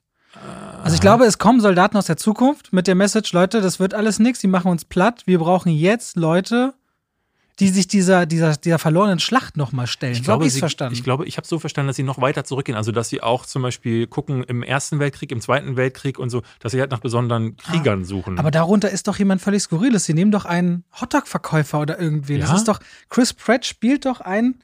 [0.83, 3.93] Also ich glaube, es kommen Soldaten aus der Zukunft mit der Message, Leute, das wird
[3.93, 5.23] alles nichts, die machen uns platt.
[5.25, 6.73] Wir brauchen jetzt Leute,
[7.59, 10.13] die sich dieser, dieser, dieser verlorenen Schlacht nochmal stellen.
[10.13, 10.93] Ich so glaube, ich es sie, verstanden.
[10.95, 12.75] ich glaube, ich habe so verstanden, dass sie noch weiter zurückgehen.
[12.77, 16.41] Also, dass sie auch zum Beispiel gucken im Ersten Weltkrieg, im Zweiten Weltkrieg und so,
[16.59, 18.37] dass sie halt nach besonderen Kriegern suchen.
[18.37, 20.05] Ah, Aber darunter ist doch jemand völlig skurriles.
[20.05, 22.39] Sie nehmen doch einen Hotdog-Verkäufer oder irgendwen.
[22.39, 22.55] Das Ja?
[22.55, 22.79] ist doch,
[23.09, 24.55] Chris Pratt spielt doch einen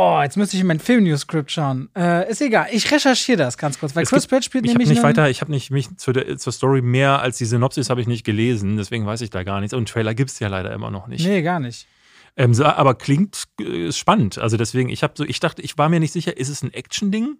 [0.00, 1.88] Oh, jetzt müsste ich in mein Film-News-Script schauen.
[1.96, 2.68] Äh, ist egal.
[2.70, 4.90] Ich recherchiere das ganz kurz, weil Es Chris Pratt spielt Ich habe nämlich.
[4.90, 7.90] nicht einen- weiter, ich habe nicht mich zu der, zur Story mehr als die Synopsis
[7.90, 9.74] habe ich nicht gelesen, deswegen weiß ich da gar nichts.
[9.74, 11.26] Und Trailer gibt es ja leider immer noch nicht.
[11.26, 11.88] Nee, gar nicht.
[12.36, 14.38] Ähm, so, aber klingt äh, spannend.
[14.38, 16.72] Also deswegen, ich habe so, ich dachte, ich war mir nicht sicher, ist es ein
[16.72, 17.38] Action-Ding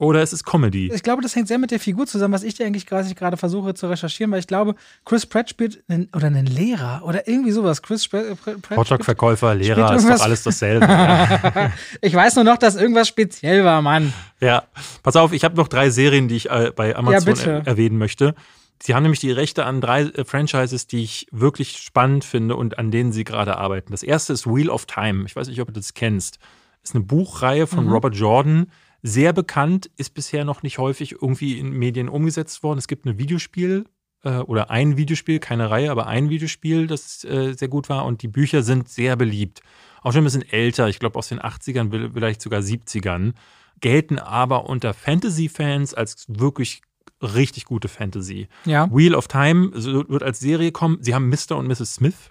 [0.00, 0.90] oder ist es Comedy?
[0.94, 3.74] Ich glaube, das hängt sehr mit der Figur zusammen, was ich dir eigentlich gerade versuche
[3.74, 4.74] zu recherchieren, weil ich glaube,
[5.04, 7.82] Chris Pratt spielt einen, oder einen Lehrer oder irgendwie sowas.
[7.82, 10.86] Chris Pratt, Pratt spielt, Hotdog-Verkäufer, Lehrer, ist doch alles dasselbe.
[10.86, 11.70] ja.
[12.00, 14.14] Ich weiß nur noch, dass irgendwas speziell war, Mann.
[14.40, 14.62] ja,
[15.02, 17.50] pass auf, ich habe noch drei Serien, die ich äh, bei Amazon bitte.
[17.50, 18.34] er erwähnen möchte.
[18.82, 22.78] Sie haben nämlich die Rechte an drei äh, Franchises, die ich wirklich spannend finde und
[22.78, 23.92] an denen sie gerade arbeiten.
[23.92, 25.24] Das erste ist Wheel of Time.
[25.26, 26.38] Ich weiß nicht, ob du das kennst.
[26.82, 27.92] Ist eine Buchreihe von Mhm.
[27.92, 28.66] Robert Jordan.
[29.02, 32.78] Sehr bekannt, ist bisher noch nicht häufig irgendwie in Medien umgesetzt worden.
[32.78, 33.84] Es gibt ein Videospiel
[34.24, 38.04] äh, oder ein Videospiel, keine Reihe, aber ein Videospiel, das äh, sehr gut war.
[38.06, 39.60] Und die Bücher sind sehr beliebt.
[40.02, 43.32] Auch schon ein bisschen älter, ich glaube aus den 80ern, will- vielleicht sogar 70ern.
[43.80, 46.82] Gelten aber unter Fantasy-Fans als wirklich
[47.20, 48.48] richtig gute Fantasy.
[48.64, 48.88] Ja.
[48.90, 50.98] Wheel of Time wird als Serie kommen.
[51.00, 51.56] Sie haben Mr.
[51.56, 51.94] und Mrs.
[51.96, 52.30] Smith.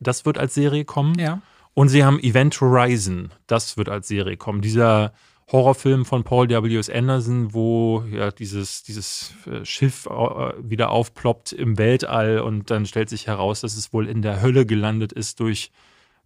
[0.00, 1.18] Das wird als Serie kommen.
[1.18, 1.40] Ja.
[1.74, 3.30] Und sie haben Event Horizon.
[3.46, 4.60] Das wird als Serie kommen.
[4.60, 5.12] Dieser
[5.50, 6.88] Horrorfilm von Paul W.S.
[6.88, 10.10] Anderson, wo ja dieses, dieses äh, Schiff äh,
[10.62, 14.64] wieder aufploppt im Weltall und dann stellt sich heraus, dass es wohl in der Hölle
[14.66, 15.70] gelandet ist durch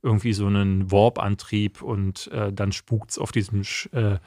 [0.02, 4.18] irgendwie so einen Warp-Antrieb und äh, dann spukt es auf diesem Sch- äh,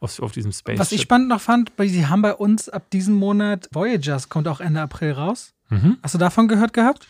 [0.00, 0.80] auf, auf diesem Spaceship.
[0.80, 4.48] Was ich spannend noch fand, weil sie haben bei uns ab diesem Monat Voyagers kommt
[4.48, 5.54] auch Ende April raus.
[5.70, 5.98] Mhm.
[6.02, 7.06] Hast du davon gehört gehabt?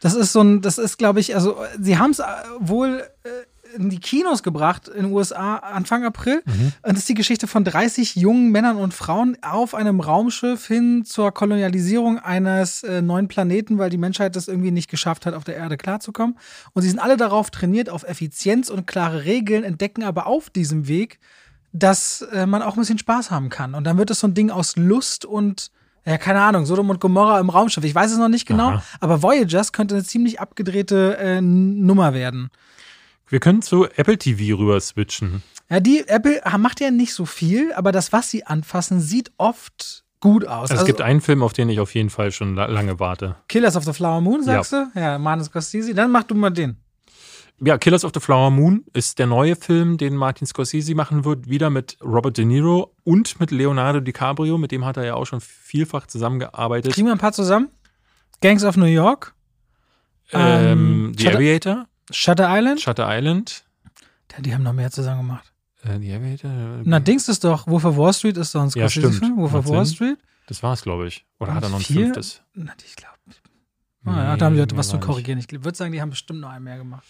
[0.00, 2.22] Das ist so ein, das ist, glaube ich, also sie haben es
[2.58, 3.28] wohl äh,
[3.76, 6.42] in die Kinos gebracht in den USA Anfang April.
[6.44, 6.72] Mhm.
[6.82, 11.04] Und das ist die Geschichte von 30 jungen Männern und Frauen auf einem Raumschiff hin
[11.04, 15.44] zur Kolonialisierung eines äh, neuen Planeten, weil die Menschheit das irgendwie nicht geschafft hat, auf
[15.44, 16.38] der Erde klarzukommen.
[16.72, 20.88] Und sie sind alle darauf trainiert, auf Effizienz und klare Regeln, entdecken aber auf diesem
[20.88, 21.18] Weg,
[21.72, 23.74] dass äh, man auch ein bisschen Spaß haben kann.
[23.74, 25.70] Und dann wird es so ein Ding aus Lust und
[26.06, 27.84] ja, keine Ahnung, Sodom und Gomorra im Raumschiff.
[27.84, 28.82] Ich weiß es noch nicht genau, Aha.
[29.00, 32.50] aber Voyagers könnte eine ziemlich abgedrehte äh, Nummer werden.
[33.28, 35.42] Wir können zu Apple TV rüber switchen.
[35.68, 40.02] Ja, die Apple macht ja nicht so viel, aber das, was sie anfassen, sieht oft
[40.20, 40.70] gut aus.
[40.70, 43.36] Also es gibt einen Film, auf den ich auf jeden Fall schon la- lange warte.
[43.48, 44.86] Killers of the Flower Moon, sagst du?
[44.94, 45.94] Ja, Martin Scorsese.
[45.94, 46.76] Dann mach du mal den.
[47.62, 51.48] Ja, Killers of the Flower Moon ist der neue Film, den Martin Scorsese machen wird,
[51.48, 54.56] wieder mit Robert De Niro und mit Leonardo DiCaprio.
[54.56, 56.92] Mit dem hat er ja auch schon vielfach zusammengearbeitet.
[56.94, 57.68] Kriegen wir ein paar zusammen?
[58.40, 59.34] Gangs of New York,
[60.32, 62.80] Ähm, The Shutter- Aviator, Shutter Island.
[62.80, 63.64] Shutter Island.
[64.32, 65.52] Ja, die haben noch mehr zusammen gemacht.
[65.82, 66.50] Äh, The Aviator.
[66.84, 69.12] Na, Dings ist doch, Wolf of Wall Street ist doch ein Ja, Scorsese-Film.
[69.12, 69.36] stimmt.
[69.36, 69.84] Wolf of Wall.
[69.84, 70.18] Street.
[70.46, 71.26] Das war es, glaube ich.
[71.40, 72.06] Oder hat er noch ein Vier?
[72.06, 72.42] fünftes?
[72.54, 73.16] Na, ich glaube.
[74.06, 75.38] Ah, ja, da haben die Leute was zu korrigieren.
[75.38, 77.04] Ich würde sagen, die haben bestimmt noch einen mehr gemacht.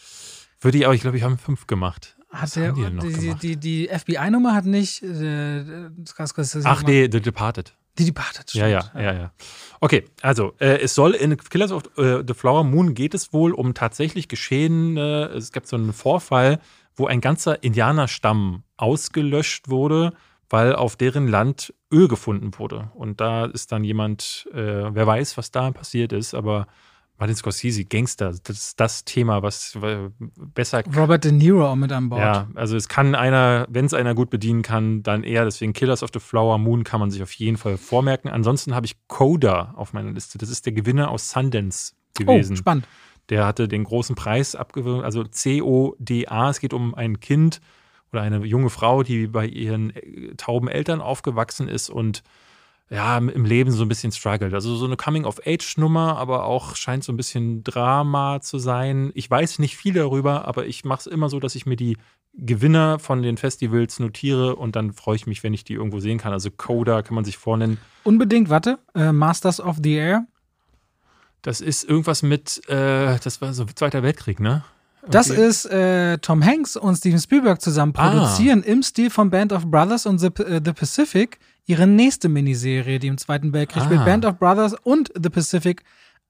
[0.60, 2.16] Würde ich, aber ich glaube, ich habe fünf gemacht.
[2.30, 3.64] Hat der, die noch die, die, gemacht?
[3.64, 6.86] die, FBI-Nummer hat nicht äh, Scorsese Ach gemacht.
[6.86, 7.74] nee, The Departed.
[7.98, 8.54] Die Departed.
[8.54, 9.02] Ja, ja, stimmt.
[9.02, 9.32] ja, ja.
[9.80, 13.52] Okay, also äh, es soll in Killers of äh, the Flower Moon geht es wohl
[13.52, 16.60] um tatsächlich geschehene, es gab so einen Vorfall,
[16.94, 20.12] wo ein ganzer Indianerstamm ausgelöscht wurde,
[20.48, 22.90] weil auf deren Land Öl gefunden wurde.
[22.94, 26.66] Und da ist dann jemand, äh, wer weiß, was da passiert ist, aber
[27.20, 29.78] Martin Scorsese, Gangster, das ist das Thema, was
[30.54, 32.20] besser Robert De Niro auch mit an Bord.
[32.22, 35.44] ja, also es kann einer, wenn es einer gut bedienen kann, dann eher.
[35.44, 38.30] Deswegen Killers of the Flower Moon kann man sich auf jeden Fall vormerken.
[38.30, 40.38] Ansonsten habe ich Coda auf meiner Liste.
[40.38, 42.56] Das ist der Gewinner aus Sundance Oh, gewesen.
[42.56, 42.88] spannend.
[43.28, 46.50] der hatte den großen Preis abgewürgt, also C-O-D-A.
[46.50, 47.60] Es geht um ein Kind
[48.12, 52.22] oder eine junge Frau, die bei ihren äh, tauben Eltern aufgewachsen ist und
[52.92, 54.52] ja, im Leben so ein bisschen struggelt.
[54.52, 59.12] Also so eine Coming-of-Age-Nummer, aber auch scheint so ein bisschen Drama zu sein.
[59.14, 61.96] Ich weiß nicht viel darüber, aber ich mache es immer so, dass ich mir die
[62.34, 66.18] Gewinner von den Festivals notiere und dann freue ich mich, wenn ich die irgendwo sehen
[66.18, 66.32] kann.
[66.32, 67.78] Also Coda kann man sich vornennen.
[68.04, 68.78] Unbedingt, warte.
[68.94, 70.26] Äh, Masters of the Air.
[71.42, 74.62] Das ist irgendwas mit, äh, das war so Zweiter Weltkrieg, ne?
[75.08, 78.10] Das Irgendwie- ist äh, Tom Hanks und Steven Spielberg zusammen Ah.
[78.10, 81.38] produzieren im Stil von Band of Brothers und The, äh, The Pacific
[81.70, 83.86] ihre nächste Miniserie, die im Zweiten Weltkrieg Ah.
[83.86, 84.04] spielt.
[84.04, 85.82] Band of Brothers und The Pacific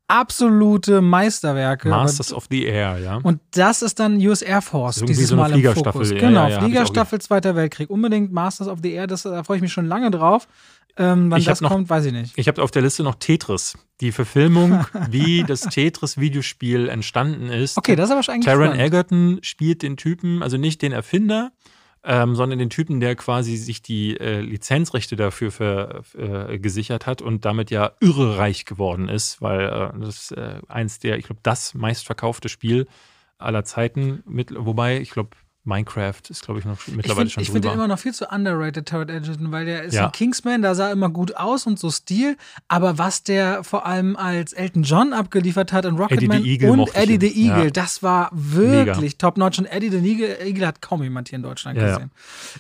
[0.09, 1.89] absolute Meisterwerke.
[1.89, 3.17] Masters of the Air, ja.
[3.23, 6.11] Und das ist dann US Air Force, Irgendwie dieses so Mal im Fokus.
[6.11, 7.91] ja, genau, ja, ja, Fliegerstaffel Zweiter Weltkrieg.
[7.91, 10.49] Unbedingt Masters of the Air, das, da freue ich mich schon lange drauf.
[10.97, 12.33] Ähm, wann das noch- kommt, weiß ich nicht.
[12.37, 13.79] Ich habe auf der Liste noch Tetris.
[14.01, 17.79] Die Verfilmung, wie das Tetris-Videospiel entstanden ist.
[17.79, 18.83] Okay, das ist aber wahrscheinlich Taron spannend.
[18.83, 21.53] Egerton spielt den Typen, also nicht den Erfinder,
[22.05, 27.21] ähm, sondern den Typen, der quasi sich die äh, Lizenzrechte dafür für, äh, gesichert hat
[27.21, 31.27] und damit ja irre reich geworden ist, weil äh, das ist äh, eins der, ich
[31.27, 32.87] glaube, das meistverkaufte Spiel
[33.39, 35.31] aller Zeiten, mit, wobei, ich glaube,
[35.65, 37.75] Minecraft ist, glaube ich, noch Ich mittlerweile finde schon find den drüber.
[37.75, 40.07] immer noch viel zu underrated, Taron Egerton, weil der ist Ja.
[40.07, 42.39] ein Kingsman, da sah er immer gut aus und so Stil,
[42.69, 46.89] aber was der vor allem als Elton John abgeliefert hat in Rocketman the Eagle und
[46.89, 47.71] ich Eddie the Eagle, Ja.
[47.71, 51.77] das war wirklich top-notch und Eddie the Eagle, Eagle hat kaum jemand hier in Deutschland
[51.77, 52.11] Ja, gesehen.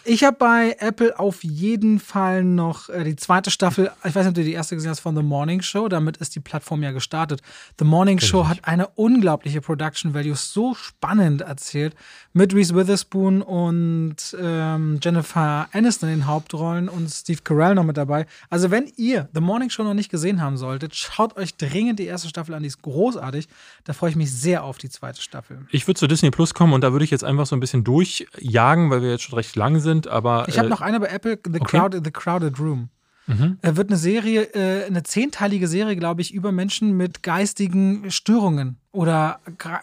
[0.04, 4.28] Ich habe bei Apple auf jeden Fall noch äh, die zweite Staffel, ich weiß nicht,
[4.28, 6.90] ob du die erste gesehen hast, von The Morning Show, damit ist die Plattform ja
[6.92, 7.40] gestartet.
[7.78, 11.94] The Morning ich Show hat eine unglaubliche Production Value, so spannend erzählt,
[12.34, 12.89] mit Reese Witherspoon
[13.42, 18.26] und ähm, Jennifer Aniston in den Hauptrollen und Steve Carell noch mit dabei.
[18.48, 22.06] Also wenn ihr The Morning Show noch nicht gesehen haben solltet, schaut euch dringend die
[22.06, 23.48] erste Staffel an, die ist großartig.
[23.84, 25.66] Da freue ich mich sehr auf die zweite Staffel.
[25.70, 27.84] Ich würde zu Disney Plus kommen und da würde ich jetzt einfach so ein bisschen
[27.84, 31.06] durchjagen, weil wir jetzt schon recht lang sind, aber Ich habe äh, noch eine bei
[31.06, 31.78] Apple, The, okay.
[31.78, 32.88] Crowded, The Crowded Room.
[33.26, 33.58] Mhm.
[33.62, 38.78] Er wird eine Serie, äh, eine zehnteilige Serie, glaube ich, über Menschen mit geistigen Störungen
[38.92, 39.40] oder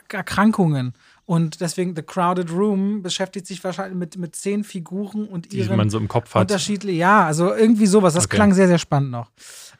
[0.10, 0.94] Erkrankungen.
[1.28, 5.76] Und deswegen The Crowded Room beschäftigt sich wahrscheinlich mit, mit zehn Figuren und die ihren
[5.76, 6.44] man so im Kopf hat.
[6.44, 6.96] unterschiedlich.
[6.98, 8.14] Ja, also irgendwie sowas.
[8.14, 8.38] Das Okay.
[8.38, 9.30] klang sehr, sehr spannend noch.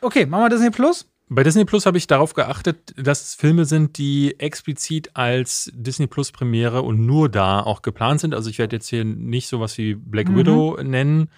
[0.02, 1.08] Okay, machen wir Disney Plus.
[1.30, 6.08] Bei Disney Plus habe ich darauf geachtet, dass es Filme sind, die explizit als Disney
[6.08, 8.34] Plus Premiere und nur da auch geplant sind.
[8.34, 10.36] Also ich werde jetzt hier nicht sowas wie Black Mhm.
[10.36, 11.30] Widow nennen.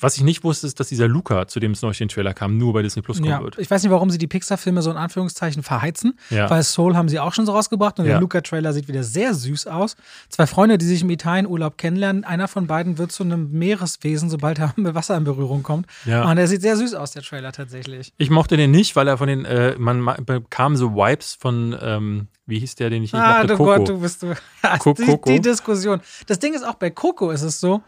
[0.00, 2.56] Was ich nicht wusste, ist, dass dieser Luca, zu dem es neulich den Trailer kam,
[2.58, 3.58] nur bei Disney Plus kommen Ja, wird.
[3.58, 6.50] ich weiß nicht, warum sie die Pixar-Filme so in Anführungszeichen verheizen, Ja.
[6.50, 8.12] weil Soul haben sie auch schon so rausgebracht und Ja.
[8.12, 9.96] der Luca-Trailer sieht wieder sehr süß aus.
[10.28, 14.58] Zwei Freunde, die sich im Italienurlaub kennenlernen, einer von beiden wird zu einem Meereswesen, sobald
[14.58, 15.86] er mit Wasser in Berührung kommt.
[16.04, 16.28] Ja.
[16.28, 18.12] Und der sieht sehr süß aus, der Trailer tatsächlich.
[18.18, 21.76] Ich mochte den nicht, weil er von den, äh, man ma- bekam so Vibes von,
[21.80, 23.46] ähm, wie hieß der, den ich nicht Ah, mochte?
[23.48, 23.76] du Coco.
[23.76, 24.34] Gott, du bist du.
[24.96, 26.00] Die, die Diskussion.
[26.26, 27.82] Das Ding ist auch bei Coco ist es so.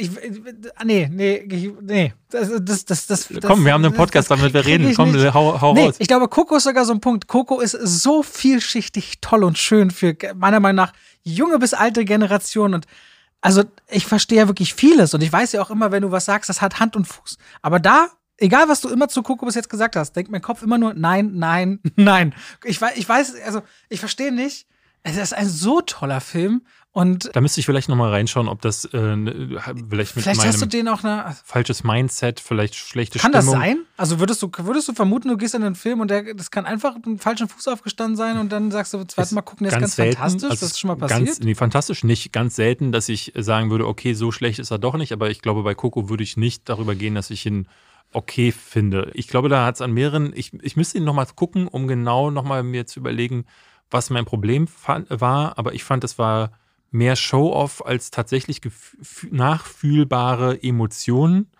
[0.00, 0.40] Ich, ich-
[0.84, 2.12] nee, nee, nee.
[2.30, 4.94] Das, das, das, das, Komm, wir haben einen Podcast, damit wir reden.
[4.94, 5.34] Komm, nicht.
[5.34, 5.96] hau, hau Nee, raus.
[5.98, 7.26] ich glaube, Coco ist sogar so ein Punkt.
[7.26, 10.92] Coco ist so vielschichtig toll und schön für meiner Meinung nach
[11.24, 12.74] junge bis alte Generationen.
[12.74, 12.86] Und
[13.40, 15.14] also ich verstehe ja wirklich vieles.
[15.14, 17.36] Und ich weiß ja auch immer, wenn du was sagst, das hat Hand und Fuß.
[17.62, 20.62] Aber da, egal was du immer zu Coco bis jetzt gesagt hast, denkt mein Kopf
[20.62, 22.34] immer nur, nein, nein, nein.
[22.64, 24.66] Ich, ich weiß, also ich verstehe nicht.
[25.04, 26.62] Es ist ein so toller Film.
[26.92, 30.56] Und Da müsste ich vielleicht nochmal reinschauen, ob das äh, ne- vielleicht mit vielleicht hast
[30.56, 31.36] du meinem den auch eine.
[31.44, 33.54] falsches Mindset, vielleicht schlechte Kann Stimmung.
[33.54, 33.78] das sein?
[33.98, 36.64] Also würdest du, würdest du vermuten, du gehst in einen Film und der, das kann
[36.66, 39.74] einfach mit einem falschen Fuß aufgestanden sein und dann sagst du, zweites Mal gucken, der
[39.74, 40.50] ist ganz selten, fantastisch.
[40.50, 41.44] also das ist schon mal Ganz, passiert.
[41.44, 42.32] nee, fantastisch nicht.
[42.32, 45.12] Ganz selten, dass ich sagen würde, okay, so schlecht ist er doch nicht.
[45.12, 47.68] Aber ich glaube, bei Coco würde ich nicht darüber gehen, dass ich ihn
[48.12, 49.10] okay finde.
[49.14, 52.30] Ich glaube, da hat es an mehreren, ich, ich müsste ihn nochmal gucken, um genau
[52.30, 53.44] nochmal mir zu überlegen,
[53.90, 54.66] was mein Problem
[55.10, 55.58] war.
[55.58, 56.52] Aber ich fand, es war
[56.90, 58.60] mehr Show-off als tatsächlich
[59.30, 61.50] nachfühlbare Emotionen.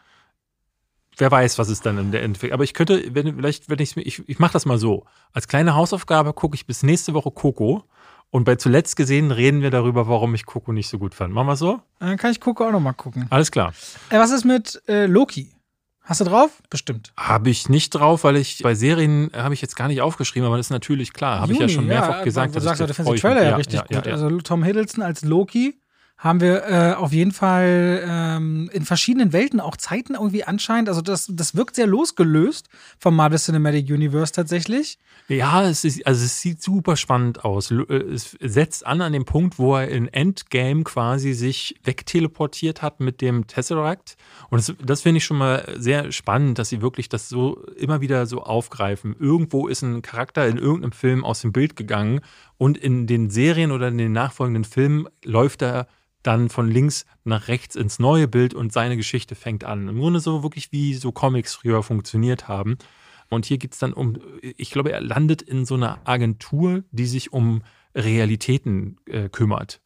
[1.17, 2.53] Wer weiß, was es dann in der Entwicklung.
[2.55, 5.05] Aber ich könnte, wenn, vielleicht, wenn mir- ich, ich mache das mal so.
[5.33, 7.85] Als kleine Hausaufgabe gucke ich bis nächste Woche Coco.
[8.31, 11.33] Und bei zuletzt gesehen reden wir darüber, warum ich Coco nicht so gut fand.
[11.33, 11.81] Machen wir so?
[11.99, 13.27] Dann kann ich Coco auch noch mal gucken.
[13.31, 13.73] Alles klar.
[14.11, 15.51] Äh, was ist mit äh, Loki?
[16.09, 16.63] Hast du drauf?
[16.71, 17.13] Bestimmt.
[17.19, 20.57] Habe ich nicht drauf, weil ich bei Serien habe ich jetzt gar nicht aufgeschrieben, aber
[20.57, 21.41] das ist natürlich klar.
[21.41, 22.53] Habe ich ja schon mehrfach äh, gesagt.
[22.53, 23.91] Du dass sagst ja, du findest den Trailer ja, richtig ja, gut.
[23.91, 24.13] Ja, ja.
[24.13, 25.79] Also Tom Hiddleston als Loki
[26.19, 30.89] haben wir äh, auf jeden Fall ähm, in verschiedenen Welten auch Zeiten irgendwie anscheinend.
[30.89, 32.69] Also das, das wirkt sehr losgelöst
[32.99, 34.99] vom Marvel Cinematic Universe tatsächlich.
[35.29, 37.71] Ja, es ist, also es sieht super spannend aus.
[37.71, 42.99] Äh, Es setzt an an dem Punkt, wo er in Endgame quasi sich wegteleportiert hat
[42.99, 44.17] mit dem Tesseract.
[44.51, 48.01] Und das, das finde ich schon mal sehr spannend, dass sie wirklich das so immer
[48.01, 49.15] wieder so aufgreifen.
[49.21, 52.23] Irgendwo ist ein Charakter in irgendeinem Film aus dem Bild gegangen
[52.57, 55.87] und in den Serien oder in den nachfolgenden Filmen läuft er
[56.29, 59.89] dann von links nach rechts ins neue Bild und seine Geschichte fängt an.
[59.89, 62.77] Im Grunde so wirklich wie so Comics früher funktioniert haben.
[63.31, 67.07] Und hier geht es dann um, ich glaube, er landet in so einer Agentur, die
[67.07, 67.63] sich um
[67.95, 69.81] Realitäten äh, kümmert.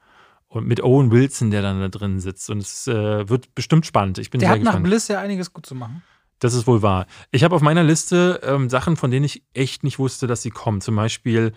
[0.49, 2.51] Und mit Owen Wilson, der dann da drin sitzt.
[2.51, 4.19] Und es äh, wird bestimmt spannend.
[4.19, 4.85] Ich bin Der sehr hat nach gespannt.
[4.87, 6.03] Bliss ja einiges gut zu machen.
[6.41, 7.07] Das ist wohl wahr.
[7.31, 10.51] Ich habe auf meiner Liste ähm, Sachen, von denen ich echt nicht wusste, dass sie
[10.51, 10.81] kommen.
[10.81, 11.53] Zum Beispiel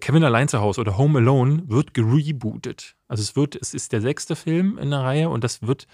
[0.00, 2.96] Kevin allein zu Hause oder Home Alone wird gerebootet.
[3.08, 5.86] Also es wird, es ist der sechste Film in der Reihe und das wird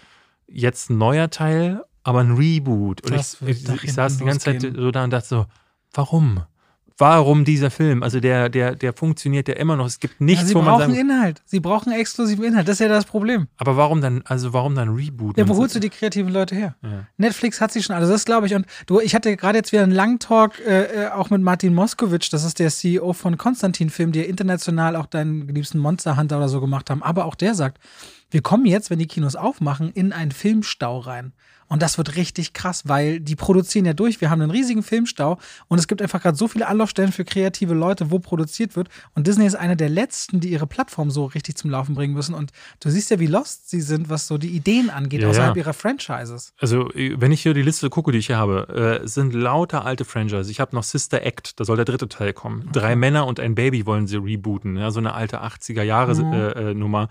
[0.47, 3.03] jetzt ein neuer Teil, aber ein Reboot.
[3.03, 5.47] Und Das ich, ich, ich saß die ganze Zeit so da und dachte so,
[5.93, 6.43] warum?
[6.99, 8.03] Warum dieser Film?
[8.03, 9.87] Also der, der, der funktioniert ja immer noch.
[9.87, 11.43] Es gibt Ja, nichts, sie wo man brauchen Inhalt.
[11.45, 12.69] Sie brauchen exklusiven Inhalt.
[12.69, 13.49] Das ist ja das Problem.
[13.57, 15.37] aber warum dann, also warum dann Reboot?
[15.37, 16.77] Ja, wo holst du die kreativen Leute her?
[16.83, 17.07] Ja.
[17.17, 18.55] Netflix hat sie schon, also das glaube ich.
[18.55, 21.75] Und du, ich hatte gerade jetzt wieder einen langen Talk äh, äh, auch mit Martin
[21.75, 26.17] Moskowitsch, das ist der CEO von Konstantin Film, die ja international auch deinen liebsten Monster
[26.17, 27.03] Hunter oder so gemacht haben.
[27.03, 27.79] Aber auch der sagt,
[28.31, 31.33] wir kommen jetzt, wenn die Kinos aufmachen, in einen Filmstau rein.
[31.73, 34.21] Und das wird richtig krass, weil die produzieren ja durch.
[34.21, 35.39] Wir haben einen riesigen Filmstau
[35.69, 38.89] und es gibt einfach gerade so viele Anlaufstellen für kreative Leute, wo produziert wird.
[39.15, 42.35] Und Disney ist einer der letzten, die ihre Plattform so richtig zum Laufen bringen müssen.
[42.35, 42.51] Und
[42.81, 45.63] du siehst ja, wie lost sie sind, was so die Ideen angeht, Ja, außerhalb ja.
[45.63, 46.53] ihrer Franchises.
[46.61, 50.05] Also, wenn ich hier die Liste gucke, die ich hier habe, äh, sind lauter alte
[50.05, 50.51] Franchises.
[50.51, 52.69] Ich habe noch Sister Act, da soll der dritte Teil kommen.
[52.73, 54.77] Drei Männer und ein Baby wollen sie rebooten.
[54.77, 57.09] Ja, so eine alte 80er-Jahre-Nummer.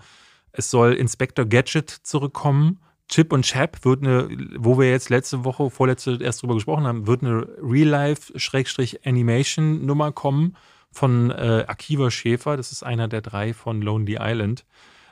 [0.52, 2.78] Es soll Inspector Gadget zurückkommen.
[3.12, 7.06] Chip und Chap wird eine, wo wir jetzt letzte Woche, vorletzte erst drüber gesprochen haben,
[7.06, 10.56] wird eine Real-Life-Animation-Nummer kommen
[10.90, 12.56] von äh, Akiva Schäfer.
[12.56, 14.64] Das ist einer der drei von Lonely Island.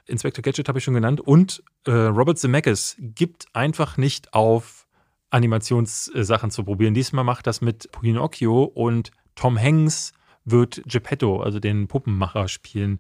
[0.07, 1.21] Inspector Gadget habe ich schon genannt.
[1.21, 4.87] Und äh, Robert Zemeckis gibt einfach nicht auf,
[5.29, 6.95] Animationssachen zu probieren.
[6.95, 10.15] Diesmal macht das mit Pinocchio und Tom Hanks
[10.47, 12.99] wird Geppetto, also den Puppenmacher, spielen.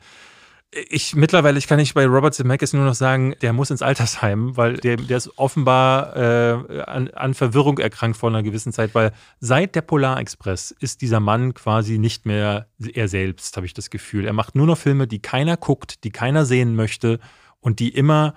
[0.88, 4.56] Ich mittlerweile, ich kann nicht bei Robert Zemeckis nur noch sagen, der muss ins Altersheim,
[4.56, 9.10] weil der, der ist offenbar äh, an, an Verwirrung erkrankt vor einer gewissen Zeit, weil
[9.40, 14.26] seit der Polarexpress ist dieser Mann quasi nicht mehr er selbst, habe ich das Gefühl.
[14.26, 17.18] Er macht nur noch Filme, die keiner guckt, die keiner sehen möchte
[17.58, 18.34] und die immer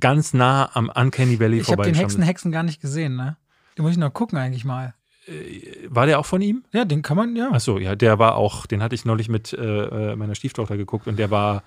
[0.00, 1.94] ganz nah am Uncanny Valley Ich habe den.
[1.94, 3.36] Hexen Hexen gar nicht gesehen, ne?
[3.76, 4.94] Den muss ich noch gucken eigentlich mal.
[5.88, 6.64] War der auch von ihm?
[6.72, 7.50] Ja, den kann man, ja.
[7.50, 11.06] Achso, ja, der war auch, den hatte ich neulich mit äh, äh, meiner Stieftochter geguckt
[11.08, 11.62] und der war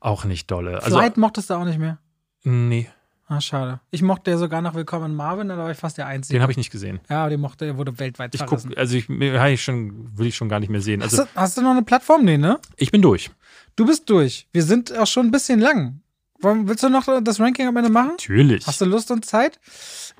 [0.00, 0.82] auch nicht dolle.
[0.82, 1.98] Also, Flight mochtest du auch nicht mehr.
[2.42, 2.88] nee,
[3.32, 3.78] Ah, schade.
[3.92, 6.36] Ich mochte ja sogar noch Willkommen in Marvin, da war ich fast der Einzige.
[6.36, 6.98] den habe ich nicht gesehen.
[7.08, 8.70] Ja, den mochte, der wurde weltweit Ich verrissen.
[8.70, 11.00] guck, also ich, ich schon, will ich schon gar nicht mehr sehen.
[11.00, 12.24] Hast, Also du, hast du noch eine Plattform?
[12.24, 12.58] Nee, ne?
[12.76, 13.30] ich bin durch.
[13.76, 14.48] Du bist durch.
[14.52, 16.00] Wir sind auch schon ein bisschen lang.
[16.42, 18.08] Willst du noch das Ranking am Ende machen?
[18.18, 18.66] Natürlich.
[18.66, 19.60] Hast du Lust und Zeit?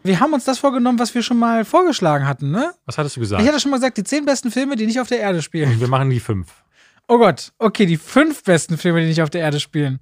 [0.02, 2.72] Wir haben uns das vorgenommen, was wir schon mal vorgeschlagen hatten, ne?
[2.86, 3.42] Was hattest du gesagt?
[3.42, 5.80] Ich hatte schon mal gesagt, die zehn besten Filme, die nicht auf der Erde spielen.
[5.80, 6.48] wir machen die fünf.
[7.08, 9.98] Oh Gott, okay, die fünf besten Filme, die nicht auf der Erde spielen.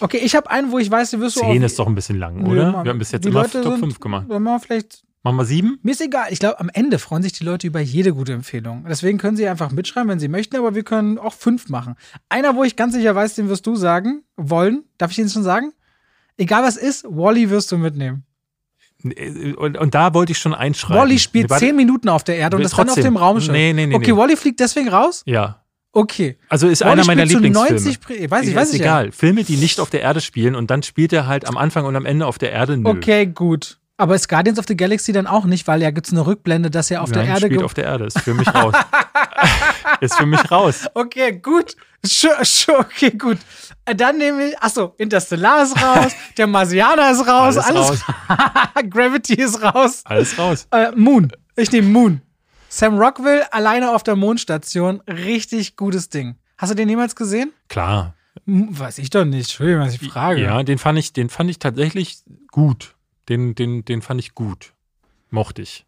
[0.00, 2.18] Okay, ich habe einen, wo ich weiß, du wirst du Zehn ist doch ein bisschen
[2.18, 2.72] lang, Nö, oder?
[2.72, 2.84] Mann.
[2.84, 4.28] Wir haben bis jetzt Die immer Leute Top sind- 5 gemacht.
[4.28, 5.80] Machen wir vielleicht Machen wir sieben?
[5.82, 6.26] Mir ist egal.
[6.30, 8.84] Ich glaube, am Ende freuen sich die Leute über jede gute Empfehlung.
[8.88, 11.96] Deswegen können sie einfach mitschreiben, wenn sie möchten, aber wir können auch fünf machen.
[12.28, 14.84] Einer, wo ich ganz sicher weiß, den wirst du sagen wollen.
[14.98, 15.72] Darf ich den schon sagen?
[16.36, 18.22] Egal was ist, Wally wirst du mitnehmen.
[19.56, 20.96] Und, und da wollte ich schon einschreiben.
[21.02, 23.04] Wally spielt Warte, zehn Minuten auf der Erde und das dann auf trotzdem.
[23.14, 23.52] dem Raumschiff.
[23.52, 24.16] Nee, nee, nee, Okay, nee.
[24.18, 25.22] Wally fliegt deswegen raus?
[25.26, 25.62] Ja.
[25.92, 26.36] Okay.
[26.48, 27.70] Also ist Wally einer meiner Lieblingsfilme.
[27.80, 29.00] 90 Pri- weiß ich, Ja, weiß ist ich ja.
[29.00, 29.12] egal.
[29.12, 31.96] Filme, die nicht auf der Erde spielen und dann spielt er halt am Anfang und
[31.96, 32.76] am Ende auf der Erde.
[32.76, 32.88] Nö.
[32.90, 33.78] Okay, gut.
[33.98, 36.70] Aber ist Guardians of the Galaxy dann auch nicht, weil ja gibt es eine Rückblende,
[36.70, 38.04] dass er auf Nein, der Erde spielt auf der Erde.
[38.04, 38.74] Ist für mich raus.
[40.00, 40.84] ist für mich raus.
[40.92, 41.76] Okay, gut.
[42.04, 42.36] Sure,
[42.78, 43.38] okay, gut.
[43.86, 48.02] Äh, Dann nehme ich, achso, Interstellar ist raus, der Marsianer ist raus, alles,
[48.90, 50.02] Gravity ist raus.
[50.04, 50.66] Alles raus.
[50.72, 51.32] Äh, Moon.
[51.56, 52.20] Ich nehme Moon.
[52.68, 55.00] Sam Rockwell alleine auf der Mondstation.
[55.08, 56.36] Richtig gutes Ding.
[56.58, 57.52] Hast du den jemals gesehen?
[57.68, 58.14] Klar.
[58.44, 59.50] Hm, Weiß ich doch nicht.
[59.50, 60.42] Entschuldigung, was ich frage.
[60.42, 62.18] Ja, den fand ich, den fand ich tatsächlich
[62.50, 62.94] gut.
[63.28, 64.72] Den, den, den fand ich gut.
[65.30, 65.84] Mochte ich.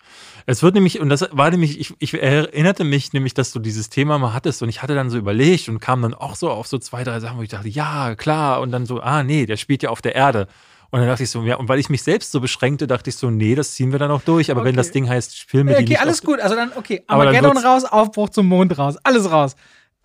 [0.46, 3.88] Es wird nämlich, und das war nämlich, ich, ich erinnerte mich nämlich, dass du dieses
[3.88, 6.66] Thema mal hattest und ich hatte dann so überlegt und kam dann auch so auf
[6.66, 9.56] so zwei, drei Sachen, wo ich dachte, ja, klar, und dann so, ah, nee, der
[9.56, 10.48] spielt ja auf der Erde.
[10.90, 13.16] Und dann dachte ich so, ja, und weil ich mich selbst so beschränkte, dachte ich
[13.16, 14.50] so, nee, das ziehen wir dann auch durch.
[14.50, 14.76] Aber wenn Okay.
[14.78, 16.40] das Ding heißt Filme, die Okay, nicht alles auf, gut.
[16.40, 18.96] Also dann, okay, Aber dann Armageddon wird's- raus, Aufbruch zum Mond raus.
[19.04, 19.54] Alles raus.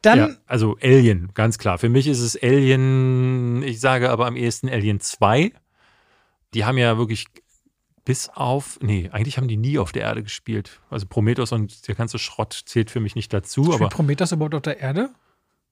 [0.01, 1.77] Dann, Ja, also Alien, ganz klar.
[1.77, 5.53] Für mich ist es Alien, ich sage aber am ehesten Alien 2.
[6.53, 7.25] Die haben ja wirklich
[8.05, 10.81] bis auf, nee, eigentlich haben die nie auf der Erde gespielt.
[10.89, 14.55] Also Prometheus und der ganze Schrott zählt für mich nicht dazu, aber spielt Prometheus überhaupt
[14.55, 15.09] auf der Erde?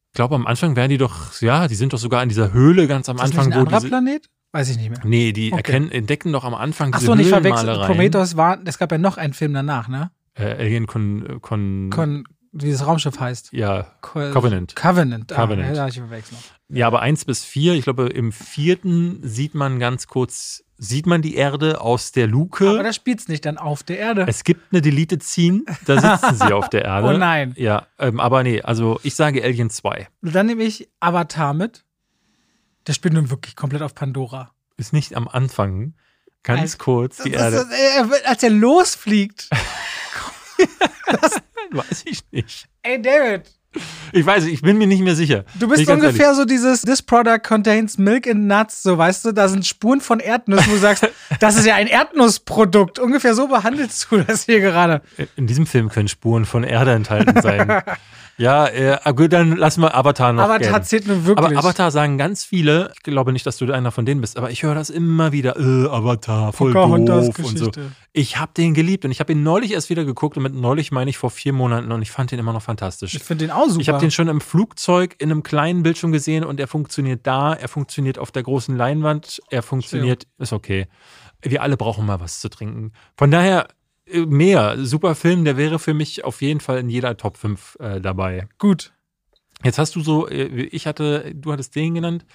[0.10, 2.88] ich glaube, am Anfang wären die doch, ja, die sind doch sogar in dieser Höhle
[2.88, 3.88] ganz am Ist Anfang, nicht ein wo anderer diese.
[3.90, 4.30] Planet?
[4.54, 5.00] Weiß ich nicht mehr.
[5.06, 5.58] Nee, die Okay.
[5.58, 7.86] erkennen, entdecken doch am Anfang diese Achso, nicht verwechselt.
[7.86, 10.12] Prometheus war, es gab ja noch einen Film danach, ne?
[10.34, 13.54] Äh, Alien Con, Con, Con, wie das Raumschiff heißt.
[13.54, 14.76] ja, Co Covenant.
[14.76, 15.32] Covenant.
[15.32, 15.76] Ah, Covenant.
[15.76, 16.40] ja, ich verwechselt.
[16.70, 21.22] Ja, aber eins bis vier, ich glaube, im vierten sieht man ganz kurz, sieht man
[21.22, 22.68] die Erde aus der Luke.
[22.70, 24.26] Aber da spielt's nicht dann auf der Erde.
[24.28, 27.08] Es gibt eine Deleted Scene, da sitzen sie auf der Erde.
[27.08, 27.54] Oh nein.
[27.58, 30.08] Ja, ähm, aber nee, also ich sage Alien 2.
[30.22, 31.84] Dann nehme ich Avatar mit.
[32.88, 34.52] Der spielt nun wirklich komplett auf Pandora.
[34.78, 35.94] Ist nicht am Anfang,
[36.42, 37.58] ganz kurz, die Erde.
[37.58, 39.50] ist, er als er losfliegt.
[41.72, 42.68] Weiß ich nicht.
[42.84, 43.44] Ey, David,
[44.12, 45.46] Ich weiß, ich bin mir nicht mehr sicher.
[45.60, 49.48] du bist ungefähr so dieses This product contains milk and nuts, so weißt du, da
[49.48, 51.08] sind Spuren von Erdnüssen, wo du sagst,
[51.40, 53.00] das ist ja ein Erdnussprodukt.
[53.00, 55.02] Ungefähr so behandelst du das hier gerade.
[55.18, 55.32] ehrlich.
[55.38, 57.82] In diesem Film können Spuren von Erde enthalten sein.
[58.42, 60.84] ja, äh, ah, gut, dann lassen wir Avatar noch Avatar gelten.
[60.84, 61.48] zählt nun wirklich.
[61.48, 64.50] Aber Avatar sagen ganz viele, ich glaube nicht, dass du einer von denen bist, aber
[64.50, 67.70] ich höre das immer wieder, äh, Avatar, voll Pocahontas doof und so.
[67.70, 67.92] Geschichte.
[68.14, 70.92] Ich habe den geliebt und ich habe ihn neulich erst wieder geguckt und mit neulich
[70.92, 73.14] meine ich vor vier Monaten und ich fand den immer noch fantastisch.
[73.14, 73.80] Ich finde den auch super.
[73.80, 77.54] Ich habe den schon im Flugzeug in einem kleinen Bildschirm gesehen und er funktioniert da,
[77.54, 80.88] er funktioniert auf der großen Leinwand, er funktioniert, ist okay.
[81.42, 82.92] wir alle brauchen mal was zu trinken.
[83.16, 83.68] Von daher
[84.14, 84.78] mehr.
[84.86, 88.48] Super Film, der wäre für mich auf jeden Fall in jeder Top 5 äh, dabei.
[88.58, 88.94] Gut.
[89.64, 92.26] Jetzt hast du so, äh, ich hatte, du hattest den genannt.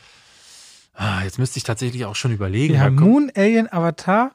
[0.95, 2.79] Ah, jetzt müsste ich tatsächlich auch schon überlegen.
[2.79, 4.35] Gucken, Moon, Alien, Avatar,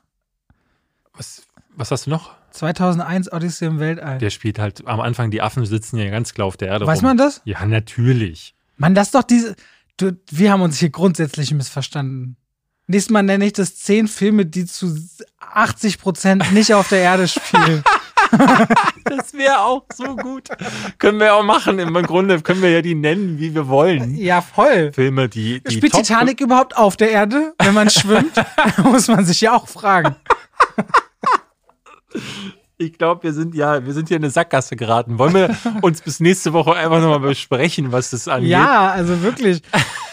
[1.14, 2.36] was, was hast du noch?
[2.52, 4.18] 2001 Odyssey im Weltall.
[4.18, 6.86] Der spielt halt am Anfang, die Affen sitzen ja ganz klar auf der Erde.
[6.86, 7.10] Weiß rum.
[7.10, 7.42] man das?
[7.46, 8.56] Ja, natürlich.
[8.78, 9.56] Mann, das ist doch diese.
[9.98, 12.38] Du, wir haben uns hier grundsätzlich missverstanden.
[12.92, 14.96] Nächstes Mal nenne ich das zehn Filme, die zu
[15.54, 17.84] 80 Prozent nicht auf der Erde spielen.
[19.04, 20.48] Das wäre auch so gut.
[20.98, 21.80] können wir auch machen.
[21.80, 24.16] Im Grunde können wir ja die nennen, wie wir wollen.
[24.16, 24.94] ja, voll.
[24.94, 25.60] Filme, die.
[25.62, 28.32] die Spielt Top- Titanic überhaupt auf der Erde, wenn man schwimmt?
[28.84, 30.16] Muss man sich ja auch fragen.
[32.78, 35.20] Ich glaube, wir sind ja, wir sind hier in eine Sackgasse geraten.
[35.20, 38.50] Wollen wir uns bis nächste Woche einfach nochmal besprechen, was das angeht?
[38.50, 39.62] Ja, also wirklich.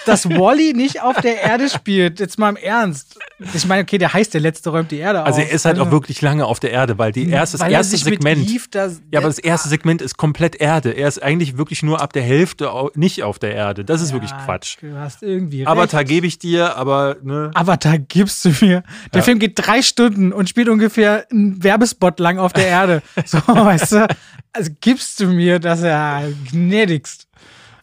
[0.08, 3.18] Dass Wally nicht auf der Erde spielt, jetzt mal im Ernst.
[3.54, 5.46] Ich meine, okay, der heißt, der letzte räumt die Erde Also auf.
[5.48, 7.78] er ist halt auch wirklich lange auf der Erde, weil die erste, das Weil er
[7.78, 8.48] erste Segment.
[8.50, 10.90] Eve da- ja, aber das erste Segment ist komplett Erde.
[10.90, 13.84] Er ist eigentlich wirklich nur ab der Hälfte nicht auf der Erde.
[13.84, 14.78] Das ist wirklich Ja, Quatsch.
[14.80, 15.68] Du hast irgendwie recht.
[15.68, 17.50] Avatar gebe ich dir, aber ne.
[17.54, 18.82] Avatar gibst du mir.
[19.14, 23.02] Der Film geht drei Stunden und spielt ungefähr einen Werbespot lang auf der Erde.
[23.26, 24.08] So, weißt du?
[24.52, 27.27] Also gibst du mir das ja gnädigst.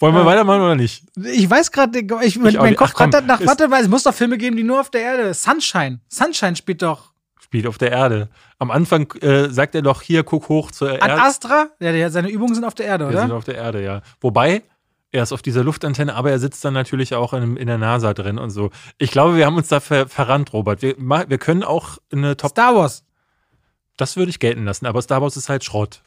[0.06, 1.04] Wollen wir weitermachen oder nicht?
[1.24, 2.78] Ich weiß gerade, ich, Ich mein nicht.
[2.78, 5.34] Kopf rattert nach, warte, weil es muss doch Filme geben, die nur auf der Erde.
[5.34, 6.00] Sunshine.
[6.10, 7.12] Sunshine spielt doch.
[7.40, 8.30] Spielt auf der Erde.
[8.60, 11.22] Am Anfang äh, sagt er doch hier, guck hoch zur Ad Erde.
[11.22, 11.68] Astra?
[11.80, 13.38] Ja, der, seine Übungen sind auf der Erde, Wir sind oder?
[13.38, 14.02] auf der Erde, ja.
[14.22, 14.64] Wobei,
[15.12, 18.14] er ist auf dieser Luftantenne, aber er sitzt dann natürlich auch in, in der NASA
[18.14, 18.72] drin und so.
[18.98, 20.82] Ich glaube, wir haben uns da ver, verrannt, Robert.
[20.82, 22.52] Wir, wir können auch eine Top.
[22.52, 23.04] Star Wars.
[23.98, 26.02] Das würde ich gelten lassen, aber Star Wars ist halt Schrott.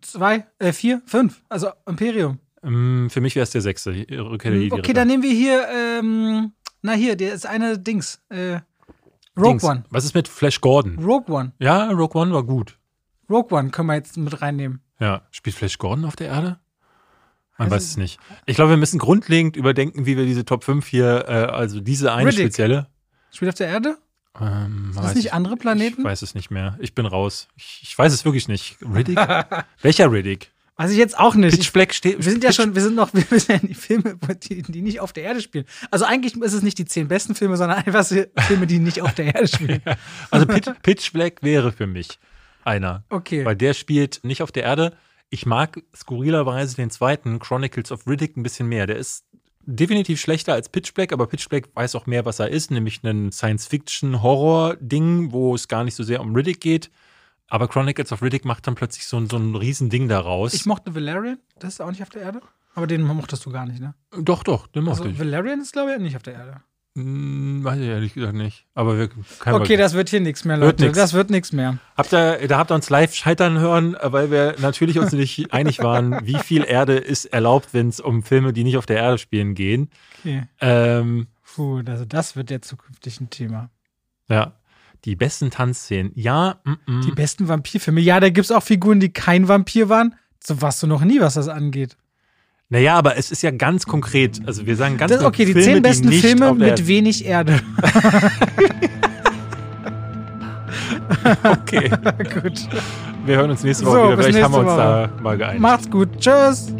[0.00, 1.42] Zwei, äh, vier, fünf.
[1.48, 2.38] Also Imperium.
[2.64, 3.92] Ähm, für mich wäre es der sechste.
[3.92, 4.92] die Rückkehr der Okay, Jedi-Ritter.
[4.94, 8.20] dann nehmen wir hier, ähm, na hier, der ist eine Dings.
[8.30, 8.60] Äh,
[9.36, 9.64] Rogue Dings.
[9.64, 9.84] One.
[9.90, 10.98] Was ist mit Flash Gordon?
[10.98, 11.52] Rogue One.
[11.58, 12.78] Ja, Rogue One war gut.
[13.28, 14.80] Rogue One können wir jetzt mit reinnehmen.
[15.00, 15.22] Ja.
[15.30, 16.58] Spielt Flash Gordon auf der Erde?
[17.58, 18.18] Man Weiß weiß es nicht.
[18.46, 22.12] Ich glaube, wir müssen grundlegend überdenken, wie wir diese Top 5 hier, äh, also diese
[22.12, 22.46] eine Riddick.
[22.46, 22.88] spezielle.
[23.30, 23.96] Spielt auf der Erde?
[24.40, 26.00] Ähm, Sind das nicht ich- andere Planeten?
[26.00, 26.76] Ich weiß es nicht mehr.
[26.80, 27.46] Ich bin raus.
[27.56, 28.76] Ich, ich weiß es wirklich nicht.
[28.82, 29.16] Riddick?
[29.82, 30.52] Welcher Riddick?
[30.76, 31.56] Weiß ich jetzt auch nicht.
[31.56, 32.24] Pitch Black steht.
[32.24, 34.82] wir sind ja schon, wir sind noch, wir sind ja in die Filme, die, die
[34.82, 35.64] nicht auf der Erde spielen.
[35.90, 39.14] Also eigentlich ist es nicht die zehn besten Filme, sondern einfach Filme, die nicht auf
[39.14, 39.82] der Erde spielen.
[40.30, 42.18] Also Pitch, Pitch Black wäre für mich
[42.64, 43.04] einer.
[43.08, 43.44] Okay.
[43.44, 44.96] Weil der spielt nicht auf der Erde.
[45.30, 48.86] Ich mag skurrilerweise den zweiten, Chronicles of Riddick, ein bisschen mehr.
[48.86, 49.24] Der ist
[49.66, 53.02] definitiv schlechter als Pitch Black, aber Pitch Black weiß auch mehr, was er ist, nämlich
[53.04, 56.90] ein Science-Fiction-Horror-Ding, wo es gar nicht so sehr um Riddick geht.
[57.54, 60.54] Aber Chronicles of Riddick macht dann plötzlich so, ein- so ein Riesending daraus.
[60.54, 62.40] Ich mochte Valerian, das ist auch nicht auf der Erde.
[62.74, 63.94] Aber den mochtest du gar nicht, ne?
[64.20, 65.18] doch, doch, den mochte Also ich.
[65.20, 66.60] Valerian ist, glaube ich, nicht auf der Erde.
[66.96, 68.66] Hm, weiß ich ehrlich gesagt nicht.
[68.74, 70.84] Aber wir können Okay, das wird hier nichts mehr, Wird Leute.
[70.86, 70.96] nix.
[70.98, 71.78] Das wird nichts mehr.
[71.96, 75.78] Habt ihr, da habt ihr uns live scheitern hören, weil wir natürlich uns nicht einig
[75.80, 79.18] waren, wie viel Erde ist erlaubt, wenn es um Filme, die nicht auf der Erde
[79.18, 79.90] spielen, gehen.
[80.20, 80.48] Okay.
[80.60, 83.70] Ähm, Puh, also das wird ja zukünftig ein Thema.
[84.28, 84.54] ja.
[85.04, 86.12] Die besten Tanzszenen.
[86.14, 87.00] Ja, mm, mm.
[87.02, 88.00] Die besten Vampirfilme.
[88.00, 90.14] Ja, da gibt es auch Figuren, die kein Vampir waren.
[90.42, 91.96] So warst du noch nie, was das angeht.
[92.70, 94.40] naja, aber es ist ja ganz konkret.
[94.46, 97.60] Also wir sagen ganz Das, okay, die Filme, zehn besten nicht Filme mit wenig Erde.
[101.42, 101.88] Okay,
[102.42, 102.68] Gut.
[103.24, 104.16] wir hören uns nächste So, Woche wieder.
[104.16, 104.82] bis Vielleicht haben wir uns nächste
[105.16, 105.60] da mal geeinigt.
[105.62, 106.08] Macht's gut.
[106.18, 106.74] Tschüss.